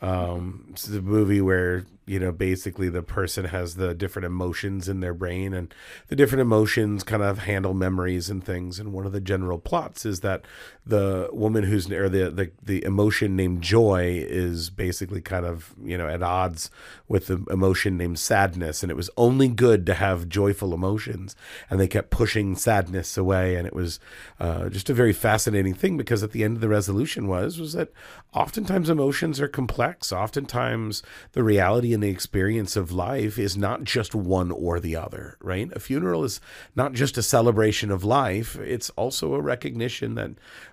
um 0.00 0.66
it's 0.70 0.88
a 0.88 1.02
movie 1.02 1.40
where 1.40 1.84
you 2.06 2.20
know 2.20 2.32
basically 2.32 2.88
the 2.88 3.02
person 3.02 3.46
has 3.46 3.74
the 3.74 3.94
different 3.94 4.26
emotions 4.26 4.88
in 4.88 5.00
their 5.00 5.14
brain 5.14 5.52
and 5.52 5.74
the 6.08 6.16
different 6.16 6.40
emotions 6.40 7.02
kind 7.02 7.22
of 7.22 7.40
handle 7.40 7.74
memories 7.74 8.30
and 8.30 8.44
things. 8.44 8.78
And 8.78 8.92
one 8.92 9.06
of 9.06 9.12
the 9.12 9.20
general 9.20 9.58
plots 9.58 10.06
is 10.06 10.20
that 10.20 10.44
the 10.86 11.28
woman 11.32 11.64
who's 11.64 11.90
or 11.90 12.08
the 12.08 12.30
the, 12.30 12.50
the 12.62 12.84
emotion 12.84 13.34
named 13.34 13.62
joy 13.62 14.24
is 14.26 14.70
basically 14.70 15.20
kind 15.20 15.44
of 15.44 15.74
you 15.82 15.98
know 15.98 16.08
at 16.08 16.22
odds 16.22 16.70
with 17.08 17.26
the 17.26 17.44
emotion 17.50 17.96
named 17.96 18.18
sadness. 18.18 18.82
And 18.82 18.90
it 18.90 18.96
was 18.96 19.10
only 19.16 19.48
good 19.48 19.86
to 19.86 19.94
have 19.94 20.28
joyful 20.28 20.74
emotions. 20.74 21.36
And 21.70 21.78
they 21.78 21.88
kept 21.88 22.10
pushing 22.10 22.56
sadness 22.56 23.16
away. 23.16 23.56
And 23.56 23.66
it 23.66 23.74
was 23.74 24.00
uh, 24.40 24.68
just 24.68 24.90
a 24.90 24.94
very 24.94 25.12
fascinating 25.12 25.74
thing 25.74 25.96
because 25.96 26.22
at 26.22 26.32
the 26.32 26.44
end 26.44 26.56
of 26.56 26.60
the 26.60 26.68
resolution 26.68 27.28
was 27.28 27.58
was 27.58 27.72
that 27.74 27.92
oftentimes 28.32 28.90
emotions 28.90 29.40
are 29.40 29.48
complex. 29.48 30.12
Oftentimes 30.12 31.02
the 31.32 31.42
reality 31.42 31.92
in 31.96 32.00
the 32.00 32.10
experience 32.10 32.76
of 32.76 32.92
life 32.92 33.38
is 33.38 33.56
not 33.56 33.82
just 33.82 34.14
one 34.14 34.50
or 34.50 34.78
the 34.78 34.94
other, 34.94 35.38
right? 35.40 35.72
A 35.72 35.80
funeral 35.80 36.24
is 36.24 36.42
not 36.74 36.92
just 36.92 37.16
a 37.16 37.22
celebration 37.22 37.90
of 37.90 38.04
life, 38.04 38.54
it's 38.56 38.90
also 38.90 39.32
a 39.32 39.40
recognition 39.40 40.14
that 40.16 40.32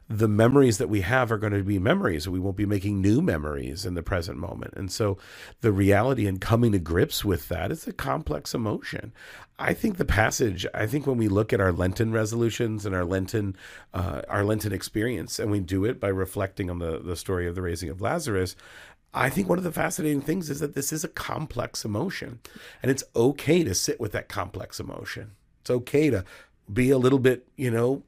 the 0.10 0.28
memories 0.28 0.80
that 0.80 0.90
we 0.90 1.00
have 1.00 1.32
are 1.32 1.38
going 1.38 1.54
to 1.54 1.64
be 1.64 1.80
memories. 1.80 2.28
We 2.28 2.42
won't 2.42 2.58
be 2.58 2.66
making 2.66 3.02
new 3.02 3.22
memories 3.22 3.86
in 3.86 3.94
the 3.94 4.04
present 4.04 4.38
moment. 4.38 4.74
And 4.76 4.92
so 4.92 5.18
the 5.62 5.72
reality 5.72 6.28
and 6.28 6.42
coming 6.42 6.74
to 6.74 6.80
grips 6.80 7.24
with 7.24 7.48
that 7.48 7.72
is 7.72 7.88
a 7.88 7.94
complex 7.94 8.54
emotion. 8.54 9.14
I 9.58 9.74
think 9.74 9.96
the 9.96 10.04
passage, 10.04 10.66
I 10.74 10.88
think 10.88 11.08
when 11.08 11.18
we 11.18 11.30
look 11.30 11.54
at 11.54 11.62
our 11.62 11.72
Lenten 11.72 12.12
resolutions 12.12 12.86
and 12.86 12.94
our 12.94 13.06
Lenten, 13.06 13.56
uh, 13.94 14.24
our 14.28 14.44
Lenten 14.44 14.74
experience, 14.74 15.40
and 15.40 15.50
we 15.50 15.62
do 15.62 15.86
it 15.86 16.02
by 16.02 16.10
reflecting 16.10 16.70
on 16.70 16.80
the, 16.80 17.00
the 17.00 17.16
story 17.16 17.48
of 17.48 17.56
the 17.56 17.62
raising 17.62 17.90
of 17.90 18.02
Lazarus, 18.02 18.58
I 19.14 19.30
think 19.30 19.48
one 19.48 19.58
of 19.58 19.64
the 19.64 19.72
fascinating 19.72 20.22
things 20.22 20.50
is 20.50 20.60
that 20.60 20.74
this 20.74 20.92
is 20.92 21.04
a 21.04 21.10
complex 21.10 21.86
emotion 21.86 22.40
and 22.82 22.92
it's 22.92 23.04
okay 23.16 23.64
to 23.64 23.76
sit 23.76 24.00
with 24.00 24.12
that 24.14 24.28
complex 24.28 24.80
emotion. 24.80 25.32
It's 25.62 25.70
okay 25.70 26.10
to 26.10 26.26
be 26.72 26.90
a 26.90 26.98
little 26.98 27.20
bit, 27.20 27.48
you 27.56 27.70
know, 27.70 28.04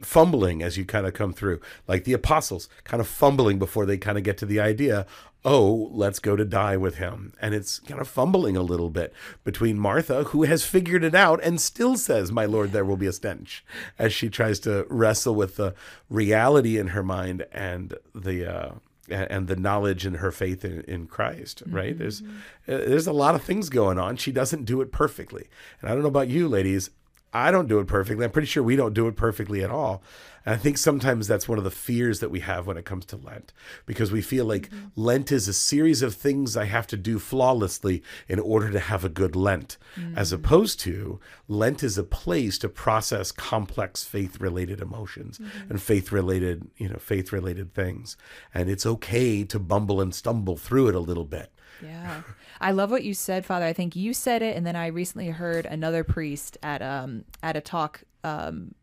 fumbling 0.00 0.62
as 0.62 0.76
you 0.76 0.84
kind 0.84 1.06
of 1.06 1.14
come 1.14 1.32
through, 1.32 1.60
like 1.88 2.04
the 2.04 2.12
apostles 2.12 2.68
kind 2.84 3.00
of 3.00 3.08
fumbling 3.08 3.58
before 3.58 3.86
they 3.86 3.96
kind 3.96 4.18
of 4.18 4.24
get 4.24 4.36
to 4.38 4.46
the 4.46 4.60
idea, 4.60 5.06
oh, 5.44 5.88
let's 5.92 6.18
go 6.18 6.36
to 6.36 6.44
die 6.44 6.76
with 6.76 6.96
him. 6.96 7.32
And 7.40 7.54
it's 7.54 7.78
kind 7.78 8.00
of 8.00 8.08
fumbling 8.08 8.56
a 8.56 8.62
little 8.62 8.90
bit 8.90 9.12
between 9.44 9.78
Martha, 9.78 10.24
who 10.24 10.42
has 10.42 10.64
figured 10.64 11.04
it 11.04 11.14
out 11.14 11.40
and 11.42 11.60
still 11.60 11.96
says, 11.96 12.30
My 12.32 12.44
Lord, 12.44 12.72
there 12.72 12.84
will 12.84 12.96
be 12.96 13.06
a 13.06 13.12
stench, 13.12 13.64
as 13.98 14.12
she 14.12 14.28
tries 14.28 14.58
to 14.60 14.86
wrestle 14.90 15.34
with 15.34 15.56
the 15.56 15.74
reality 16.10 16.78
in 16.78 16.88
her 16.88 17.02
mind 17.02 17.46
and 17.52 17.94
the, 18.14 18.52
uh, 18.52 18.74
and 19.08 19.46
the 19.48 19.56
knowledge 19.56 20.04
and 20.04 20.16
her 20.16 20.32
faith 20.32 20.64
in, 20.64 20.82
in 20.82 21.06
Christ, 21.06 21.62
right? 21.66 21.96
Mm-hmm. 21.96 21.98
There's 21.98 22.22
there's 22.66 23.06
a 23.06 23.12
lot 23.12 23.34
of 23.34 23.42
things 23.42 23.68
going 23.68 23.98
on. 23.98 24.16
She 24.16 24.32
doesn't 24.32 24.64
do 24.64 24.80
it 24.80 24.92
perfectly. 24.92 25.48
And 25.80 25.90
I 25.90 25.94
don't 25.94 26.02
know 26.02 26.08
about 26.08 26.28
you 26.28 26.48
ladies, 26.48 26.90
I 27.32 27.50
don't 27.50 27.68
do 27.68 27.78
it 27.80 27.86
perfectly. 27.86 28.24
I'm 28.24 28.30
pretty 28.30 28.46
sure 28.46 28.62
we 28.62 28.76
don't 28.76 28.94
do 28.94 29.08
it 29.08 29.16
perfectly 29.16 29.62
at 29.62 29.70
all. 29.70 30.02
And 30.46 30.54
I 30.54 30.58
think 30.58 30.78
sometimes 30.78 31.26
that's 31.26 31.48
one 31.48 31.58
of 31.58 31.64
the 31.64 31.70
fears 31.70 32.20
that 32.20 32.30
we 32.30 32.40
have 32.40 32.66
when 32.66 32.76
it 32.76 32.84
comes 32.84 33.04
to 33.06 33.16
Lent, 33.16 33.52
because 33.84 34.12
we 34.12 34.22
feel 34.22 34.44
like 34.44 34.70
mm-hmm. 34.70 34.86
Lent 34.94 35.32
is 35.32 35.48
a 35.48 35.52
series 35.52 36.02
of 36.02 36.14
things 36.14 36.56
I 36.56 36.64
have 36.64 36.86
to 36.86 36.96
do 36.96 37.18
flawlessly 37.18 38.02
in 38.28 38.38
order 38.38 38.70
to 38.70 38.78
have 38.78 39.04
a 39.04 39.08
good 39.08 39.34
Lent, 39.34 39.76
mm-hmm. 39.96 40.16
as 40.16 40.32
opposed 40.32 40.78
to 40.80 41.18
Lent 41.48 41.82
is 41.82 41.98
a 41.98 42.04
place 42.04 42.58
to 42.58 42.68
process 42.68 43.32
complex 43.32 44.04
faith 44.04 44.40
related 44.40 44.80
emotions 44.80 45.38
mm-hmm. 45.38 45.70
and 45.70 45.82
faith 45.82 46.12
related, 46.12 46.70
you 46.76 46.88
know, 46.88 46.98
faith 46.98 47.32
related 47.32 47.74
things. 47.74 48.16
And 48.54 48.70
it's 48.70 48.86
okay 48.86 49.42
to 49.44 49.58
bumble 49.58 50.00
and 50.00 50.14
stumble 50.14 50.56
through 50.56 50.88
it 50.88 50.94
a 50.94 51.00
little 51.00 51.24
bit. 51.24 51.50
Yeah. 51.82 52.22
I 52.60 52.70
love 52.70 52.90
what 52.90 53.04
you 53.04 53.14
said, 53.14 53.44
Father. 53.44 53.66
I 53.66 53.72
think 53.72 53.96
you 53.96 54.14
said 54.14 54.42
it, 54.42 54.56
and 54.56 54.66
then 54.66 54.76
I 54.76 54.86
recently 54.86 55.28
heard 55.28 55.66
another 55.66 56.04
priest 56.04 56.56
at 56.62 56.80
um 56.80 57.24
at 57.42 57.56
a 57.56 57.60
talk 57.60 58.02
um 58.24 58.74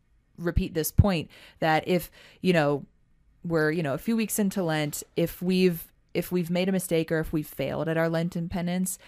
repeat 0.43 0.73
this 0.73 0.91
point 0.91 1.29
that 1.59 1.87
if 1.87 2.11
you 2.41 2.53
know 2.53 2.85
we're 3.43 3.71
you 3.71 3.83
know 3.83 3.93
a 3.93 3.97
few 3.97 4.15
weeks 4.15 4.39
into 4.39 4.63
Lent, 4.63 5.03
if 5.15 5.41
we've 5.41 5.91
if 6.13 6.31
we've 6.31 6.49
made 6.49 6.69
a 6.69 6.71
mistake 6.71 7.11
or 7.11 7.19
if 7.19 7.33
we've 7.33 7.47
failed 7.47 7.89
at 7.89 7.97
our 7.97 8.07
Lenten 8.09 8.47
penance, 8.47 8.99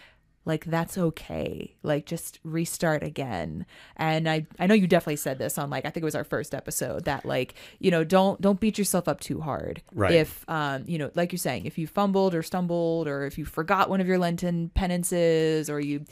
like 0.45 0.65
that's 0.65 0.97
okay. 0.97 1.75
Like 1.83 2.05
just 2.05 2.39
restart 2.43 3.03
again. 3.03 3.65
And 3.97 4.29
i 4.29 4.45
i 4.59 4.67
know 4.67 4.75
you 4.75 4.87
definitely 4.87 5.15
said 5.17 5.39
this 5.39 5.57
on 5.57 5.69
like 5.69 5.85
i 5.85 5.89
think 5.89 6.03
it 6.03 6.05
was 6.05 6.15
our 6.15 6.23
first 6.23 6.53
episode 6.53 7.05
that 7.05 7.25
like 7.25 7.55
you 7.79 7.91
know 7.91 8.03
don't 8.03 8.39
don't 8.39 8.59
beat 8.59 8.77
yourself 8.77 9.07
up 9.07 9.19
too 9.19 9.41
hard. 9.41 9.81
Right. 9.93 10.11
If 10.11 10.47
um 10.47 10.83
you 10.87 10.97
know 10.97 11.11
like 11.15 11.31
you're 11.31 11.37
saying 11.37 11.65
if 11.65 11.77
you 11.77 11.87
fumbled 11.87 12.35
or 12.35 12.43
stumbled 12.43 13.07
or 13.07 13.25
if 13.25 13.37
you 13.37 13.45
forgot 13.45 13.89
one 13.89 14.01
of 14.01 14.07
your 14.07 14.19
lenten 14.19 14.69
penances 14.69 15.69
or 15.69 15.79
you 15.79 16.05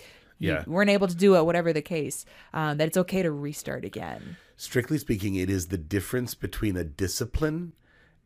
yeah. 0.44 0.64
weren't 0.68 0.89
able 0.89 1.08
to 1.08 1.16
do 1.16 1.36
it 1.36 1.46
whatever 1.46 1.74
the 1.74 1.82
case 1.82 2.26
um, 2.54 2.78
that 2.78 2.88
it's 2.88 2.98
okay 2.98 3.22
to 3.22 3.32
restart 3.32 3.86
again 3.86 4.38
strictly 4.58 4.98
speaking 4.98 5.36
it 5.36 5.50
is 5.50 5.68
the 5.68 5.78
difference 5.78 6.36
between 6.36 6.76
a 6.76 6.84
discipline 6.84 7.74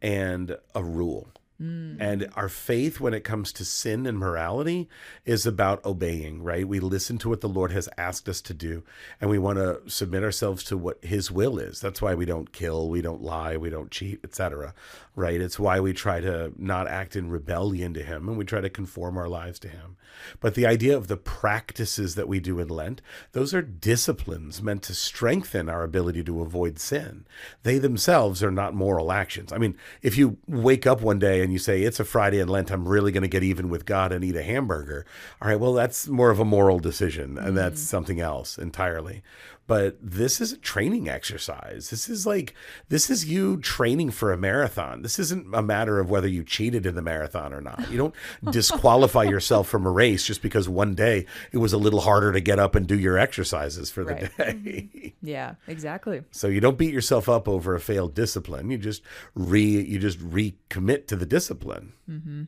and 0.02 0.58
a 0.76 0.84
rule 0.84 1.30
Mm. 1.62 1.98
And 2.00 2.30
our 2.36 2.50
faith, 2.50 3.00
when 3.00 3.16
it 3.16 3.24
comes 3.24 3.52
to 3.54 3.66
sin 3.66 4.06
and 4.06 4.20
morality, 4.20 4.88
is 5.26 5.48
about 5.48 5.84
obeying, 5.84 6.44
right? 6.44 6.68
We 6.68 6.80
listen 6.80 7.18
to 7.20 7.30
what 7.30 7.42
the 7.42 7.50
Lord 7.50 7.72
has 7.72 7.90
asked 7.98 8.30
us 8.30 8.42
to 8.42 8.54
do, 8.54 8.84
and 9.20 9.30
we 9.30 9.40
want 9.40 9.58
to 9.58 9.82
submit 9.88 10.24
ourselves 10.24 10.64
to 10.66 10.78
what 10.78 11.04
His 11.04 11.32
will 11.32 11.58
is. 11.58 11.82
That's 11.82 12.02
why 12.02 12.14
we 12.14 12.26
don't 12.26 12.52
kill, 12.52 12.90
we 12.90 13.02
don't 13.02 13.24
lie, 13.24 13.58
we 13.58 13.72
don't 13.72 13.90
cheat, 13.90 14.20
etc. 14.24 14.76
Right? 15.16 15.42
It's 15.42 15.58
why 15.58 15.80
we 15.80 15.94
try 15.94 16.20
to 16.22 16.54
not 16.58 16.88
act 16.88 17.16
in 17.16 17.32
rebellion 17.32 17.94
to 17.96 18.04
Him, 18.04 18.30
and 18.30 18.38
we 18.38 18.46
try 18.46 18.62
to 18.62 18.70
conform 18.70 19.18
our 19.18 19.30
lives 19.30 19.58
to 19.60 19.68
Him. 19.68 19.98
But 20.40 20.54
the 20.54 20.68
idea 20.68 20.96
of 20.96 21.08
the 21.08 21.18
practices 21.18 22.16
that 22.16 22.28
we 22.28 22.40
do 22.40 22.60
in 22.60 22.68
Lent, 22.68 23.02
those 23.32 23.54
are 23.54 23.62
disciplines 23.62 24.62
meant 24.62 24.84
to 24.84 24.94
strengthen 24.94 25.70
our 25.70 25.84
ability 25.84 26.24
to 26.24 26.42
avoid 26.42 26.80
sin. 26.80 27.26
They 27.64 27.80
themselves 27.80 28.44
are 28.44 28.52
not 28.52 28.76
moral 28.76 29.12
actions. 29.12 29.52
I 29.52 29.58
mean, 29.58 29.76
if 30.02 30.18
you 30.18 30.38
wake 30.48 30.86
up 30.86 31.02
one 31.02 31.20
day 31.20 31.47
and 31.48 31.54
you 31.54 31.60
say, 31.60 31.84
it's 31.84 32.00
a 32.02 32.04
Friday 32.04 32.40
in 32.40 32.50
Lent, 32.50 32.72
I'm 32.72 32.86
really 32.86 33.14
going 33.14 33.24
to 33.24 33.30
get 33.30 33.42
even 33.42 33.70
with 33.70 33.86
God 33.86 34.12
and 34.12 34.22
eat 34.22 34.36
a 34.36 34.44
hamburger. 34.44 35.06
All 35.42 35.48
right, 35.48 35.58
well, 35.58 35.72
that's 35.72 36.10
more 36.10 36.30
of 36.30 36.42
a 36.42 36.46
moral 36.46 36.80
decision, 36.80 37.38
and 37.38 37.58
that's 37.58 37.80
mm-hmm. 37.80 37.88
something 37.88 38.20
else 38.20 38.58
entirely 38.58 39.24
but 39.68 39.98
this 40.02 40.40
is 40.40 40.54
a 40.54 40.58
training 40.58 41.10
exercise. 41.10 41.90
This 41.90 42.08
is 42.08 42.26
like 42.26 42.56
this 42.88 43.10
is 43.10 43.26
you 43.26 43.58
training 43.58 44.12
for 44.12 44.32
a 44.32 44.38
marathon. 44.38 45.02
This 45.02 45.20
isn't 45.20 45.54
a 45.54 45.62
matter 45.62 46.00
of 46.00 46.10
whether 46.10 46.28
you 46.28 46.44
cheated 46.44 46.86
in 46.86 46.96
the 46.96 47.02
marathon 47.02 47.54
or 47.54 47.60
not. 47.60 47.92
You 47.92 47.98
don't 47.98 48.16
disqualify 48.52 49.24
yourself 49.24 49.68
from 49.68 49.86
a 49.86 49.92
race 49.92 50.24
just 50.24 50.42
because 50.42 50.70
one 50.70 50.96
day 50.96 51.26
it 51.52 51.58
was 51.58 51.74
a 51.74 51.78
little 51.78 52.00
harder 52.00 52.32
to 52.32 52.40
get 52.40 52.60
up 52.60 52.76
and 52.76 52.88
do 52.88 52.98
your 52.98 53.18
exercises 53.18 53.92
for 53.92 54.06
the 54.06 54.14
right. 54.14 54.38
day. 54.38 54.54
Mm-hmm. 54.54 55.08
yeah, 55.22 55.56
exactly. 55.68 56.24
So 56.32 56.48
you 56.48 56.62
don't 56.62 56.78
beat 56.78 56.94
yourself 56.94 57.28
up 57.28 57.50
over 57.50 57.76
a 57.76 57.80
failed 57.80 58.16
discipline. 58.16 58.72
You 58.72 58.78
just 58.78 59.04
re 59.36 59.62
you 59.62 60.00
just 60.00 60.20
recommit 60.20 61.08
to 61.08 61.18
the 61.18 61.26
discipline. 61.26 61.92
Mm-hmm. 62.10 62.44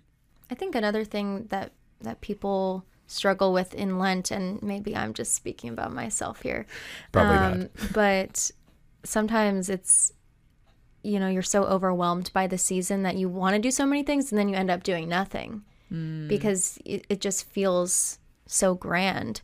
I 0.50 0.56
think 0.56 0.74
another 0.74 1.04
thing 1.04 1.48
that 1.50 1.74
that 2.02 2.22
people 2.22 2.86
struggle 3.10 3.52
with 3.52 3.74
in 3.74 4.00
Lent, 4.00 4.32
and 4.32 4.62
maybe 4.62 4.96
I'm 4.96 5.14
just 5.14 5.34
speaking 5.34 5.70
about 5.70 5.94
myself 5.94 6.42
here. 6.42 6.66
Probably 7.12 7.38
um, 7.38 7.60
not. 7.60 7.70
but 7.94 8.52
sometimes 9.04 9.70
it's, 9.70 10.14
you 11.04 11.20
know, 11.20 11.28
you're 11.28 11.42
so 11.42 11.64
overwhelmed 11.64 12.32
by 12.34 12.48
the 12.48 12.58
season 12.58 13.04
that 13.04 13.16
you 13.16 13.28
want 13.28 13.56
to 13.56 13.62
do 13.62 13.72
so 13.72 13.86
many 13.86 14.04
things, 14.04 14.32
and 14.32 14.40
then 14.40 14.50
you 14.50 14.56
end 14.56 14.72
up 14.72 14.84
doing 14.84 15.10
nothing 15.10 15.64
mm. 15.92 16.28
because 16.28 16.78
it, 16.86 17.06
it 17.10 17.22
just 17.22 17.50
feels 17.50 18.20
so 18.46 18.74
grand 18.74 19.42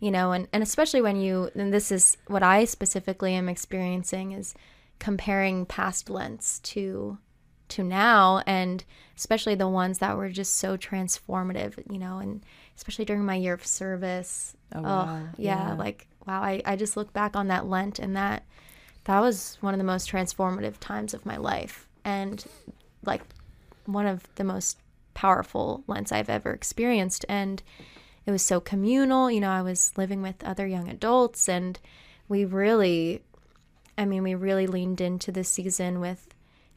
you 0.00 0.10
know 0.10 0.32
and, 0.32 0.48
and 0.52 0.62
especially 0.62 1.00
when 1.00 1.16
you 1.16 1.50
and 1.54 1.72
this 1.72 1.90
is 1.92 2.16
what 2.26 2.42
i 2.42 2.64
specifically 2.64 3.34
am 3.34 3.48
experiencing 3.48 4.32
is 4.32 4.54
comparing 4.98 5.64
past 5.66 6.10
lents 6.10 6.58
to 6.60 7.18
to 7.68 7.82
now 7.82 8.42
and 8.46 8.84
especially 9.16 9.54
the 9.54 9.68
ones 9.68 9.98
that 9.98 10.16
were 10.16 10.28
just 10.28 10.56
so 10.56 10.76
transformative 10.76 11.74
you 11.90 11.98
know 11.98 12.18
and 12.18 12.42
especially 12.78 13.04
during 13.04 13.24
my 13.24 13.34
year 13.34 13.54
of 13.54 13.66
service. 13.66 14.56
Oh, 14.72 14.82
wow. 14.82 15.08
oh 15.08 15.28
yeah, 15.36 15.70
yeah, 15.70 15.74
like 15.74 16.06
wow, 16.26 16.40
I, 16.40 16.62
I 16.64 16.76
just 16.76 16.96
look 16.96 17.12
back 17.12 17.34
on 17.34 17.48
that 17.48 17.66
Lent 17.66 17.98
and 17.98 18.16
that 18.16 18.44
that 19.04 19.20
was 19.20 19.58
one 19.60 19.74
of 19.74 19.78
the 19.78 19.84
most 19.84 20.10
transformative 20.10 20.78
times 20.78 21.12
of 21.12 21.26
my 21.26 21.36
life 21.36 21.88
and 22.04 22.44
like 23.04 23.22
one 23.86 24.06
of 24.06 24.32
the 24.36 24.44
most 24.44 24.78
powerful 25.14 25.82
Lents 25.88 26.12
I've 26.12 26.30
ever 26.30 26.52
experienced 26.52 27.24
and 27.28 27.62
it 28.26 28.30
was 28.30 28.42
so 28.42 28.60
communal, 28.60 29.30
you 29.30 29.40
know, 29.40 29.50
I 29.50 29.62
was 29.62 29.92
living 29.96 30.22
with 30.22 30.44
other 30.44 30.66
young 30.66 30.88
adults 30.88 31.48
and 31.48 31.80
we 32.28 32.44
really 32.44 33.22
I 33.96 34.04
mean, 34.04 34.22
we 34.22 34.36
really 34.36 34.68
leaned 34.68 35.00
into 35.00 35.32
this 35.32 35.48
season 35.48 35.98
with 35.98 36.28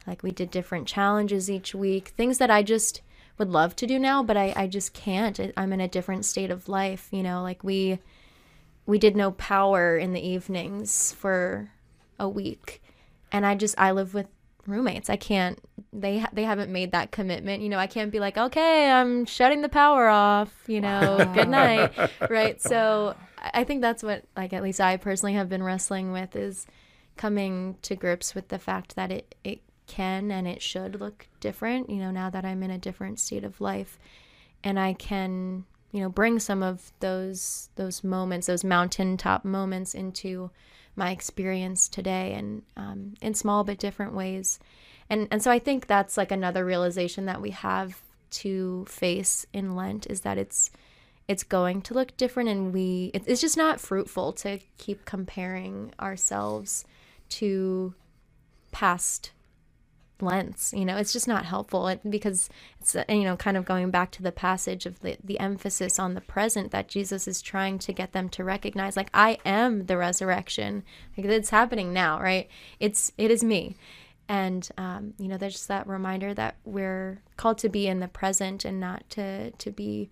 like 0.06 0.22
we 0.22 0.30
did 0.30 0.50
different 0.50 0.88
challenges 0.88 1.50
each 1.50 1.74
week, 1.74 2.08
things 2.08 2.38
that 2.38 2.50
I 2.50 2.62
just 2.62 3.02
would 3.38 3.50
love 3.50 3.74
to 3.76 3.86
do 3.86 3.98
now, 3.98 4.22
but 4.22 4.36
I, 4.36 4.52
I 4.56 4.66
just 4.66 4.92
can't. 4.92 5.38
I'm 5.56 5.72
in 5.72 5.80
a 5.80 5.88
different 5.88 6.24
state 6.24 6.50
of 6.50 6.68
life, 6.68 7.08
you 7.10 7.22
know, 7.22 7.42
like 7.42 7.64
we 7.64 7.98
we 8.84 8.98
did 8.98 9.16
no 9.16 9.30
power 9.32 9.96
in 9.96 10.12
the 10.12 10.26
evenings 10.26 11.12
for 11.12 11.70
a 12.18 12.28
week. 12.28 12.82
And 13.30 13.46
I 13.46 13.54
just 13.54 13.74
I 13.78 13.92
live 13.92 14.14
with 14.14 14.26
roommates. 14.66 15.10
I 15.10 15.16
can't 15.16 15.58
they 15.92 16.24
they 16.32 16.44
haven't 16.44 16.70
made 16.70 16.92
that 16.92 17.10
commitment. 17.10 17.62
You 17.62 17.68
know, 17.68 17.78
I 17.78 17.86
can't 17.86 18.10
be 18.10 18.20
like, 18.20 18.38
"Okay, 18.38 18.90
I'm 18.90 19.24
shutting 19.24 19.62
the 19.62 19.68
power 19.68 20.08
off, 20.08 20.52
you 20.66 20.80
know, 20.80 21.30
good 21.34 21.48
night." 21.48 21.92
right? 22.30 22.60
So, 22.60 23.14
I 23.38 23.64
think 23.64 23.80
that's 23.80 24.02
what 24.02 24.24
like 24.36 24.52
at 24.52 24.62
least 24.62 24.80
I 24.80 24.96
personally 24.96 25.34
have 25.34 25.48
been 25.48 25.62
wrestling 25.62 26.12
with 26.12 26.36
is 26.36 26.66
coming 27.16 27.76
to 27.82 27.94
grips 27.94 28.34
with 28.34 28.48
the 28.48 28.58
fact 28.58 28.96
that 28.96 29.10
it 29.10 29.34
it 29.44 29.60
can 29.92 30.30
and 30.30 30.48
it 30.48 30.62
should 30.62 30.98
look 30.98 31.26
different, 31.40 31.90
you 31.90 31.96
know, 31.96 32.10
now 32.10 32.30
that 32.30 32.44
I'm 32.44 32.62
in 32.62 32.70
a 32.70 32.78
different 32.78 33.20
state 33.20 33.44
of 33.44 33.60
life 33.60 33.98
and 34.64 34.80
I 34.80 34.94
can, 34.94 35.64
you 35.90 36.00
know, 36.00 36.08
bring 36.08 36.38
some 36.38 36.62
of 36.62 36.92
those 37.00 37.68
those 37.76 38.02
moments, 38.02 38.46
those 38.46 38.64
mountaintop 38.64 39.44
moments 39.44 39.94
into 39.94 40.50
my 40.96 41.10
experience 41.10 41.88
today 41.88 42.32
and 42.32 42.62
um, 42.76 43.14
in 43.20 43.34
small 43.34 43.64
but 43.64 43.78
different 43.78 44.14
ways. 44.14 44.58
And 45.10 45.28
and 45.30 45.42
so 45.42 45.50
I 45.50 45.58
think 45.58 45.86
that's 45.86 46.16
like 46.16 46.32
another 46.32 46.64
realization 46.64 47.26
that 47.26 47.42
we 47.42 47.50
have 47.50 48.00
to 48.30 48.86
face 48.88 49.44
in 49.52 49.76
Lent 49.76 50.06
is 50.06 50.22
that 50.22 50.38
it's 50.38 50.70
it's 51.28 51.44
going 51.44 51.82
to 51.82 51.94
look 51.94 52.16
different 52.16 52.48
and 52.48 52.72
we 52.72 53.10
it, 53.12 53.24
it's 53.26 53.42
just 53.42 53.58
not 53.58 53.78
fruitful 53.78 54.32
to 54.32 54.58
keep 54.78 55.04
comparing 55.04 55.92
ourselves 56.00 56.86
to 57.28 57.94
past 58.70 59.32
Lents 60.22 60.72
you 60.72 60.84
know 60.84 60.96
it's 60.96 61.12
just 61.12 61.28
not 61.28 61.44
helpful 61.44 61.94
because 62.08 62.48
it's 62.80 62.94
uh, 62.96 63.04
you 63.08 63.24
know 63.24 63.36
kind 63.36 63.56
of 63.56 63.64
going 63.64 63.90
back 63.90 64.10
to 64.12 64.22
the 64.22 64.32
passage 64.32 64.86
of 64.86 65.00
the, 65.00 65.16
the 65.22 65.38
emphasis 65.40 65.98
on 65.98 66.14
the 66.14 66.20
present 66.20 66.70
that 66.70 66.88
jesus 66.88 67.26
is 67.28 67.42
trying 67.42 67.78
to 67.78 67.92
get 67.92 68.12
them 68.12 68.28
to 68.28 68.44
recognize 68.44 68.96
like 68.96 69.10
i 69.12 69.38
am 69.44 69.86
the 69.86 69.96
resurrection. 69.96 70.82
Like 71.16 71.26
it's 71.26 71.50
happening 71.50 71.92
now 71.92 72.20
right? 72.20 72.48
It's 72.80 73.12
it 73.18 73.30
is 73.30 73.42
me. 73.44 73.76
And 74.28 74.66
um, 74.78 75.14
you 75.18 75.28
know 75.28 75.36
there's 75.36 75.54
just 75.54 75.68
that 75.68 75.86
reminder 75.86 76.32
that 76.34 76.56
we're 76.64 77.20
called 77.36 77.58
to 77.58 77.68
be 77.68 77.86
in 77.86 78.00
the 78.00 78.08
present 78.08 78.64
and 78.64 78.80
not 78.80 79.08
to 79.10 79.50
to 79.50 79.70
be 79.70 80.10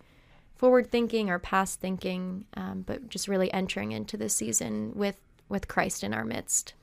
forward 0.57 0.91
thinking 0.91 1.31
or 1.31 1.39
past 1.39 1.81
thinking 1.81 2.45
um, 2.55 2.83
but 2.87 3.09
just 3.09 3.29
really 3.29 3.51
entering 3.53 3.93
into 3.93 4.17
the 4.19 4.29
season 4.29 4.93
with 4.95 5.19
with 5.49 5.69
christ 5.69 6.05
in 6.05 6.13
our 6.13 6.25
midst 6.25 6.75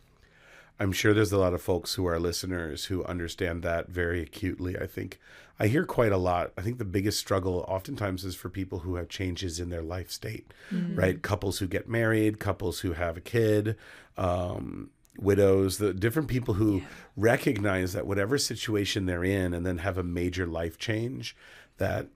I'm 0.79 0.91
sure 0.91 1.13
there's 1.13 1.31
a 1.31 1.37
lot 1.37 1.53
of 1.53 1.61
folks 1.61 1.95
who 1.95 2.05
are 2.05 2.19
listeners 2.19 2.85
who 2.85 3.03
understand 3.05 3.63
that 3.63 3.89
very 3.89 4.21
acutely. 4.21 4.77
I 4.77 4.85
think 4.85 5.19
I 5.59 5.67
hear 5.67 5.85
quite 5.85 6.11
a 6.11 6.17
lot. 6.17 6.51
I 6.57 6.61
think 6.61 6.77
the 6.77 6.85
biggest 6.85 7.19
struggle 7.19 7.65
oftentimes 7.67 8.23
is 8.23 8.35
for 8.35 8.49
people 8.49 8.79
who 8.79 8.95
have 8.95 9.09
changes 9.09 9.59
in 9.59 9.69
their 9.69 9.81
life 9.81 10.11
state, 10.11 10.53
mm-hmm. 10.71 10.95
right? 10.95 11.21
Couples 11.21 11.59
who 11.59 11.67
get 11.67 11.89
married, 11.89 12.39
couples 12.39 12.81
who 12.81 12.93
have 12.93 13.17
a 13.17 13.21
kid, 13.21 13.75
um, 14.17 14.91
widows, 15.17 15.79
the 15.79 15.93
different 15.93 16.27
people 16.27 16.53
who 16.55 16.77
yeah. 16.77 16.85
recognize 17.15 17.93
that 17.93 18.05
whatever 18.05 18.37
situation 18.37 19.07
they're 19.07 19.23
in 19.23 19.53
and 19.53 19.65
then 19.65 19.79
have 19.79 19.97
a 19.97 20.03
major 20.03 20.45
life 20.45 20.77
change 20.77 21.35
that 21.77 22.07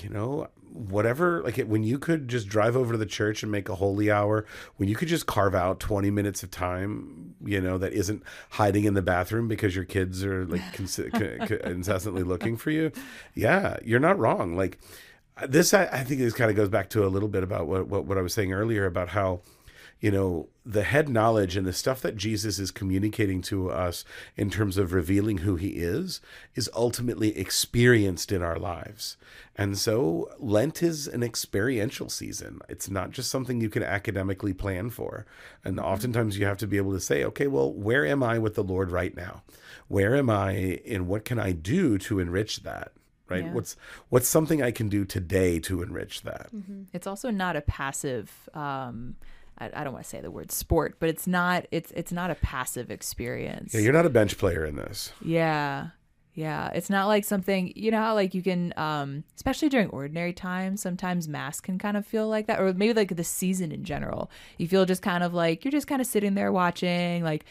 you 0.00 0.08
know 0.08 0.48
whatever 0.72 1.42
like 1.42 1.58
it, 1.58 1.68
when 1.68 1.82
you 1.82 1.98
could 1.98 2.28
just 2.28 2.48
drive 2.48 2.76
over 2.76 2.92
to 2.92 2.98
the 2.98 3.06
church 3.06 3.42
and 3.42 3.52
make 3.52 3.68
a 3.68 3.74
holy 3.74 4.10
hour 4.10 4.46
when 4.76 4.88
you 4.88 4.94
could 4.94 5.08
just 5.08 5.26
carve 5.26 5.54
out 5.54 5.78
20 5.80 6.10
minutes 6.10 6.42
of 6.42 6.50
time 6.50 7.34
you 7.44 7.60
know 7.60 7.76
that 7.76 7.92
isn't 7.92 8.22
hiding 8.50 8.84
in 8.84 8.94
the 8.94 9.02
bathroom 9.02 9.48
because 9.48 9.74
your 9.74 9.84
kids 9.84 10.24
are 10.24 10.46
like 10.46 10.62
cons- 10.72 10.98
incessantly 10.98 12.22
looking 12.22 12.56
for 12.56 12.70
you 12.70 12.90
yeah 13.34 13.76
you're 13.84 14.00
not 14.00 14.18
wrong. 14.18 14.56
Like 14.56 14.78
this 15.46 15.74
i, 15.74 15.84
I 15.84 16.04
think 16.04 16.20
this 16.20 16.34
kind 16.34 16.50
of 16.50 16.56
goes 16.56 16.68
back 16.68 16.88
to 16.90 17.04
a 17.04 17.08
little 17.08 17.28
bit 17.28 17.42
about 17.42 17.66
what, 17.66 17.88
what, 17.88 18.04
what 18.04 18.18
i 18.18 18.22
was 18.22 18.34
saying 18.34 18.52
earlier 18.52 18.86
about 18.86 19.08
how 19.08 19.40
you 20.02 20.10
know, 20.10 20.48
the 20.66 20.82
head 20.82 21.08
knowledge 21.08 21.56
and 21.56 21.64
the 21.64 21.72
stuff 21.72 22.00
that 22.00 22.16
Jesus 22.16 22.58
is 22.58 22.72
communicating 22.72 23.40
to 23.42 23.70
us 23.70 24.04
in 24.36 24.50
terms 24.50 24.76
of 24.76 24.92
revealing 24.92 25.38
who 25.38 25.54
he 25.54 25.68
is, 25.68 26.20
is 26.56 26.68
ultimately 26.74 27.38
experienced 27.38 28.32
in 28.32 28.42
our 28.42 28.58
lives. 28.58 29.16
And 29.54 29.78
so 29.78 30.28
Lent 30.40 30.82
is 30.82 31.06
an 31.06 31.22
experiential 31.22 32.08
season. 32.08 32.58
It's 32.68 32.90
not 32.90 33.12
just 33.12 33.30
something 33.30 33.60
you 33.60 33.68
can 33.68 33.84
academically 33.84 34.52
plan 34.52 34.90
for. 34.90 35.24
And 35.64 35.76
mm-hmm. 35.76 35.86
oftentimes 35.86 36.36
you 36.36 36.46
have 36.46 36.58
to 36.58 36.66
be 36.66 36.78
able 36.78 36.92
to 36.94 37.00
say, 37.00 37.22
okay, 37.22 37.46
well, 37.46 37.72
where 37.72 38.04
am 38.04 38.24
I 38.24 38.40
with 38.40 38.56
the 38.56 38.64
Lord 38.64 38.90
right 38.90 39.16
now? 39.16 39.44
Where 39.86 40.16
am 40.16 40.28
I 40.28 40.80
and 40.84 41.06
what 41.06 41.24
can 41.24 41.38
I 41.38 41.52
do 41.52 41.96
to 41.98 42.18
enrich 42.18 42.64
that? 42.64 42.92
right 43.28 43.44
yeah. 43.44 43.52
what's 43.52 43.76
what's 44.08 44.26
something 44.26 44.60
i 44.64 44.72
can 44.72 44.88
do 44.88 45.04
today 45.04 45.60
to 45.60 45.80
enrich 45.80 46.22
that 46.22 46.48
mm-hmm. 46.52 46.82
it's 46.92 47.06
also 47.06 47.30
not 47.30 47.54
a 47.54 47.60
passive 47.60 48.48
um, 48.52 49.14
I, 49.62 49.80
I 49.80 49.84
don't 49.84 49.92
want 49.92 50.04
to 50.04 50.10
say 50.10 50.20
the 50.20 50.30
word 50.30 50.50
sport, 50.50 50.96
but 50.98 51.08
it's 51.08 51.26
not 51.26 51.66
it's 51.70 51.92
it's 51.92 52.12
not 52.12 52.30
a 52.30 52.34
passive 52.36 52.90
experience. 52.90 53.74
Yeah, 53.74 53.80
you're 53.80 53.92
not 53.92 54.06
a 54.06 54.10
bench 54.10 54.38
player 54.38 54.64
in 54.64 54.76
this. 54.76 55.12
Yeah. 55.24 55.88
Yeah, 56.34 56.68
it's 56.68 56.88
not 56.88 57.08
like 57.08 57.26
something 57.26 57.74
you 57.76 57.90
know 57.90 57.98
how 57.98 58.14
like 58.14 58.32
you 58.32 58.42
can, 58.42 58.72
um, 58.78 59.22
especially 59.36 59.68
during 59.68 59.90
ordinary 59.90 60.32
times. 60.32 60.80
Sometimes 60.80 61.28
mass 61.28 61.60
can 61.60 61.78
kind 61.78 61.94
of 61.94 62.06
feel 62.06 62.26
like 62.26 62.46
that, 62.46 62.58
or 62.58 62.72
maybe 62.72 62.94
like 62.94 63.14
the 63.14 63.24
season 63.24 63.70
in 63.70 63.84
general. 63.84 64.30
You 64.56 64.66
feel 64.66 64.86
just 64.86 65.02
kind 65.02 65.22
of 65.22 65.34
like 65.34 65.62
you're 65.62 65.72
just 65.72 65.86
kind 65.86 66.00
of 66.00 66.06
sitting 66.06 66.34
there 66.34 66.50
watching, 66.50 67.22
like 67.22 67.44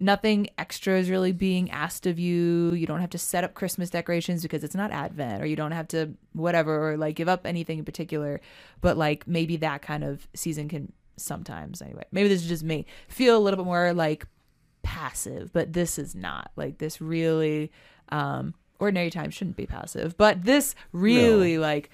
nothing 0.00 0.48
extra 0.56 0.98
is 0.98 1.10
really 1.10 1.32
being 1.32 1.70
asked 1.70 2.06
of 2.06 2.18
you. 2.18 2.72
You 2.72 2.86
don't 2.86 3.00
have 3.02 3.10
to 3.10 3.18
set 3.18 3.44
up 3.44 3.52
Christmas 3.52 3.90
decorations 3.90 4.42
because 4.42 4.64
it's 4.64 4.74
not 4.74 4.90
Advent, 4.90 5.42
or 5.42 5.46
you 5.46 5.54
don't 5.56 5.72
have 5.72 5.88
to 5.88 6.14
whatever, 6.32 6.92
or 6.92 6.96
like 6.96 7.16
give 7.16 7.28
up 7.28 7.46
anything 7.46 7.80
in 7.80 7.84
particular. 7.84 8.40
But 8.80 8.96
like 8.96 9.26
maybe 9.28 9.58
that 9.58 9.82
kind 9.82 10.04
of 10.04 10.26
season 10.32 10.70
can 10.70 10.90
sometimes 11.16 11.82
anyway. 11.82 12.04
Maybe 12.12 12.28
this 12.28 12.42
is 12.42 12.48
just 12.48 12.64
me. 12.64 12.86
Feel 13.08 13.36
a 13.36 13.40
little 13.40 13.56
bit 13.56 13.66
more 13.66 13.92
like 13.92 14.26
passive, 14.82 15.52
but 15.52 15.72
this 15.72 15.98
is 15.98 16.14
not. 16.14 16.50
Like 16.56 16.78
this 16.78 17.00
really 17.00 17.70
um 18.10 18.54
ordinary 18.78 19.10
time 19.10 19.30
shouldn't 19.30 19.56
be 19.56 19.66
passive, 19.66 20.16
but 20.16 20.44
this 20.44 20.74
really 20.92 21.56
no. 21.56 21.62
like 21.62 21.90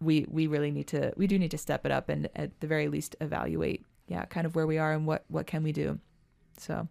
we 0.00 0.26
we 0.28 0.46
really 0.46 0.70
need 0.70 0.86
to 0.88 1.12
we 1.16 1.26
do 1.26 1.38
need 1.38 1.50
to 1.50 1.58
step 1.58 1.84
it 1.84 1.92
up 1.92 2.08
and 2.08 2.28
at 2.36 2.60
the 2.60 2.66
very 2.66 2.88
least 2.88 3.16
evaluate 3.20 3.84
yeah, 4.06 4.24
kind 4.24 4.46
of 4.46 4.54
where 4.54 4.66
we 4.66 4.78
are 4.78 4.92
and 4.92 5.06
what 5.06 5.24
what 5.28 5.46
can 5.46 5.62
we 5.62 5.72
do. 5.72 5.98
So 6.58 6.88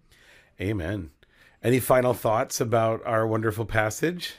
Amen. 0.60 1.12
Any 1.64 1.80
final 1.80 2.14
thoughts 2.14 2.62
about 2.62 3.06
our 3.06 3.28
wonderful 3.28 3.66
passage? 3.66 4.36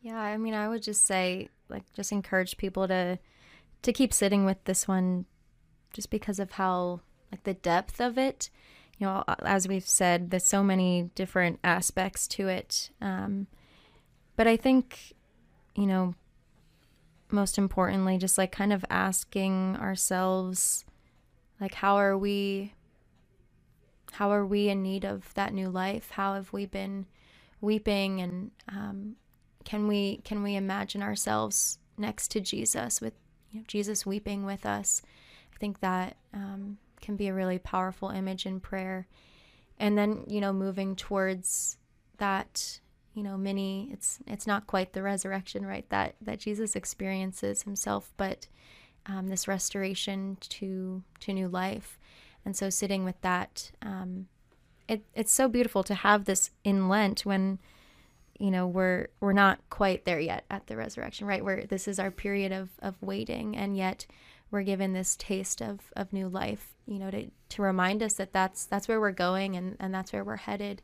Yeah, 0.00 0.18
I 0.18 0.36
mean, 0.36 0.54
I 0.54 0.68
would 0.68 0.82
just 0.82 1.06
say 1.06 1.48
like 1.68 1.84
just 1.92 2.12
encourage 2.12 2.56
people 2.56 2.88
to 2.88 3.18
to 3.82 3.92
keep 3.92 4.12
sitting 4.12 4.44
with 4.44 4.62
this 4.64 4.86
one 4.86 5.26
just 5.92 6.10
because 6.10 6.38
of 6.38 6.52
how 6.52 7.00
like 7.30 7.44
the 7.44 7.54
depth 7.54 8.00
of 8.00 8.18
it. 8.18 8.50
You 8.98 9.06
know 9.06 9.24
as 9.44 9.66
we've 9.66 9.88
said 9.88 10.30
there's 10.30 10.46
so 10.46 10.62
many 10.62 11.10
different 11.16 11.58
aspects 11.64 12.28
to 12.28 12.46
it 12.46 12.90
um, 13.00 13.48
but 14.36 14.46
i 14.46 14.56
think 14.56 15.14
you 15.74 15.86
know 15.86 16.14
most 17.32 17.58
importantly 17.58 18.16
just 18.16 18.38
like 18.38 18.52
kind 18.52 18.72
of 18.72 18.84
asking 18.90 19.76
ourselves 19.80 20.84
like 21.60 21.74
how 21.74 21.96
are 21.96 22.16
we 22.16 22.74
how 24.12 24.30
are 24.30 24.46
we 24.46 24.68
in 24.68 24.82
need 24.82 25.04
of 25.04 25.32
that 25.34 25.54
new 25.54 25.70
life? 25.70 26.10
How 26.10 26.34
have 26.34 26.52
we 26.52 26.66
been 26.66 27.06
weeping? 27.62 28.20
And 28.20 28.50
um, 28.68 29.16
can 29.64 29.88
we 29.88 30.18
can 30.24 30.42
we 30.42 30.56
imagine 30.56 31.02
ourselves 31.02 31.78
next 31.96 32.28
to 32.32 32.40
jesus 32.40 33.00
with 33.00 33.12
you 33.50 33.60
know, 33.60 33.64
jesus 33.68 34.06
weeping 34.06 34.44
with 34.44 34.64
us 34.66 35.02
think 35.62 35.78
that 35.78 36.16
um, 36.34 36.76
can 37.00 37.14
be 37.14 37.28
a 37.28 37.34
really 37.34 37.60
powerful 37.60 38.08
image 38.10 38.46
in 38.46 38.58
prayer. 38.58 39.06
And 39.78 39.96
then, 39.96 40.24
you 40.26 40.40
know, 40.40 40.52
moving 40.52 40.96
towards 40.96 41.76
that, 42.18 42.80
you 43.14 43.22
know, 43.22 43.36
many 43.36 43.88
it's 43.92 44.18
it's 44.26 44.44
not 44.44 44.66
quite 44.66 44.92
the 44.92 45.02
resurrection, 45.02 45.64
right? 45.64 45.88
That 45.90 46.16
that 46.20 46.40
Jesus 46.40 46.74
experiences 46.74 47.62
himself, 47.62 48.12
but 48.16 48.48
um, 49.06 49.28
this 49.28 49.46
restoration 49.46 50.36
to 50.40 51.04
to 51.20 51.32
new 51.32 51.46
life. 51.46 51.96
And 52.44 52.56
so, 52.56 52.68
sitting 52.68 53.04
with 53.04 53.20
that, 53.20 53.70
um, 53.82 54.26
it 54.88 55.04
it's 55.14 55.32
so 55.32 55.48
beautiful 55.48 55.84
to 55.84 55.94
have 55.94 56.24
this 56.24 56.50
in 56.64 56.88
Lent 56.88 57.24
when 57.24 57.60
you 58.40 58.50
know 58.50 58.66
we're 58.66 59.06
we're 59.20 59.32
not 59.32 59.60
quite 59.70 60.06
there 60.06 60.18
yet 60.18 60.44
at 60.50 60.66
the 60.66 60.76
resurrection 60.76 61.24
right 61.28 61.44
where 61.44 61.66
this 61.66 61.86
is 61.86 62.00
our 62.00 62.10
period 62.10 62.50
of 62.50 62.70
of 62.80 63.00
waiting 63.00 63.56
and 63.56 63.76
yet 63.76 64.06
we're 64.52 64.62
given 64.62 64.92
this 64.92 65.16
taste 65.16 65.60
of, 65.62 65.80
of 65.96 66.12
new 66.12 66.28
life, 66.28 66.74
you 66.86 66.98
know, 66.98 67.10
to, 67.10 67.28
to 67.48 67.62
remind 67.62 68.02
us 68.02 68.12
that 68.14 68.32
that's, 68.32 68.66
that's 68.66 68.86
where 68.86 69.00
we're 69.00 69.10
going 69.10 69.56
and, 69.56 69.76
and 69.80 69.92
that's 69.92 70.12
where 70.12 70.22
we're 70.22 70.36
headed, 70.36 70.82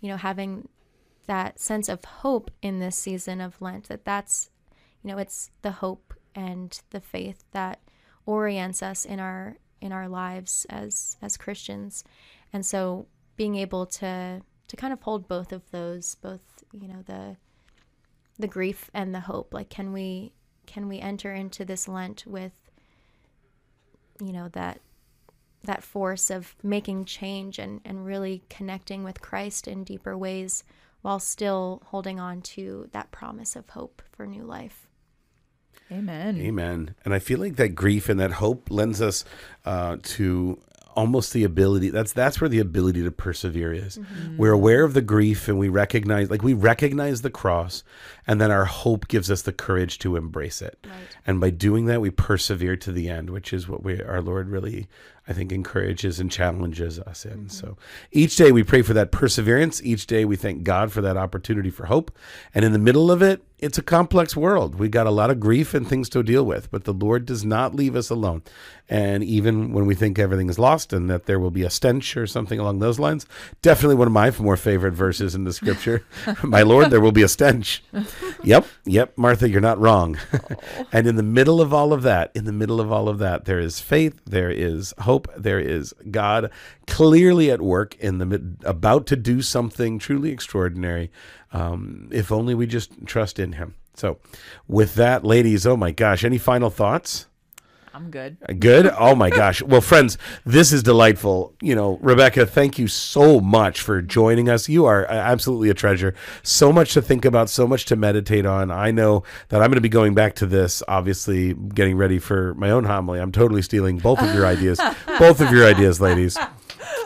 you 0.00 0.08
know, 0.08 0.16
having 0.16 0.68
that 1.26 1.58
sense 1.58 1.88
of 1.88 2.04
hope 2.04 2.50
in 2.60 2.80
this 2.80 2.98
season 2.98 3.40
of 3.40 3.62
Lent, 3.62 3.88
that 3.88 4.04
that's, 4.04 4.50
you 5.02 5.10
know, 5.10 5.16
it's 5.16 5.50
the 5.62 5.70
hope 5.70 6.12
and 6.34 6.80
the 6.90 7.00
faith 7.00 7.44
that 7.52 7.80
orients 8.26 8.82
us 8.82 9.04
in 9.04 9.20
our, 9.20 9.56
in 9.80 9.92
our 9.92 10.08
lives 10.08 10.66
as, 10.68 11.16
as 11.22 11.36
Christians. 11.36 12.02
And 12.52 12.66
so 12.66 13.06
being 13.36 13.54
able 13.54 13.86
to, 13.86 14.42
to 14.66 14.76
kind 14.76 14.92
of 14.92 15.00
hold 15.02 15.28
both 15.28 15.52
of 15.52 15.70
those, 15.70 16.16
both, 16.16 16.42
you 16.72 16.88
know, 16.88 17.02
the, 17.06 17.36
the 18.40 18.48
grief 18.48 18.90
and 18.92 19.14
the 19.14 19.20
hope, 19.20 19.54
like, 19.54 19.70
can 19.70 19.92
we, 19.92 20.32
can 20.66 20.88
we 20.88 20.98
enter 20.98 21.32
into 21.32 21.64
this 21.64 21.86
Lent 21.86 22.24
with 22.26 22.52
you 24.20 24.32
know 24.32 24.48
that 24.48 24.80
that 25.64 25.82
force 25.82 26.30
of 26.30 26.54
making 26.62 27.06
change 27.06 27.58
and, 27.58 27.80
and 27.84 28.04
really 28.04 28.42
connecting 28.50 29.02
with 29.02 29.22
Christ 29.22 29.66
in 29.66 29.82
deeper 29.82 30.16
ways 30.16 30.62
while 31.02 31.18
still 31.18 31.82
holding 31.86 32.20
on 32.20 32.42
to 32.42 32.88
that 32.92 33.10
promise 33.10 33.56
of 33.56 33.70
hope 33.70 34.02
for 34.12 34.26
new 34.26 34.42
life. 34.42 34.88
Amen. 35.90 36.38
Amen. 36.38 36.94
And 37.04 37.12
I 37.14 37.18
feel 37.18 37.38
like 37.38 37.56
that 37.56 37.70
grief 37.70 38.08
and 38.08 38.18
that 38.20 38.32
hope 38.32 38.70
lends 38.70 39.02
us 39.02 39.24
uh, 39.64 39.98
to 40.02 40.58
almost 40.96 41.32
the 41.32 41.44
ability 41.44 41.90
that's 41.90 42.12
that's 42.12 42.40
where 42.40 42.48
the 42.48 42.58
ability 42.58 43.02
to 43.02 43.10
persevere 43.10 43.72
is 43.72 43.98
mm-hmm. 43.98 44.36
we're 44.36 44.52
aware 44.52 44.84
of 44.84 44.94
the 44.94 45.02
grief 45.02 45.48
and 45.48 45.58
we 45.58 45.68
recognize 45.68 46.30
like 46.30 46.42
we 46.42 46.54
recognize 46.54 47.22
the 47.22 47.30
cross 47.30 47.82
and 48.26 48.40
then 48.40 48.50
our 48.50 48.64
hope 48.64 49.08
gives 49.08 49.30
us 49.30 49.42
the 49.42 49.52
courage 49.52 49.98
to 49.98 50.16
embrace 50.16 50.62
it 50.62 50.78
right. 50.84 50.94
and 51.26 51.40
by 51.40 51.50
doing 51.50 51.86
that 51.86 52.00
we 52.00 52.10
persevere 52.10 52.76
to 52.76 52.92
the 52.92 53.08
end 53.08 53.30
which 53.30 53.52
is 53.52 53.68
what 53.68 53.82
we 53.82 54.00
our 54.02 54.20
lord 54.20 54.48
really 54.48 54.86
I 55.26 55.32
think 55.32 55.52
encourages 55.52 56.20
and 56.20 56.30
challenges 56.30 56.98
us 56.98 57.24
in. 57.24 57.32
Mm-hmm. 57.32 57.48
So 57.48 57.76
each 58.12 58.36
day 58.36 58.52
we 58.52 58.62
pray 58.62 58.82
for 58.82 58.92
that 58.94 59.10
perseverance. 59.10 59.82
Each 59.82 60.06
day 60.06 60.24
we 60.24 60.36
thank 60.36 60.64
God 60.64 60.92
for 60.92 61.00
that 61.00 61.16
opportunity 61.16 61.70
for 61.70 61.86
hope. 61.86 62.14
And 62.54 62.64
in 62.64 62.72
the 62.72 62.78
middle 62.78 63.10
of 63.10 63.22
it, 63.22 63.42
it's 63.64 63.78
a 63.78 63.82
complex 63.82 64.36
world. 64.36 64.74
We 64.74 64.90
got 64.90 65.06
a 65.06 65.10
lot 65.10 65.30
of 65.30 65.40
grief 65.40 65.72
and 65.72 65.88
things 65.88 66.10
to 66.10 66.22
deal 66.22 66.44
with, 66.44 66.70
but 66.70 66.84
the 66.84 66.92
Lord 66.92 67.24
does 67.24 67.46
not 67.46 67.74
leave 67.74 67.96
us 67.96 68.10
alone. 68.10 68.42
And 68.90 69.24
even 69.24 69.72
when 69.72 69.86
we 69.86 69.94
think 69.94 70.18
everything 70.18 70.50
is 70.50 70.58
lost 70.58 70.92
and 70.92 71.08
that 71.08 71.24
there 71.24 71.40
will 71.40 71.50
be 71.50 71.62
a 71.62 71.70
stench 71.70 72.14
or 72.16 72.26
something 72.26 72.58
along 72.58 72.80
those 72.80 72.98
lines, 72.98 73.24
definitely 73.62 73.94
one 73.94 74.06
of 74.06 74.12
my 74.12 74.30
more 74.38 74.58
favorite 74.58 74.92
verses 74.92 75.34
in 75.34 75.44
the 75.44 75.52
scripture. 75.54 76.04
my 76.42 76.60
Lord, 76.60 76.90
there 76.90 77.00
will 77.00 77.12
be 77.12 77.22
a 77.22 77.28
stench. 77.28 77.82
yep, 78.44 78.66
yep, 78.84 79.16
Martha, 79.16 79.48
you're 79.48 79.62
not 79.62 79.80
wrong. 79.80 80.18
Oh. 80.32 80.86
and 80.92 81.06
in 81.06 81.16
the 81.16 81.22
middle 81.22 81.62
of 81.62 81.72
all 81.72 81.94
of 81.94 82.02
that, 82.02 82.32
in 82.34 82.44
the 82.44 82.52
middle 82.52 82.80
of 82.80 82.92
all 82.92 83.08
of 83.08 83.18
that, 83.20 83.46
there 83.46 83.60
is 83.60 83.80
faith, 83.80 84.20
there 84.26 84.50
is 84.50 84.92
hope, 84.98 85.13
there 85.36 85.60
is 85.60 85.94
God 86.10 86.50
clearly 86.86 87.50
at 87.50 87.60
work 87.60 87.96
in 87.96 88.18
the 88.18 88.26
mid, 88.26 88.58
about 88.64 89.06
to 89.06 89.16
do 89.16 89.42
something 89.42 89.98
truly 89.98 90.30
extraordinary. 90.30 91.10
Um, 91.52 92.08
if 92.12 92.32
only 92.32 92.54
we 92.54 92.66
just 92.66 93.06
trust 93.06 93.38
in 93.38 93.52
Him. 93.52 93.74
So, 93.94 94.18
with 94.66 94.94
that, 94.96 95.24
ladies, 95.24 95.66
oh 95.66 95.76
my 95.76 95.92
gosh, 95.92 96.24
any 96.24 96.38
final 96.38 96.70
thoughts? 96.70 97.26
I'm 97.94 98.10
good. 98.10 98.38
Good. 98.58 98.92
Oh 98.98 99.14
my 99.14 99.30
gosh. 99.30 99.62
Well, 99.62 99.80
friends, 99.80 100.18
this 100.44 100.72
is 100.72 100.82
delightful. 100.82 101.54
You 101.62 101.76
know, 101.76 101.98
Rebecca, 102.02 102.44
thank 102.44 102.76
you 102.76 102.88
so 102.88 103.40
much 103.40 103.80
for 103.82 104.02
joining 104.02 104.48
us. 104.48 104.68
You 104.68 104.84
are 104.86 105.08
uh, 105.08 105.12
absolutely 105.14 105.70
a 105.70 105.74
treasure. 105.74 106.12
So 106.42 106.72
much 106.72 106.92
to 106.94 107.02
think 107.02 107.24
about, 107.24 107.48
so 107.48 107.68
much 107.68 107.84
to 107.86 107.96
meditate 107.96 108.46
on. 108.46 108.72
I 108.72 108.90
know 108.90 109.22
that 109.50 109.62
I'm 109.62 109.68
going 109.68 109.76
to 109.76 109.80
be 109.80 109.88
going 109.88 110.12
back 110.12 110.34
to 110.36 110.46
this, 110.46 110.82
obviously, 110.88 111.54
getting 111.54 111.96
ready 111.96 112.18
for 112.18 112.54
my 112.54 112.70
own 112.70 112.82
homily. 112.82 113.20
I'm 113.20 113.30
totally 113.30 113.62
stealing 113.62 113.98
both 113.98 114.20
of 114.20 114.34
your 114.34 114.44
ideas, 114.54 114.80
both 115.20 115.40
of 115.40 115.52
your 115.52 115.64
ideas, 115.64 116.00
ladies. 116.00 116.36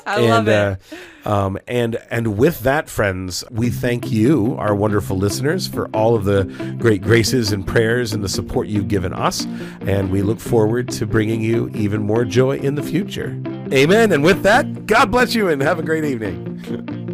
I 0.08 0.20
love 0.20 0.48
it. 0.48 0.80
Uh, 1.24 1.28
um, 1.28 1.58
and 1.66 1.96
and 2.10 2.38
with 2.38 2.60
that, 2.60 2.88
friends, 2.88 3.44
we 3.50 3.70
thank 3.70 4.10
you, 4.10 4.56
our 4.58 4.74
wonderful 4.74 5.16
listeners, 5.16 5.66
for 5.66 5.88
all 5.88 6.14
of 6.14 6.24
the 6.24 6.44
great 6.78 7.02
graces 7.02 7.52
and 7.52 7.66
prayers 7.66 8.12
and 8.12 8.24
the 8.24 8.28
support 8.28 8.68
you've 8.68 8.88
given 8.88 9.12
us. 9.12 9.46
And 9.82 10.10
we 10.10 10.22
look 10.22 10.40
forward 10.40 10.88
to 10.90 11.06
bringing 11.06 11.42
you 11.42 11.68
even 11.74 12.02
more 12.02 12.24
joy 12.24 12.56
in 12.58 12.74
the 12.74 12.82
future. 12.82 13.40
Amen. 13.72 14.12
And 14.12 14.24
with 14.24 14.42
that, 14.42 14.86
God 14.86 15.10
bless 15.10 15.34
you 15.34 15.48
and 15.48 15.60
have 15.60 15.78
a 15.78 15.82
great 15.82 16.04
evening. 16.04 17.07